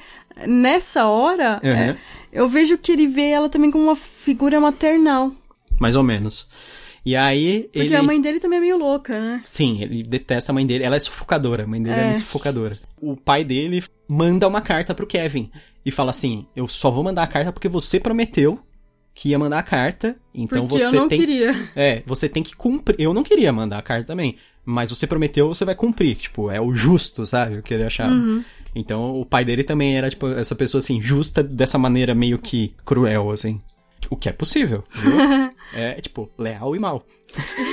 nessa 0.47 1.07
hora, 1.07 1.61
uhum. 1.63 1.69
é, 1.69 1.97
eu 2.33 2.47
vejo 2.47 2.77
que 2.77 2.91
ele 2.91 3.07
vê 3.07 3.29
ela 3.29 3.49
também 3.49 3.69
como 3.69 3.83
uma 3.83 3.95
figura 3.95 4.59
maternal. 4.59 5.31
Mais 5.79 5.95
ou 5.95 6.03
menos. 6.03 6.49
E 7.07 7.15
aí 7.15 7.69
Porque 7.71 7.79
ele... 7.79 7.95
a 7.95 8.03
mãe 8.03 8.19
dele 8.19 8.37
também 8.37 8.57
é 8.57 8.61
meio 8.61 8.77
louca, 8.77 9.17
né? 9.17 9.41
Sim, 9.45 9.81
ele 9.81 10.03
detesta 10.03 10.51
a 10.51 10.53
mãe 10.53 10.67
dele. 10.67 10.83
Ela 10.83 10.97
é 10.97 10.99
sufocadora, 10.99 11.63
a 11.63 11.67
mãe 11.67 11.81
dele 11.81 11.95
é, 11.95 12.03
é 12.03 12.05
muito 12.07 12.19
sufocadora. 12.19 12.77
O 13.01 13.15
pai 13.15 13.45
dele 13.45 13.81
manda 14.09 14.45
uma 14.45 14.59
carta 14.59 14.93
pro 14.93 15.07
Kevin 15.07 15.49
e 15.85 15.89
fala 15.89 16.09
assim: 16.09 16.45
Eu 16.53 16.67
só 16.67 16.91
vou 16.91 17.05
mandar 17.05 17.23
a 17.23 17.27
carta 17.27 17.53
porque 17.53 17.69
você 17.69 17.97
prometeu 17.97 18.59
que 19.13 19.29
ia 19.29 19.39
mandar 19.39 19.59
a 19.59 19.63
carta. 19.63 20.17
Então 20.35 20.67
porque 20.67 20.83
você 20.83 20.97
eu 20.97 20.99
não 20.99 21.07
tem. 21.07 21.17
Queria. 21.17 21.55
É, 21.77 22.03
você 22.05 22.27
tem 22.27 22.43
que 22.43 22.53
cumprir. 22.53 22.99
Eu 22.99 23.13
não 23.13 23.23
queria 23.23 23.53
mandar 23.53 23.77
a 23.77 23.81
carta 23.81 24.07
também. 24.07 24.35
Mas 24.65 24.89
você 24.89 25.07
prometeu, 25.07 25.47
você 25.47 25.63
vai 25.63 25.75
cumprir. 25.75 26.17
Tipo, 26.17 26.51
é 26.51 26.59
o 26.59 26.75
justo, 26.75 27.25
sabe? 27.25 27.57
O 27.57 27.63
que 27.63 27.73
ele 27.73 27.85
achava. 27.85 28.11
Uhum. 28.11 28.43
Então 28.75 29.17
o 29.17 29.25
pai 29.25 29.45
dele 29.45 29.63
também 29.63 29.97
era, 29.97 30.09
tipo, 30.09 30.27
essa 30.27 30.55
pessoa 30.55 30.79
assim, 30.79 31.01
justa 31.01 31.41
dessa 31.41 31.77
maneira 31.77 32.13
meio 32.13 32.37
que 32.37 32.75
cruel, 32.83 33.31
assim. 33.31 33.61
O 34.09 34.17
que 34.17 34.27
é 34.27 34.33
possível. 34.33 34.83
é, 35.73 35.99
tipo, 36.01 36.29
leal 36.37 36.75
e 36.75 36.79
mal. 36.79 37.05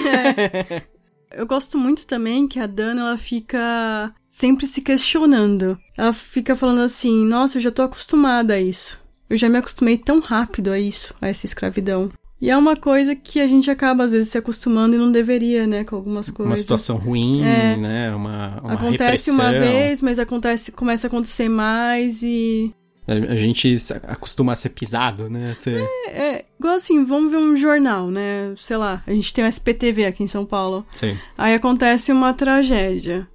É. 0.06 0.82
Eu 1.36 1.46
gosto 1.46 1.76
muito 1.76 2.06
também 2.06 2.46
que 2.46 2.60
a 2.60 2.66
Dana, 2.66 3.00
ela 3.00 3.18
fica 3.18 4.14
sempre 4.28 4.66
se 4.66 4.80
questionando. 4.80 5.76
Ela 5.96 6.12
fica 6.12 6.54
falando 6.54 6.80
assim, 6.80 7.24
nossa, 7.26 7.58
eu 7.58 7.62
já 7.62 7.72
tô 7.72 7.82
acostumada 7.82 8.54
a 8.54 8.60
isso. 8.60 8.98
Eu 9.28 9.36
já 9.36 9.48
me 9.48 9.58
acostumei 9.58 9.98
tão 9.98 10.20
rápido 10.20 10.70
a 10.70 10.78
isso, 10.78 11.12
a 11.20 11.28
essa 11.28 11.44
escravidão. 11.44 12.12
E 12.40 12.50
é 12.50 12.56
uma 12.56 12.76
coisa 12.76 13.16
que 13.16 13.40
a 13.40 13.46
gente 13.46 13.70
acaba, 13.70 14.04
às 14.04 14.12
vezes, 14.12 14.28
se 14.28 14.38
acostumando 14.38 14.94
e 14.94 14.98
não 14.98 15.10
deveria, 15.10 15.66
né, 15.66 15.82
com 15.82 15.96
algumas 15.96 16.30
coisas. 16.30 16.50
Uma 16.50 16.56
situação 16.56 16.96
ruim, 16.96 17.42
é, 17.42 17.76
né, 17.76 18.14
uma, 18.14 18.60
uma 18.60 18.74
Acontece 18.74 19.30
repressão. 19.30 19.34
uma 19.34 19.50
vez, 19.50 20.02
mas 20.02 20.18
acontece, 20.18 20.70
começa 20.70 21.06
a 21.06 21.08
acontecer 21.08 21.48
mais 21.48 22.22
e 22.22 22.74
A, 23.06 23.36
gente 23.36 23.76
acostuma 24.04 24.54
a 24.54 24.56
ser 24.56 24.70
pisado, 24.70 25.28
né? 25.28 25.54
Ser... 25.58 25.76
É, 26.06 26.10
é, 26.10 26.44
igual 26.58 26.74
assim, 26.74 27.04
vamos 27.04 27.30
ver 27.30 27.36
um 27.36 27.54
jornal, 27.56 28.08
né? 28.08 28.54
Sei 28.56 28.76
lá, 28.76 29.02
a 29.06 29.12
gente 29.12 29.32
tem 29.34 29.44
o 29.44 29.48
SPTV 29.48 30.06
aqui 30.06 30.22
em 30.22 30.28
São 30.28 30.46
Paulo. 30.46 30.86
Sim. 30.90 31.16
Aí 31.36 31.54
acontece 31.54 32.12
uma 32.12 32.32
tragédia. 32.32 33.28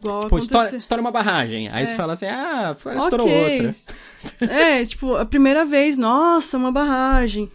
Igual 0.00 0.22
tipo, 0.24 0.38
estoura, 0.38 0.76
estoura, 0.76 1.00
uma 1.00 1.10
barragem. 1.10 1.68
Aí 1.68 1.82
é. 1.82 1.86
você 1.86 1.96
fala 1.96 2.12
assim, 2.12 2.26
ah, 2.26 2.76
estourou 2.96 3.26
okay. 3.26 3.66
outra. 3.66 3.74
É, 4.48 4.84
tipo, 4.84 5.16
a 5.16 5.24
primeira 5.24 5.64
vez, 5.64 5.98
nossa, 5.98 6.56
uma 6.56 6.70
barragem. 6.70 7.50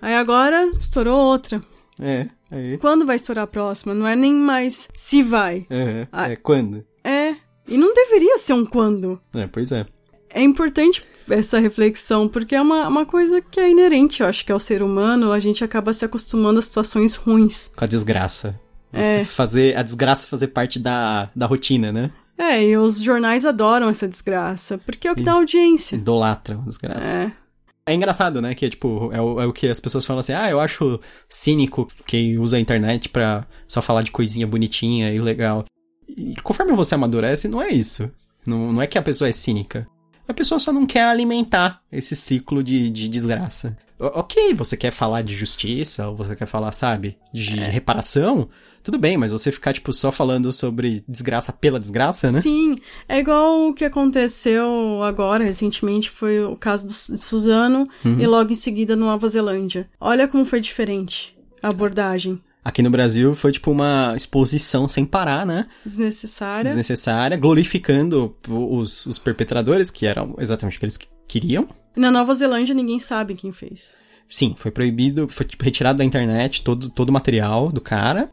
Aí 0.00 0.14
agora 0.14 0.70
estourou 0.80 1.18
outra. 1.18 1.60
É, 2.00 2.28
aí. 2.50 2.78
Quando 2.78 3.04
vai 3.04 3.16
estourar 3.16 3.44
a 3.44 3.48
próxima? 3.48 3.92
Não 3.92 4.06
é 4.06 4.14
nem 4.14 4.32
mais 4.32 4.88
se 4.94 5.20
vai. 5.22 5.66
É, 5.68 6.06
é 6.12 6.36
quando. 6.36 6.86
É, 7.02 7.34
e 7.66 7.76
não 7.76 7.92
deveria 7.92 8.38
ser 8.38 8.52
um 8.52 8.64
quando. 8.64 9.20
É, 9.34 9.48
pois 9.48 9.72
é. 9.72 9.84
É 10.30 10.42
importante 10.42 11.04
essa 11.30 11.58
reflexão, 11.58 12.28
porque 12.28 12.54
é 12.54 12.60
uma, 12.60 12.88
uma 12.88 13.06
coisa 13.06 13.40
que 13.40 13.60
é 13.60 13.70
inerente, 13.70 14.22
eu 14.22 14.28
acho 14.28 14.44
que 14.44 14.52
ao 14.52 14.58
ser 14.58 14.82
humano, 14.82 15.32
a 15.32 15.38
gente 15.38 15.62
acaba 15.62 15.92
se 15.92 16.04
acostumando 16.04 16.58
a 16.58 16.62
situações 16.62 17.16
ruins. 17.16 17.70
Com 17.76 17.84
a 17.84 17.88
desgraça. 17.88 18.58
É. 18.90 19.22
fazer 19.22 19.76
a 19.76 19.82
desgraça 19.82 20.26
fazer 20.26 20.48
parte 20.48 20.78
da, 20.78 21.28
da 21.36 21.44
rotina, 21.44 21.92
né? 21.92 22.10
É, 22.38 22.64
e 22.64 22.76
os 22.76 23.02
jornais 23.02 23.44
adoram 23.44 23.90
essa 23.90 24.08
desgraça, 24.08 24.78
porque 24.78 25.06
é 25.06 25.12
o 25.12 25.14
que 25.14 25.20
e, 25.20 25.24
dá 25.24 25.32
audiência. 25.32 25.96
Idolatram 25.96 26.62
a 26.62 26.68
desgraça. 26.68 27.06
É. 27.06 27.32
É 27.84 27.94
engraçado, 27.94 28.40
né? 28.40 28.54
Que 28.54 28.66
é 28.66 28.70
tipo, 28.70 29.10
é 29.12 29.20
o, 29.20 29.40
é 29.40 29.46
o 29.46 29.52
que 29.52 29.66
as 29.66 29.80
pessoas 29.80 30.04
falam 30.04 30.20
assim, 30.20 30.34
ah, 30.34 30.48
eu 30.50 30.60
acho 30.60 31.00
cínico 31.28 31.88
quem 32.06 32.38
usa 32.38 32.58
a 32.58 32.60
internet 32.60 33.08
pra 33.08 33.46
só 33.66 33.80
falar 33.80 34.02
de 34.02 34.10
coisinha 34.10 34.46
bonitinha 34.46 35.12
e 35.12 35.18
legal. 35.18 35.64
E 36.06 36.34
conforme 36.42 36.72
você 36.72 36.94
amadurece, 36.94 37.48
não 37.48 37.62
é 37.62 37.70
isso. 37.70 38.10
Não, 38.46 38.72
não 38.72 38.82
é 38.82 38.86
que 38.86 38.98
a 38.98 39.02
pessoa 39.02 39.28
é 39.28 39.32
cínica. 39.32 39.88
A 40.28 40.34
pessoa 40.34 40.58
só 40.58 40.70
não 40.70 40.86
quer 40.86 41.04
alimentar 41.04 41.80
esse 41.90 42.14
ciclo 42.14 42.62
de, 42.62 42.90
de 42.90 43.08
desgraça. 43.08 43.76
Ok, 43.98 44.54
você 44.54 44.76
quer 44.76 44.92
falar 44.92 45.22
de 45.22 45.34
justiça, 45.34 46.06
ou 46.06 46.14
você 46.14 46.36
quer 46.36 46.46
falar, 46.46 46.70
sabe, 46.70 47.16
de 47.32 47.58
é. 47.58 47.68
reparação, 47.68 48.48
tudo 48.80 48.96
bem, 48.96 49.16
mas 49.16 49.32
você 49.32 49.50
ficar, 49.50 49.72
tipo, 49.72 49.92
só 49.92 50.12
falando 50.12 50.52
sobre 50.52 51.02
desgraça 51.08 51.52
pela 51.52 51.80
desgraça, 51.80 52.30
né? 52.30 52.40
Sim, 52.40 52.76
é 53.08 53.18
igual 53.18 53.68
o 53.68 53.74
que 53.74 53.84
aconteceu 53.84 55.02
agora, 55.02 55.42
recentemente, 55.42 56.10
foi 56.10 56.44
o 56.44 56.56
caso 56.56 56.86
do, 56.86 57.16
de 57.16 57.24
Suzano, 57.24 57.88
uhum. 58.04 58.20
e 58.20 58.26
logo 58.26 58.52
em 58.52 58.56
seguida 58.56 58.94
no 58.94 59.06
Nova 59.06 59.28
Zelândia. 59.28 59.90
Olha 60.00 60.28
como 60.28 60.44
foi 60.44 60.60
diferente 60.60 61.36
a 61.60 61.68
abordagem. 61.68 62.40
Aqui 62.68 62.82
no 62.82 62.90
Brasil 62.90 63.34
foi 63.34 63.50
tipo 63.50 63.70
uma 63.70 64.12
exposição 64.14 64.86
sem 64.86 65.06
parar, 65.06 65.46
né? 65.46 65.66
Desnecessária. 65.86 66.64
Desnecessária, 66.64 67.34
glorificando 67.34 68.36
os, 68.46 69.06
os 69.06 69.18
perpetradores, 69.18 69.90
que 69.90 70.04
eram 70.04 70.34
exatamente 70.36 70.76
o 70.76 70.78
que 70.78 70.84
eles 70.84 70.98
queriam. 71.26 71.66
E 71.96 72.00
na 72.00 72.10
Nova 72.10 72.34
Zelândia 72.34 72.74
ninguém 72.74 72.98
sabe 72.98 73.34
quem 73.34 73.52
fez. 73.52 73.94
Sim, 74.28 74.54
foi 74.54 74.70
proibido, 74.70 75.26
foi 75.30 75.46
tipo, 75.46 75.64
retirado 75.64 75.96
da 75.96 76.04
internet 76.04 76.60
todo, 76.60 76.90
todo 76.90 77.08
o 77.08 77.12
material 77.12 77.72
do 77.72 77.80
cara. 77.80 78.28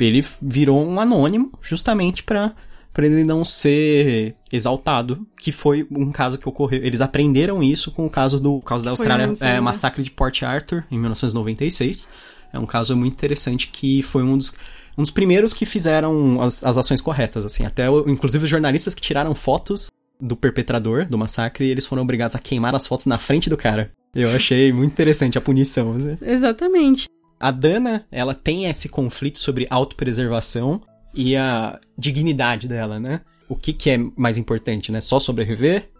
Ele 0.00 0.24
virou 0.40 0.82
um 0.82 0.98
anônimo, 0.98 1.52
justamente 1.60 2.22
para 2.24 2.54
para 2.90 3.06
ele 3.06 3.24
não 3.24 3.44
ser 3.44 4.36
exaltado, 4.52 5.26
que 5.36 5.50
foi 5.50 5.84
um 5.90 6.12
caso 6.12 6.38
que 6.38 6.48
ocorreu. 6.48 6.80
Eles 6.82 7.00
aprenderam 7.00 7.60
isso 7.60 7.90
com 7.90 8.06
o 8.06 8.10
caso 8.10 8.38
do 8.38 8.60
caso 8.60 8.84
da 8.84 8.92
Austrália, 8.92 9.34
é, 9.40 9.60
massacre 9.60 10.02
de 10.02 10.12
Port 10.12 10.44
Arthur 10.44 10.84
em 10.90 10.98
1996 10.98 12.08
é 12.54 12.58
um 12.58 12.66
caso 12.66 12.96
muito 12.96 13.12
interessante 13.12 13.68
que 13.68 14.02
foi 14.02 14.22
um 14.22 14.38
dos, 14.38 14.54
um 14.96 15.02
dos 15.02 15.10
primeiros 15.10 15.52
que 15.52 15.66
fizeram 15.66 16.40
as, 16.40 16.62
as 16.62 16.78
ações 16.78 17.00
corretas, 17.00 17.44
assim. 17.44 17.66
Até, 17.66 17.86
inclusive, 18.06 18.44
os 18.44 18.50
jornalistas 18.50 18.94
que 18.94 19.02
tiraram 19.02 19.34
fotos 19.34 19.90
do 20.20 20.36
perpetrador 20.36 21.06
do 21.06 21.18
massacre, 21.18 21.68
eles 21.68 21.86
foram 21.86 22.02
obrigados 22.02 22.36
a 22.36 22.38
queimar 22.38 22.74
as 22.74 22.86
fotos 22.86 23.06
na 23.06 23.18
frente 23.18 23.50
do 23.50 23.56
cara. 23.56 23.90
Eu 24.14 24.30
achei 24.30 24.72
muito 24.72 24.92
interessante 24.92 25.36
a 25.36 25.40
punição. 25.40 25.96
Assim. 25.96 26.16
Exatamente. 26.22 27.08
A 27.40 27.50
Dana, 27.50 28.06
ela 28.10 28.32
tem 28.32 28.66
esse 28.66 28.88
conflito 28.88 29.40
sobre 29.40 29.66
autopreservação 29.68 30.80
e 31.12 31.36
a 31.36 31.78
dignidade 31.98 32.68
dela, 32.68 33.00
né? 33.00 33.20
O 33.48 33.56
que, 33.56 33.72
que 33.72 33.90
é 33.90 33.98
mais 34.16 34.38
importante, 34.38 34.92
né? 34.92 35.00
Só 35.00 35.18
sobreviver 35.18 35.90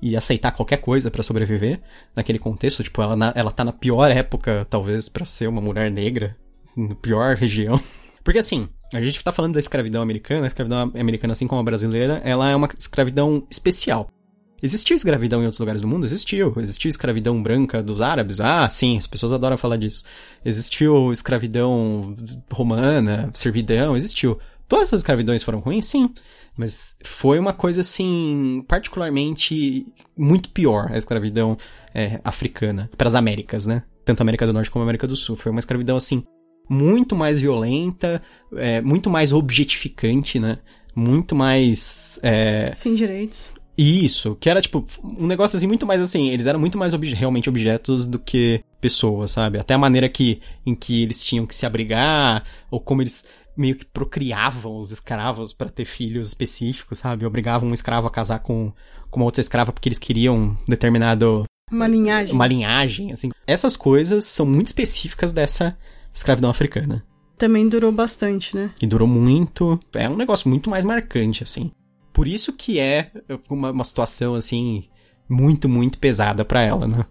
e 0.00 0.16
aceitar 0.16 0.52
qualquer 0.52 0.78
coisa 0.78 1.10
para 1.10 1.22
sobreviver 1.22 1.80
naquele 2.14 2.38
contexto. 2.38 2.82
Tipo, 2.82 3.02
ela, 3.02 3.16
na, 3.16 3.32
ela 3.34 3.50
tá 3.50 3.64
na 3.64 3.72
pior 3.72 4.10
época, 4.10 4.66
talvez, 4.68 5.08
para 5.08 5.24
ser 5.24 5.48
uma 5.48 5.60
mulher 5.60 5.90
negra, 5.90 6.36
na 6.76 6.94
pior 6.94 7.36
região. 7.36 7.80
Porque 8.22 8.38
assim, 8.38 8.68
a 8.92 9.00
gente 9.00 9.22
tá 9.22 9.32
falando 9.32 9.54
da 9.54 9.60
escravidão 9.60 10.02
americana, 10.02 10.44
a 10.44 10.46
escravidão 10.46 10.92
americana, 10.94 11.32
assim 11.32 11.46
como 11.46 11.60
a 11.60 11.64
brasileira, 11.64 12.20
ela 12.24 12.50
é 12.50 12.56
uma 12.56 12.68
escravidão 12.78 13.46
especial. 13.50 14.08
Existiu 14.60 14.96
escravidão 14.96 15.40
em 15.40 15.44
outros 15.44 15.60
lugares 15.60 15.80
do 15.80 15.88
mundo? 15.88 16.04
Existiu. 16.04 16.52
Existiu 16.58 16.88
escravidão 16.88 17.40
branca 17.40 17.80
dos 17.80 18.00
árabes? 18.00 18.40
Ah, 18.40 18.68
sim, 18.68 18.96
as 18.98 19.06
pessoas 19.06 19.32
adoram 19.32 19.56
falar 19.56 19.76
disso. 19.76 20.04
Existiu 20.44 21.12
escravidão 21.12 22.14
romana, 22.52 23.30
servidão? 23.34 23.96
Existiu. 23.96 24.38
Todas 24.68 24.88
essas 24.88 25.00
escravidões 25.00 25.42
foram 25.42 25.60
ruins? 25.60 25.86
Sim. 25.86 26.10
Mas 26.56 26.96
foi 27.02 27.38
uma 27.38 27.52
coisa, 27.52 27.80
assim, 27.80 28.64
particularmente 28.68 29.86
muito 30.16 30.50
pior 30.50 30.90
a 30.92 30.96
escravidão 30.96 31.56
é, 31.94 32.20
africana 32.22 32.90
para 32.96 33.08
as 33.08 33.14
Américas, 33.14 33.64
né? 33.64 33.82
Tanto 34.04 34.20
a 34.20 34.24
América 34.24 34.46
do 34.46 34.52
Norte 34.52 34.70
como 34.70 34.82
a 34.82 34.86
América 34.86 35.06
do 35.06 35.16
Sul. 35.16 35.36
Foi 35.36 35.50
uma 35.50 35.60
escravidão, 35.60 35.96
assim, 35.96 36.22
muito 36.68 37.16
mais 37.16 37.40
violenta, 37.40 38.22
é, 38.56 38.80
muito 38.82 39.08
mais 39.08 39.32
objetificante, 39.32 40.38
né? 40.38 40.58
Muito 40.94 41.34
mais. 41.34 42.18
É... 42.22 42.72
Sem 42.74 42.94
direitos. 42.94 43.50
Isso, 43.80 44.36
que 44.40 44.50
era 44.50 44.60
tipo 44.60 44.84
um 45.04 45.28
negócio 45.28 45.56
assim 45.56 45.68
muito 45.68 45.86
mais 45.86 46.00
assim, 46.00 46.30
eles 46.30 46.46
eram 46.46 46.58
muito 46.58 46.76
mais 46.76 46.94
obje 46.94 47.14
realmente 47.14 47.48
objetos 47.48 48.08
do 48.08 48.18
que 48.18 48.60
pessoas, 48.80 49.30
sabe? 49.30 49.56
Até 49.56 49.72
a 49.74 49.78
maneira 49.78 50.08
que 50.08 50.40
em 50.66 50.74
que 50.74 51.04
eles 51.04 51.22
tinham 51.22 51.46
que 51.46 51.54
se 51.54 51.64
abrigar, 51.64 52.44
ou 52.72 52.80
como 52.80 53.02
eles 53.02 53.24
meio 53.58 53.74
que 53.74 53.84
procriavam 53.84 54.78
os 54.78 54.92
escravos 54.92 55.52
para 55.52 55.68
ter 55.68 55.84
filhos 55.84 56.28
específicos, 56.28 56.98
sabe? 56.98 57.26
Obrigavam 57.26 57.68
um 57.68 57.74
escravo 57.74 58.06
a 58.06 58.10
casar 58.10 58.38
com, 58.38 58.72
com 59.10 59.20
uma 59.20 59.24
outra 59.26 59.40
escrava 59.40 59.72
porque 59.72 59.88
eles 59.88 59.98
queriam 59.98 60.56
determinado. 60.66 61.42
Uma 61.70 61.88
linhagem. 61.88 62.34
Uma 62.34 62.46
linhagem, 62.46 63.12
assim. 63.12 63.30
Essas 63.46 63.76
coisas 63.76 64.24
são 64.24 64.46
muito 64.46 64.68
específicas 64.68 65.32
dessa 65.32 65.76
escravidão 66.14 66.48
africana. 66.48 67.04
Também 67.36 67.68
durou 67.68 67.92
bastante, 67.92 68.56
né? 68.56 68.70
E 68.80 68.86
durou 68.86 69.06
muito. 69.06 69.78
É 69.92 70.08
um 70.08 70.16
negócio 70.16 70.48
muito 70.48 70.70
mais 70.70 70.84
marcante, 70.84 71.42
assim. 71.42 71.70
Por 72.12 72.26
isso 72.26 72.52
que 72.52 72.78
é 72.78 73.10
uma, 73.48 73.70
uma 73.70 73.84
situação, 73.84 74.34
assim, 74.34 74.84
muito, 75.28 75.68
muito 75.68 75.98
pesada 75.98 76.44
para 76.44 76.62
ela, 76.62 76.86
né? 76.86 77.04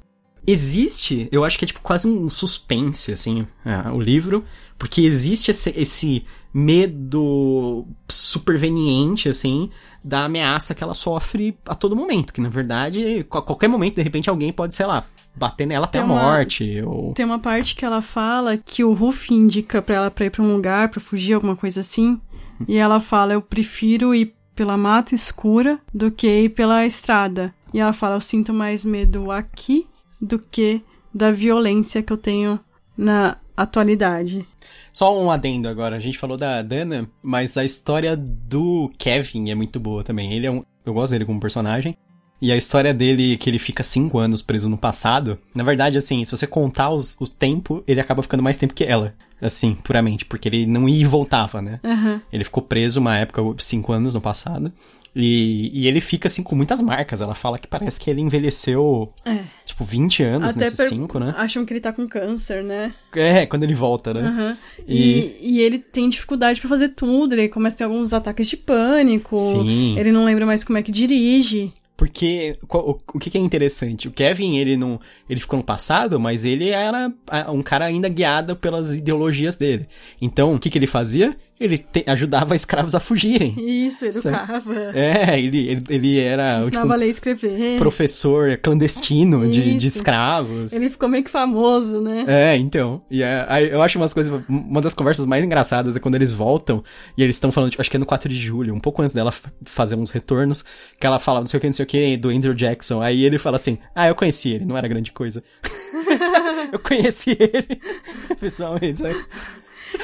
Existe, 0.50 1.28
eu 1.30 1.44
acho 1.44 1.60
que 1.60 1.66
é 1.66 1.68
tipo 1.68 1.82
quase 1.82 2.08
um 2.08 2.30
suspense, 2.30 3.12
assim, 3.12 3.46
é, 3.66 3.92
o 3.92 4.00
livro, 4.00 4.46
porque 4.78 5.02
existe 5.02 5.52
esse, 5.52 5.74
esse 5.76 6.26
medo 6.54 7.86
superveniente, 8.08 9.28
assim, 9.28 9.70
da 10.02 10.24
ameaça 10.24 10.74
que 10.74 10.82
ela 10.82 10.94
sofre 10.94 11.58
a 11.68 11.76
todo 11.76 11.98
momento. 11.98 12.32
Que 12.34 12.40
na 12.40 12.48
verdade, 12.48 13.26
a 13.30 13.42
qualquer 13.42 13.68
momento, 13.68 13.96
de 13.96 14.02
repente, 14.02 14.30
alguém 14.30 14.54
pode, 14.54 14.74
sei 14.74 14.86
lá, 14.86 15.04
bater 15.36 15.68
nela 15.68 15.86
até 15.86 16.00
tem 16.00 16.10
a 16.10 16.14
morte. 16.14 16.82
Ou... 16.82 17.14
Tem 17.14 17.26
uma 17.26 17.40
parte 17.40 17.76
que 17.76 17.84
ela 17.84 18.02
fala 18.02 18.56
que 18.56 18.86
o 18.86 18.94
Ruff 18.94 19.34
indica 19.34 19.82
pra 19.82 19.96
ela 19.96 20.12
pra 20.12 20.26
ir 20.26 20.30
pra 20.30 20.42
um 20.42 20.54
lugar, 20.54 20.90
pra 20.90 21.02
fugir, 21.02 21.34
alguma 21.34 21.58
coisa 21.58 21.82
assim. 21.82 22.22
E 22.68 22.78
ela 22.78 23.02
fala: 23.02 23.34
Eu 23.34 23.42
prefiro 23.42 24.16
ir 24.16 24.34
pela 24.56 24.78
mata 24.78 25.14
escura 25.14 25.78
do 25.94 26.10
que 26.10 26.28
ir 26.28 26.50
pela 26.50 26.86
estrada. 26.86 27.54
E 27.74 27.80
ela 27.80 27.92
fala: 27.92 28.16
Eu 28.16 28.22
sinto 28.22 28.54
mais 28.54 28.86
medo 28.86 29.30
aqui 29.30 29.88
do 30.22 30.40
que 30.40 30.82
da 31.14 31.32
violência 31.32 32.04
que 32.04 32.12
eu 32.12 32.18
tenho 32.18 32.60
na 32.98 33.38
atualidade. 33.56 34.46
Só 34.94 35.16
um 35.20 35.30
adendo 35.30 35.68
agora, 35.68 35.96
a 35.96 36.00
gente 36.00 36.18
falou 36.18 36.38
da 36.38 36.62
Dana, 36.62 37.08
mas 37.22 37.56
a 37.56 37.64
história 37.64 38.18
do 38.18 38.92
Kevin 38.98 39.50
é 39.52 39.56
muito 39.56 39.80
boa 39.80 40.04
também. 40.04 40.34
Ele 40.34 40.48
é 40.48 40.52
um. 40.52 40.64
Eu 40.86 40.94
gosto 40.94 41.12
dele 41.12 41.26
como 41.26 41.40
personagem. 41.40 41.96
E 42.42 42.52
a 42.52 42.58
história 42.58 42.94
dele, 42.94 43.36
que 43.38 43.50
ele 43.50 43.58
fica 43.58 43.82
cinco 43.82 44.20
anos 44.20 44.44
preso 44.44 44.70
no 44.70 44.78
passado, 44.78 45.40
na 45.56 45.64
verdade, 45.64 45.98
assim, 45.98 46.24
se 46.24 46.32
você 46.32 46.46
contar 46.46 46.92
os, 46.92 47.18
o 47.20 47.28
tempo, 47.28 47.84
ele 47.88 48.00
acaba 48.00 48.22
ficando 48.22 48.44
mais 48.44 48.58
tempo 48.58 48.76
que 48.76 48.84
ela. 48.84 49.16
Assim, 49.42 49.76
puramente, 49.76 50.26
porque 50.26 50.48
ele 50.48 50.66
não 50.66 50.88
ia 50.88 51.02
e 51.02 51.06
voltava, 51.06 51.62
né? 51.62 51.80
Uhum. 51.84 52.22
Ele 52.32 52.44
ficou 52.44 52.62
preso 52.62 53.00
uma 53.00 53.18
época, 53.18 53.42
cinco 53.60 53.92
anos 53.92 54.14
no 54.14 54.22
passado. 54.22 54.72
E, 55.16 55.72
e, 55.74 55.88
ele 55.88 56.00
fica, 56.00 56.28
assim, 56.28 56.44
com 56.44 56.56
muitas 56.56 56.82
marcas. 56.82 57.22
Ela 57.22 57.34
fala 57.34 57.58
que 57.58 57.68
parece 57.68 58.00
que 58.00 58.10
ele 58.10 58.22
envelheceu, 58.22 59.12
é. 59.26 59.44
tipo, 59.66 59.84
20 59.84 60.24
anos 60.24 60.52
Até 60.52 60.66
nesses 60.66 60.90
5, 60.90 61.20
né? 61.20 61.34
Acham 61.38 61.66
que 61.66 61.74
ele 61.74 61.80
tá 61.80 61.92
com 61.92 62.08
câncer, 62.08 62.64
né? 62.64 62.94
É, 63.16 63.46
quando 63.46 63.64
ele 63.64 63.74
volta, 63.74 64.14
né? 64.14 64.22
Uhum. 64.22 64.58
E... 64.88 65.00
e... 65.42 65.58
E, 65.58 65.62
ele 65.62 65.80
tem 65.80 66.08
dificuldade 66.08 66.60
para 66.60 66.70
fazer 66.70 66.90
tudo. 66.90 67.34
Ele 67.34 67.48
começa 67.48 67.76
a 67.76 67.78
ter 67.80 67.84
alguns 67.86 68.14
ataques 68.14 68.48
de 68.48 68.58
pânico. 68.58 69.38
Sim. 69.38 69.98
Ele 69.98 70.12
não 70.12 70.24
lembra 70.24 70.46
mais 70.46 70.64
como 70.64 70.78
é 70.78 70.84
que 70.84 70.92
dirige. 70.92 71.74
Porque 71.98 72.56
o, 72.70 72.96
o 73.14 73.20
que, 73.20 73.32
que, 73.32 73.38
é 73.40 73.42
interessante? 73.42 74.08
O 74.08 74.12
Kevin, 74.12 74.58
ele 74.58 74.78
não. 74.78 75.00
Ele 75.28 75.40
ficou 75.40 75.58
no 75.58 75.66
passado, 75.66 76.20
mas 76.20 76.46
ele 76.46 76.70
era 76.70 77.12
um 77.52 77.64
cara 77.64 77.86
ainda 77.86 78.08
guiado 78.08 78.56
pelas 78.56 78.96
ideologias 78.96 79.56
dele. 79.56 79.88
Então, 80.22 80.54
o 80.54 80.60
que, 80.60 80.70
que 80.70 80.78
ele 80.78 80.86
fazia? 80.86 81.36
Ele 81.60 81.78
te- 81.78 82.04
ajudava 82.08 82.54
escravos 82.58 82.94
a 82.94 83.00
fugirem. 83.00 83.56
Isso, 83.58 84.06
educava. 84.06 84.92
É, 84.94 85.40
ele, 85.40 85.68
ele, 85.70 85.84
ele 85.90 86.20
era 86.20 86.56
tipo, 86.58 86.68
Ensinava 86.68 86.94
a 86.94 86.98
ler 86.98 87.08
e 87.08 87.10
escrever. 87.10 87.80
professor 87.80 88.58
clandestino 88.58 89.50
de, 89.52 89.76
de 89.78 89.88
escravos. 89.88 90.72
Ele 90.74 90.90
ficou 90.90 91.10
meio 91.10 91.24
que 91.24 91.32
famoso, 91.32 92.00
né? 92.02 92.26
É, 92.28 92.56
então. 92.56 93.02
E 93.10 93.24
é, 93.24 93.46
eu 93.72 93.82
acho 93.82 93.98
umas 93.98 94.14
coisas. 94.14 94.42
Uma 94.48 94.82
das 94.82 94.94
conversas 94.94 95.26
mais 95.26 95.44
engraçadas 95.44 95.96
é 95.96 96.00
quando 96.00 96.16
eles 96.16 96.32
voltam 96.32 96.84
e 97.18 97.24
eles 97.24 97.36
estão 97.36 97.52
falando, 97.52 97.72
tipo, 97.72 97.82
acho 97.82 97.90
que 97.90 97.98
é 97.98 98.00
no 98.00 98.06
4 98.06 98.30
de 98.30 98.40
julho, 98.40 98.74
um 98.74 98.80
pouco 98.80 99.02
antes 99.02 99.14
dela 99.16 99.34
fazer 99.66 99.96
uns 99.96 100.12
retornos, 100.12 100.64
que 101.00 101.08
ela 101.08 101.20
fala 101.20 101.40
não 101.40 101.48
sei 101.48 101.58
o 101.58 101.62
que, 101.62 101.68
não 101.68 101.74
sei 101.74 101.84
o 101.84 101.88
que, 101.88 102.18
do 102.18 102.30
Andrew 102.30 102.54
Jackson. 102.54 103.02
Aí 103.02 103.24
ele 103.24 103.38
fala 103.40 103.56
assim: 103.56 103.78
Ah, 103.96 104.08
eu 104.08 104.16
conheci 104.16 104.50
ele, 104.50 104.66
não 104.66 104.78
era 104.78 104.88
grande 104.88 105.12
coisa. 105.12 105.44
eu 106.72 106.80
conheci 106.80 107.36
ele, 107.40 107.82
pessoalmente, 108.40 109.02
sabe? 109.02 109.16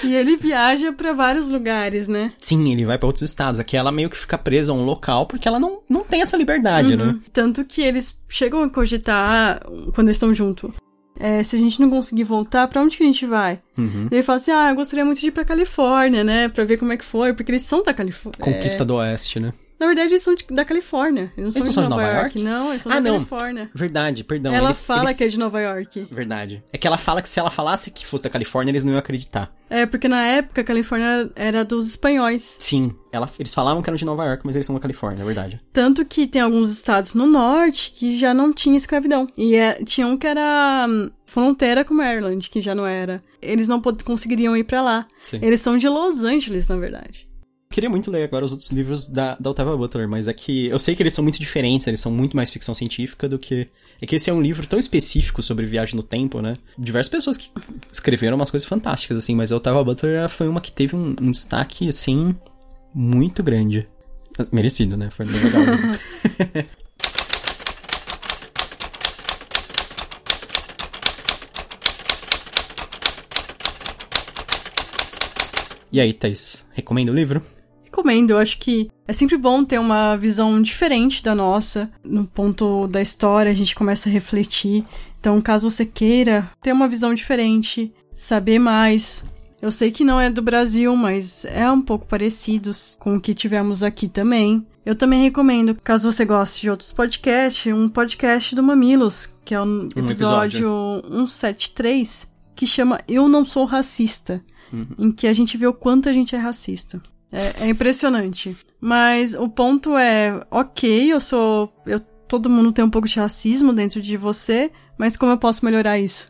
E 0.03 0.13
ele 0.15 0.37
viaja 0.37 0.91
pra 0.91 1.13
vários 1.13 1.49
lugares, 1.49 2.07
né? 2.07 2.33
Sim, 2.37 2.71
ele 2.71 2.85
vai 2.85 2.97
pra 2.97 3.07
outros 3.07 3.23
estados. 3.23 3.59
Aqui 3.59 3.77
ela 3.77 3.91
meio 3.91 4.09
que 4.09 4.17
fica 4.17 4.37
presa 4.37 4.71
a 4.71 4.75
um 4.75 4.85
local 4.85 5.25
porque 5.25 5.47
ela 5.47 5.59
não, 5.59 5.79
não 5.89 6.03
tem 6.03 6.21
essa 6.21 6.37
liberdade, 6.37 6.95
né? 6.95 7.15
Tanto 7.31 7.63
que 7.63 7.81
eles 7.81 8.17
chegam 8.27 8.63
a 8.63 8.69
cogitar 8.69 9.61
quando 9.93 10.07
eles 10.07 10.17
estão 10.17 10.33
juntos. 10.33 10.71
É, 11.19 11.43
se 11.43 11.55
a 11.55 11.59
gente 11.59 11.79
não 11.79 11.89
conseguir 11.89 12.23
voltar, 12.23 12.67
pra 12.67 12.81
onde 12.81 12.97
que 12.97 13.03
a 13.03 13.05
gente 13.05 13.25
vai? 13.25 13.59
Uhum. 13.77 14.07
Ele 14.11 14.23
fala 14.23 14.37
assim: 14.37 14.51
Ah, 14.51 14.69
eu 14.69 14.75
gostaria 14.75 15.05
muito 15.05 15.21
de 15.21 15.27
ir 15.27 15.31
pra 15.31 15.45
Califórnia, 15.45 16.23
né? 16.23 16.49
Pra 16.49 16.63
ver 16.63 16.77
como 16.77 16.91
é 16.91 16.97
que 16.97 17.05
foi, 17.05 17.33
porque 17.33 17.51
eles 17.51 17.63
são 17.63 17.83
da 17.83 17.93
Califórnia. 17.93 18.39
Conquista 18.43 18.83
do 18.83 18.95
Oeste, 18.95 19.39
né? 19.39 19.53
Na 19.83 19.87
verdade, 19.87 20.13
eles 20.13 20.23
são 20.23 20.33
de- 20.33 20.45
da 20.49 20.63
Califórnia. 20.63 21.23
Eles 21.35 21.35
não 21.37 21.43
Eles 21.43 21.53
são 21.55 21.67
de 21.67 21.73
são 21.73 21.83
Nova, 21.89 21.95
de 22.01 22.07
Nova 22.07 22.17
York. 22.21 22.39
York? 22.39 22.49
Não, 22.49 22.69
eles 22.69 22.81
são 22.81 22.91
Ah, 22.91 22.95
da 22.95 23.01
não. 23.01 23.15
Califórnia. 23.25 23.69
Verdade, 23.75 24.23
perdão. 24.23 24.53
ela 24.53 24.67
eles- 24.69 24.85
fala 24.85 25.03
eles- 25.05 25.17
que 25.17 25.23
é 25.25 25.27
de 25.27 25.37
Nova 25.37 25.61
York. 25.61 26.07
Verdade. 26.09 26.63
É 26.71 26.77
que 26.77 26.87
ela 26.87 26.97
fala 26.97 27.21
que 27.21 27.27
se 27.27 27.37
ela 27.39 27.49
falasse 27.51 27.91
que 27.91 28.05
fosse 28.07 28.23
da 28.23 28.29
Califórnia, 28.29 28.71
eles 28.71 28.83
não 28.85 28.93
iam 28.93 28.99
acreditar. 28.99 29.49
É, 29.69 29.85
porque 29.85 30.07
na 30.07 30.23
época 30.25 30.61
a 30.61 30.63
Califórnia 30.63 31.29
era 31.35 31.65
dos 31.65 31.87
espanhóis. 31.89 32.55
Sim, 32.59 32.95
ela, 33.11 33.29
eles 33.37 33.53
falavam 33.53 33.81
que 33.83 33.89
eram 33.89 33.97
de 33.97 34.05
Nova 34.05 34.23
York, 34.25 34.43
mas 34.45 34.55
eles 34.55 34.65
são 34.65 34.73
da 34.75 34.79
Califórnia, 34.81 35.21
é 35.21 35.25
verdade. 35.25 35.59
Tanto 35.73 36.05
que 36.05 36.25
tem 36.27 36.41
alguns 36.41 36.71
estados 36.71 37.13
no 37.13 37.25
norte 37.27 37.91
que 37.91 38.17
já 38.17 38.33
não 38.33 38.53
tinha 38.53 38.77
escravidão. 38.77 39.27
E 39.37 39.55
é- 39.55 39.83
tinha 39.83 40.07
um 40.07 40.15
que 40.17 40.27
era 40.27 40.85
hum, 40.87 41.09
fronteira 41.25 41.83
com 41.83 41.93
Maryland, 41.93 42.49
que 42.49 42.61
já 42.61 42.73
não 42.73 42.85
era. 42.87 43.21
Eles 43.41 43.67
não 43.67 43.81
pod- 43.81 44.03
conseguiriam 44.03 44.55
ir 44.55 44.63
pra 44.63 44.81
lá. 44.81 45.05
Sim. 45.21 45.39
Eles 45.41 45.59
são 45.59 45.77
de 45.77 45.89
Los 45.89 46.23
Angeles, 46.23 46.67
na 46.69 46.77
verdade. 46.77 47.27
Queria 47.73 47.89
muito 47.89 48.11
ler 48.11 48.23
agora 48.25 48.45
os 48.45 48.51
outros 48.51 48.69
livros 48.69 49.07
da, 49.07 49.35
da 49.39 49.49
Octavia 49.49 49.75
Butler, 49.75 50.07
mas 50.07 50.27
é 50.27 50.33
que 50.33 50.67
eu 50.67 50.77
sei 50.77 50.95
que 50.95 51.01
eles 51.01 51.11
são 51.11 51.23
muito 51.23 51.39
diferentes, 51.39 51.87
eles 51.87 51.99
são 51.99 52.11
muito 52.11 52.37
mais 52.37 52.51
ficção 52.51 52.75
científica 52.75 53.27
do 53.27 53.39
que. 53.39 53.67
É 53.99 54.05
que 54.05 54.15
esse 54.15 54.29
é 54.29 54.33
um 54.33 54.39
livro 54.39 54.67
tão 54.67 54.77
específico 54.77 55.41
sobre 55.41 55.65
viagem 55.65 55.95
no 55.95 56.03
tempo, 56.03 56.39
né? 56.39 56.55
Diversas 56.77 57.09
pessoas 57.09 57.35
que 57.35 57.49
escreveram 57.91 58.35
umas 58.35 58.51
coisas 58.51 58.69
fantásticas, 58.69 59.17
assim, 59.17 59.33
mas 59.35 59.51
a 59.51 59.57
Octavia 59.57 59.83
Butler 59.83 60.29
foi 60.29 60.47
uma 60.47 60.61
que 60.61 60.71
teve 60.71 60.95
um, 60.95 61.15
um 61.19 61.31
destaque, 61.31 61.89
assim, 61.89 62.35
muito 62.93 63.41
grande. 63.41 63.87
Merecido, 64.51 64.95
né? 64.95 65.09
Foi 65.09 65.25
legal. 65.25 65.63
e 75.91 75.99
aí, 75.99 76.13
Thaís, 76.13 76.69
recomenda 76.75 77.11
o 77.11 77.15
livro? 77.15 77.41
Recomendo, 77.93 78.31
eu 78.31 78.39
acho 78.39 78.57
que 78.57 78.89
é 79.07 79.13
sempre 79.13 79.37
bom 79.37 79.63
ter 79.63 79.79
uma 79.79 80.15
visão 80.15 80.59
diferente 80.59 81.23
da 81.23 81.35
nossa. 81.35 81.91
No 82.03 82.25
ponto 82.25 82.87
da 82.87 82.99
história, 82.99 83.51
a 83.51 83.53
gente 83.53 83.75
começa 83.75 84.09
a 84.09 84.11
refletir. 84.11 84.83
Então, 85.19 85.39
caso 85.39 85.69
você 85.69 85.85
queira 85.85 86.49
ter 86.59 86.71
uma 86.71 86.87
visão 86.87 87.13
diferente, 87.13 87.93
saber 88.15 88.57
mais. 88.57 89.23
Eu 89.61 89.71
sei 89.71 89.91
que 89.91 90.03
não 90.03 90.19
é 90.19 90.31
do 90.31 90.41
Brasil, 90.41 90.95
mas 90.95 91.45
é 91.45 91.69
um 91.69 91.83
pouco 91.83 92.07
parecidos 92.07 92.97
com 92.99 93.15
o 93.15 93.21
que 93.21 93.35
tivemos 93.35 93.83
aqui 93.83 94.07
também. 94.07 94.65
Eu 94.83 94.95
também 94.95 95.21
recomendo, 95.21 95.77
caso 95.83 96.11
você 96.11 96.25
goste 96.25 96.61
de 96.61 96.71
outros 96.71 96.91
podcasts, 96.91 97.71
um 97.71 97.87
podcast 97.87 98.55
do 98.55 98.63
Mamilos, 98.63 99.29
que 99.45 99.53
é 99.53 99.61
o 99.61 99.89
episódio 99.95 100.99
173, 101.11 102.27
que 102.55 102.65
chama 102.65 102.99
Eu 103.07 103.27
Não 103.27 103.45
Sou 103.45 103.65
Racista 103.65 104.43
em 104.97 105.11
que 105.11 105.27
a 105.27 105.33
gente 105.33 105.57
vê 105.57 105.67
o 105.67 105.73
quanto 105.73 106.09
a 106.09 106.13
gente 106.13 106.35
é 106.35 106.39
racista. 106.39 107.01
É, 107.33 107.63
é 107.63 107.67
impressionante. 107.67 108.55
Mas 108.79 109.33
o 109.33 109.49
ponto 109.49 109.97
é, 109.97 110.45
ok, 110.51 111.11
eu 111.11 111.19
sou. 111.19 111.73
Eu, 111.83 111.99
todo 111.99 112.49
mundo 112.49 112.71
tem 112.71 112.85
um 112.85 112.89
pouco 112.89 113.07
de 113.07 113.19
racismo 113.19 113.73
dentro 113.73 113.99
de 113.99 114.15
você, 114.15 114.71
mas 114.97 115.17
como 115.17 115.31
eu 115.31 115.37
posso 115.37 115.65
melhorar 115.65 115.99
isso? 115.99 116.27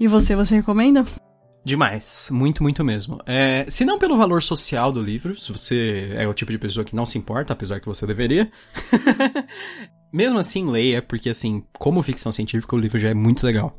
E 0.00 0.08
você, 0.08 0.34
você 0.34 0.56
recomenda? 0.56 1.04
Demais, 1.62 2.28
muito, 2.30 2.62
muito 2.62 2.84
mesmo. 2.84 3.20
É, 3.26 3.66
se 3.68 3.84
não 3.84 3.98
pelo 3.98 4.16
valor 4.16 4.42
social 4.42 4.92
do 4.92 5.02
livro, 5.02 5.38
se 5.38 5.50
você 5.50 6.12
é 6.16 6.26
o 6.26 6.32
tipo 6.32 6.52
de 6.52 6.58
pessoa 6.58 6.84
que 6.84 6.94
não 6.94 7.04
se 7.04 7.18
importa, 7.18 7.52
apesar 7.52 7.80
que 7.80 7.86
você 7.86 8.06
deveria. 8.06 8.50
mesmo 10.12 10.38
assim, 10.38 10.70
leia, 10.70 11.02
porque 11.02 11.28
assim, 11.28 11.64
como 11.78 12.02
ficção 12.02 12.30
científica, 12.30 12.76
o 12.76 12.78
livro 12.78 12.98
já 12.98 13.08
é 13.08 13.14
muito 13.14 13.44
legal. 13.44 13.76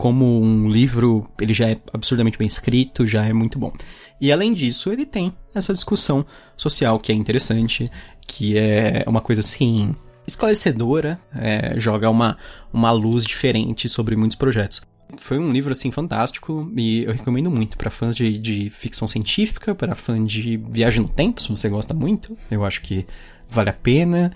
Como 0.00 0.40
um 0.40 0.66
livro, 0.66 1.30
ele 1.38 1.52
já 1.52 1.68
é 1.68 1.76
absurdamente 1.92 2.38
bem 2.38 2.48
escrito, 2.48 3.06
já 3.06 3.22
é 3.22 3.34
muito 3.34 3.58
bom. 3.58 3.70
E 4.18 4.32
além 4.32 4.54
disso, 4.54 4.90
ele 4.90 5.04
tem 5.04 5.30
essa 5.54 5.74
discussão 5.74 6.24
social 6.56 6.98
que 6.98 7.12
é 7.12 7.14
interessante, 7.14 7.90
que 8.26 8.56
é 8.56 9.04
uma 9.06 9.20
coisa 9.20 9.40
assim 9.40 9.94
esclarecedora, 10.26 11.20
é, 11.34 11.78
joga 11.78 12.08
uma, 12.08 12.38
uma 12.72 12.90
luz 12.90 13.26
diferente 13.26 13.90
sobre 13.90 14.16
muitos 14.16 14.38
projetos. 14.38 14.80
Foi 15.18 15.38
um 15.38 15.52
livro, 15.52 15.70
assim, 15.70 15.90
fantástico 15.90 16.72
e 16.74 17.04
eu 17.04 17.12
recomendo 17.12 17.50
muito 17.50 17.76
para 17.76 17.90
fãs 17.90 18.16
de, 18.16 18.38
de 18.38 18.70
ficção 18.70 19.06
científica, 19.06 19.74
para 19.74 19.94
fã 19.94 20.24
de 20.24 20.56
viagem 20.56 21.02
no 21.02 21.10
tempo, 21.10 21.42
se 21.42 21.50
você 21.50 21.68
gosta 21.68 21.92
muito. 21.92 22.38
Eu 22.50 22.64
acho 22.64 22.80
que 22.80 23.06
vale 23.50 23.68
a 23.68 23.74
pena. 23.74 24.32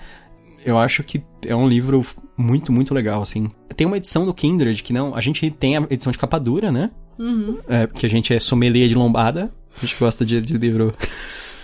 Eu 0.64 0.78
acho 0.78 1.02
que 1.02 1.22
é 1.42 1.54
um 1.54 1.68
livro 1.68 2.04
muito, 2.36 2.72
muito 2.72 2.94
legal, 2.94 3.22
assim. 3.22 3.50
Tem 3.76 3.86
uma 3.86 3.96
edição 3.96 4.24
do 4.24 4.32
Kindred 4.32 4.82
que 4.82 4.92
não... 4.92 5.14
A 5.14 5.20
gente 5.20 5.50
tem 5.50 5.76
a 5.76 5.86
edição 5.90 6.10
de 6.10 6.18
capa 6.18 6.38
dura, 6.38 6.72
né? 6.72 6.90
Uhum. 7.18 7.58
É, 7.68 7.86
porque 7.86 8.06
a 8.06 8.10
gente 8.10 8.32
é 8.32 8.40
sommelier 8.40 8.88
de 8.88 8.94
lombada. 8.94 9.52
A 9.76 9.80
gente 9.80 9.96
gosta 9.98 10.24
de, 10.24 10.40
de 10.40 10.56
livro 10.56 10.94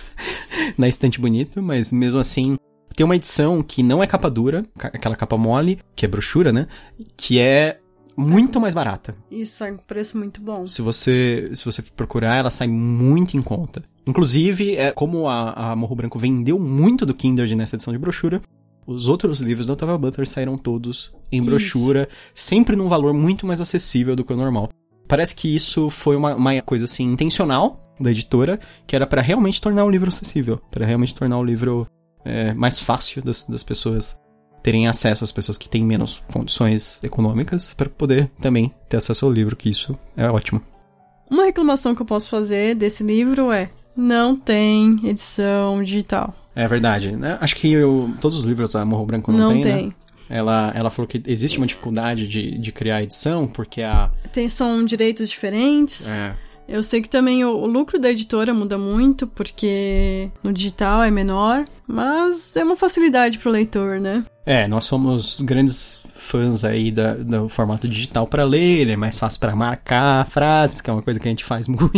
na 0.77 0.87
estante 0.87 1.19
bonito, 1.19 1.61
mas 1.61 1.91
mesmo 1.91 2.19
assim... 2.19 2.57
Tem 2.95 3.05
uma 3.05 3.15
edição 3.15 3.63
que 3.63 3.81
não 3.81 4.03
é 4.03 4.07
capa 4.07 4.29
dura, 4.29 4.65
aquela 4.77 5.15
capa 5.15 5.37
mole, 5.37 5.79
que 5.95 6.05
é 6.05 6.09
brochura, 6.09 6.51
né? 6.51 6.67
Que 7.15 7.39
é 7.39 7.79
muito 8.17 8.59
mais 8.59 8.73
barata. 8.73 9.15
Isso 9.31 9.63
é 9.63 9.71
um 9.71 9.77
preço 9.77 10.17
muito 10.17 10.41
bom. 10.41 10.67
Se 10.67 10.81
você, 10.81 11.49
se 11.53 11.63
você 11.63 11.81
procurar, 11.81 12.37
ela 12.37 12.51
sai 12.51 12.67
muito 12.67 13.37
em 13.37 13.41
conta. 13.41 13.81
Inclusive, 14.05 14.75
é, 14.75 14.91
como 14.91 15.27
a, 15.27 15.71
a 15.71 15.75
Morro 15.75 15.95
Branco 15.95 16.19
vendeu 16.19 16.59
muito 16.59 17.05
do 17.05 17.13
Kindred 17.13 17.55
nessa 17.55 17.75
edição 17.75 17.93
de 17.93 17.99
brochura, 17.99 18.41
os 18.85 19.07
outros 19.07 19.41
livros 19.41 19.65
da 19.65 19.73
Octavia 19.73 19.97
Butler 19.97 20.27
saíram 20.27 20.57
todos 20.57 21.13
em 21.31 21.37
Isso. 21.37 21.45
brochura, 21.45 22.09
sempre 22.33 22.75
num 22.75 22.87
valor 22.87 23.13
muito 23.13 23.45
mais 23.45 23.61
acessível 23.61 24.15
do 24.15 24.23
que 24.23 24.33
o 24.33 24.37
normal. 24.37 24.69
Parece 25.07 25.35
que 25.35 25.53
isso 25.53 25.89
foi 25.89 26.15
uma, 26.15 26.35
uma 26.35 26.61
coisa 26.61 26.85
assim 26.85 27.03
intencional 27.03 27.79
da 27.99 28.11
editora, 28.11 28.59
que 28.87 28.95
era 28.95 29.05
pra 29.05 29.21
realmente 29.21 29.61
tornar 29.61 29.85
o 29.85 29.89
livro 29.89 30.09
acessível, 30.09 30.59
pra 30.71 30.85
realmente 30.85 31.13
tornar 31.13 31.37
o 31.37 31.43
livro 31.43 31.85
é, 32.23 32.53
mais 32.53 32.79
fácil 32.79 33.21
das, 33.21 33.43
das 33.43 33.63
pessoas 33.63 34.19
terem 34.63 34.87
acesso 34.87 35.23
às 35.23 35.31
pessoas 35.31 35.57
que 35.57 35.67
têm 35.67 35.83
menos 35.83 36.21
condições 36.31 37.03
econômicas 37.03 37.73
para 37.73 37.89
poder 37.89 38.31
também 38.39 38.73
ter 38.87 38.97
acesso 38.97 39.25
ao 39.25 39.31
livro, 39.31 39.55
que 39.55 39.69
isso 39.69 39.97
é 40.15 40.29
ótimo. 40.29 40.61
Uma 41.29 41.45
reclamação 41.45 41.95
que 41.95 42.01
eu 42.01 42.05
posso 42.05 42.29
fazer 42.29 42.75
desse 42.75 43.03
livro 43.03 43.51
é: 43.51 43.69
não 43.95 44.35
tem 44.35 44.99
edição 45.03 45.83
digital. 45.83 46.35
É 46.55 46.67
verdade, 46.67 47.11
né? 47.15 47.37
Acho 47.41 47.55
que 47.55 47.71
eu- 47.71 48.11
todos 48.21 48.37
os 48.39 48.45
livros 48.45 48.71
da 48.71 48.83
Morro 48.85 49.05
Branco 49.05 49.31
não, 49.31 49.39
Não 49.39 49.53
tem, 49.53 49.63
tem. 49.63 49.85
né? 49.87 49.93
Ela, 50.29 50.71
ela 50.75 50.89
falou 50.89 51.07
que 51.07 51.21
existe 51.27 51.57
uma 51.57 51.67
dificuldade 51.67 52.25
de, 52.27 52.57
de 52.57 52.71
criar 52.71 53.03
edição, 53.03 53.47
porque 53.47 53.81
a... 53.81 54.09
Tem, 54.31 54.47
são 54.47 54.85
direitos 54.85 55.29
diferentes. 55.29 56.13
É, 56.13 56.33
Eu 56.69 56.81
sei 56.83 57.01
que 57.01 57.09
também 57.09 57.43
o, 57.43 57.49
o 57.53 57.65
lucro 57.67 57.99
da 57.99 58.09
editora 58.09 58.53
muda 58.53 58.77
muito, 58.77 59.27
porque 59.27 60.31
no 60.41 60.53
digital 60.53 61.03
é 61.03 61.11
menor, 61.11 61.65
mas 61.85 62.55
é 62.55 62.63
uma 62.63 62.77
facilidade 62.77 63.39
pro 63.39 63.51
leitor, 63.51 63.99
né? 63.99 64.23
É, 64.45 64.67
nós 64.69 64.85
somos 64.85 65.39
grandes 65.41 66.03
fãs 66.15 66.63
aí 66.63 66.91
da, 66.91 67.13
do 67.13 67.49
formato 67.49 67.85
digital 67.87 68.25
para 68.25 68.45
ler, 68.45 68.79
ele 68.79 68.91
é 68.93 68.97
mais 68.97 69.19
fácil 69.19 69.39
para 69.39 69.53
marcar 69.55 70.25
frases, 70.27 70.79
que 70.79 70.89
é 70.89 70.93
uma 70.93 71.01
coisa 71.01 71.19
que 71.19 71.27
a 71.27 71.31
gente 71.31 71.43
faz 71.43 71.67
muito, 71.69 71.91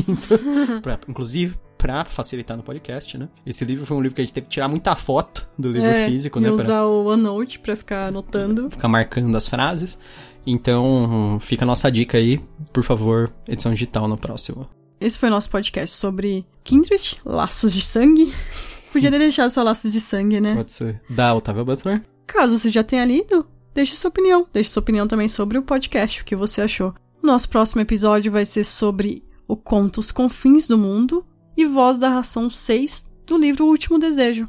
pra- 0.82 0.98
inclusive 1.08 1.56
pra 1.84 2.06
facilitar 2.06 2.56
no 2.56 2.64
podcast, 2.64 3.18
né? 3.18 3.28
Esse 3.46 3.66
livro 3.66 3.86
foi 3.86 3.98
um 3.98 4.02
livro 4.02 4.16
que 4.16 4.22
a 4.22 4.24
gente 4.24 4.34
teve 4.34 4.48
que 4.48 4.54
tirar 4.54 4.70
muita 4.70 4.96
foto 4.96 5.46
do 5.60 5.70
livro 5.70 5.86
é, 5.90 6.08
físico, 6.08 6.40
e 6.40 6.42
né? 6.42 6.50
pra- 6.50 6.64
usar 6.64 6.86
o 6.86 7.08
OneNote 7.08 7.60
pra 7.60 7.76
ficar 7.76 8.08
anotando. 8.08 8.70
ficar 8.72 8.88
marcando 8.88 9.36
as 9.36 9.50
frases. 9.50 10.00
Então, 10.48 11.40
fica 11.42 11.66
a 11.66 11.68
nossa 11.68 11.92
dica 11.92 12.18
aí, 12.18 12.40
por 12.72 12.86
favor, 12.86 13.30
edição 13.46 13.74
digital 13.74 14.08
no 14.08 14.16
próximo. 14.16 14.66
Esse 15.00 15.20
foi 15.20 15.28
o 15.28 15.32
nosso 15.32 15.50
podcast 15.50 15.94
sobre 15.94 16.46
Kindred, 16.64 17.18
Laços 17.26 17.74
de 17.74 17.82
Sangue. 17.82 18.34
Podia 18.94 19.12
ter 19.12 19.20
deixado 19.20 19.50
só 19.50 19.62
Laços 19.62 19.92
de 19.92 20.00
Sangue, 20.00 20.40
né? 20.40 20.56
Pode 20.56 20.72
ser 20.72 21.02
da 21.10 21.34
Otávia 21.34 21.66
Butler. 21.66 22.02
Caso 22.26 22.58
você 22.58 22.70
já 22.70 22.84
tenha 22.84 23.04
lido, 23.04 23.46
deixe 23.74 23.98
sua 23.98 24.08
opinião. 24.08 24.48
Deixe 24.54 24.70
sua 24.70 24.80
opinião 24.82 25.06
também 25.06 25.28
sobre 25.28 25.58
o 25.58 25.64
podcast, 25.64 26.22
o 26.22 26.26
que 26.26 26.36
você 26.36 26.62
achou. 26.62 26.94
Nosso 27.22 27.50
próximo 27.50 27.82
episódio 27.82 28.32
vai 28.32 28.46
ser 28.46 28.64
sobre 28.64 29.22
o 29.46 29.58
conto 29.58 30.00
Os 30.00 30.12
Confins 30.12 30.66
do 30.66 30.78
Mundo, 30.78 31.26
e 31.56 31.66
Voz 31.66 31.98
da 31.98 32.10
Ração 32.10 32.50
6 32.50 33.06
do 33.26 33.38
livro 33.38 33.66
O 33.66 33.70
Último 33.70 34.00
Desejo. 34.00 34.48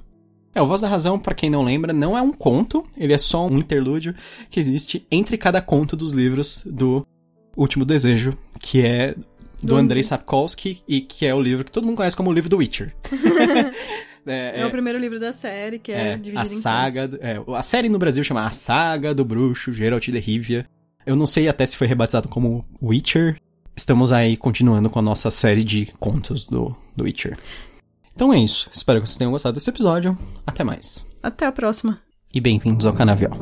É, 0.54 0.62
o 0.62 0.66
Voz 0.66 0.80
da 0.80 0.88
Razão, 0.88 1.18
para 1.18 1.34
quem 1.34 1.50
não 1.50 1.64
lembra, 1.64 1.92
não 1.92 2.16
é 2.16 2.22
um 2.22 2.32
conto, 2.32 2.86
ele 2.96 3.12
é 3.12 3.18
só 3.18 3.46
um 3.46 3.58
interlúdio 3.58 4.14
que 4.50 4.60
existe 4.60 5.06
entre 5.10 5.36
cada 5.36 5.60
conto 5.60 5.96
dos 5.96 6.12
livros 6.12 6.62
do 6.64 7.04
Último 7.56 7.84
Desejo, 7.84 8.38
que 8.60 8.80
é 8.80 9.14
do, 9.60 9.68
do 9.68 9.76
Andrei 9.76 10.02
Sapkowski 10.02 10.82
e 10.86 11.00
que 11.00 11.26
é 11.26 11.34
o 11.34 11.40
livro 11.40 11.64
que 11.64 11.72
todo 11.72 11.86
mundo 11.86 11.96
conhece 11.96 12.16
como 12.16 12.30
o 12.30 12.32
livro 12.32 12.48
do 12.48 12.58
Witcher. 12.58 12.94
é, 14.26 14.30
é, 14.60 14.60
é, 14.60 14.66
o 14.66 14.70
primeiro 14.70 14.98
livro 14.98 15.18
da 15.18 15.32
série, 15.32 15.78
que 15.78 15.90
é, 15.90 16.12
é 16.12 16.16
dividido 16.16 16.40
a 16.40 16.44
saga, 16.44 17.10
é, 17.20 17.42
a 17.54 17.62
série 17.62 17.88
no 17.88 17.98
Brasil 17.98 18.22
chama 18.22 18.46
A 18.46 18.50
Saga 18.50 19.12
do 19.14 19.24
Bruxo 19.24 19.72
Geralt 19.72 20.08
de 20.08 20.18
Rivia. 20.18 20.66
Eu 21.04 21.16
não 21.16 21.26
sei 21.26 21.48
até 21.48 21.66
se 21.66 21.76
foi 21.76 21.86
rebatizado 21.86 22.28
como 22.28 22.64
Witcher. 22.80 23.36
Estamos 23.76 24.12
aí 24.12 24.36
continuando 24.36 24.88
com 24.88 25.00
a 25.00 25.02
nossa 25.02 25.30
série 25.30 25.64
de 25.64 25.86
contos 25.98 26.46
do, 26.46 26.74
do 26.94 27.04
Witcher. 27.04 27.36
Então 28.14 28.32
é 28.32 28.38
isso. 28.38 28.68
Espero 28.72 29.00
que 29.00 29.08
vocês 29.08 29.18
tenham 29.18 29.32
gostado 29.32 29.54
desse 29.54 29.70
episódio. 29.70 30.16
Até 30.46 30.62
mais. 30.62 31.04
Até 31.22 31.46
a 31.46 31.52
próxima. 31.52 32.00
E 32.32 32.40
bem-vindos 32.40 32.86
ao 32.86 32.92
Canavial. 32.92 33.32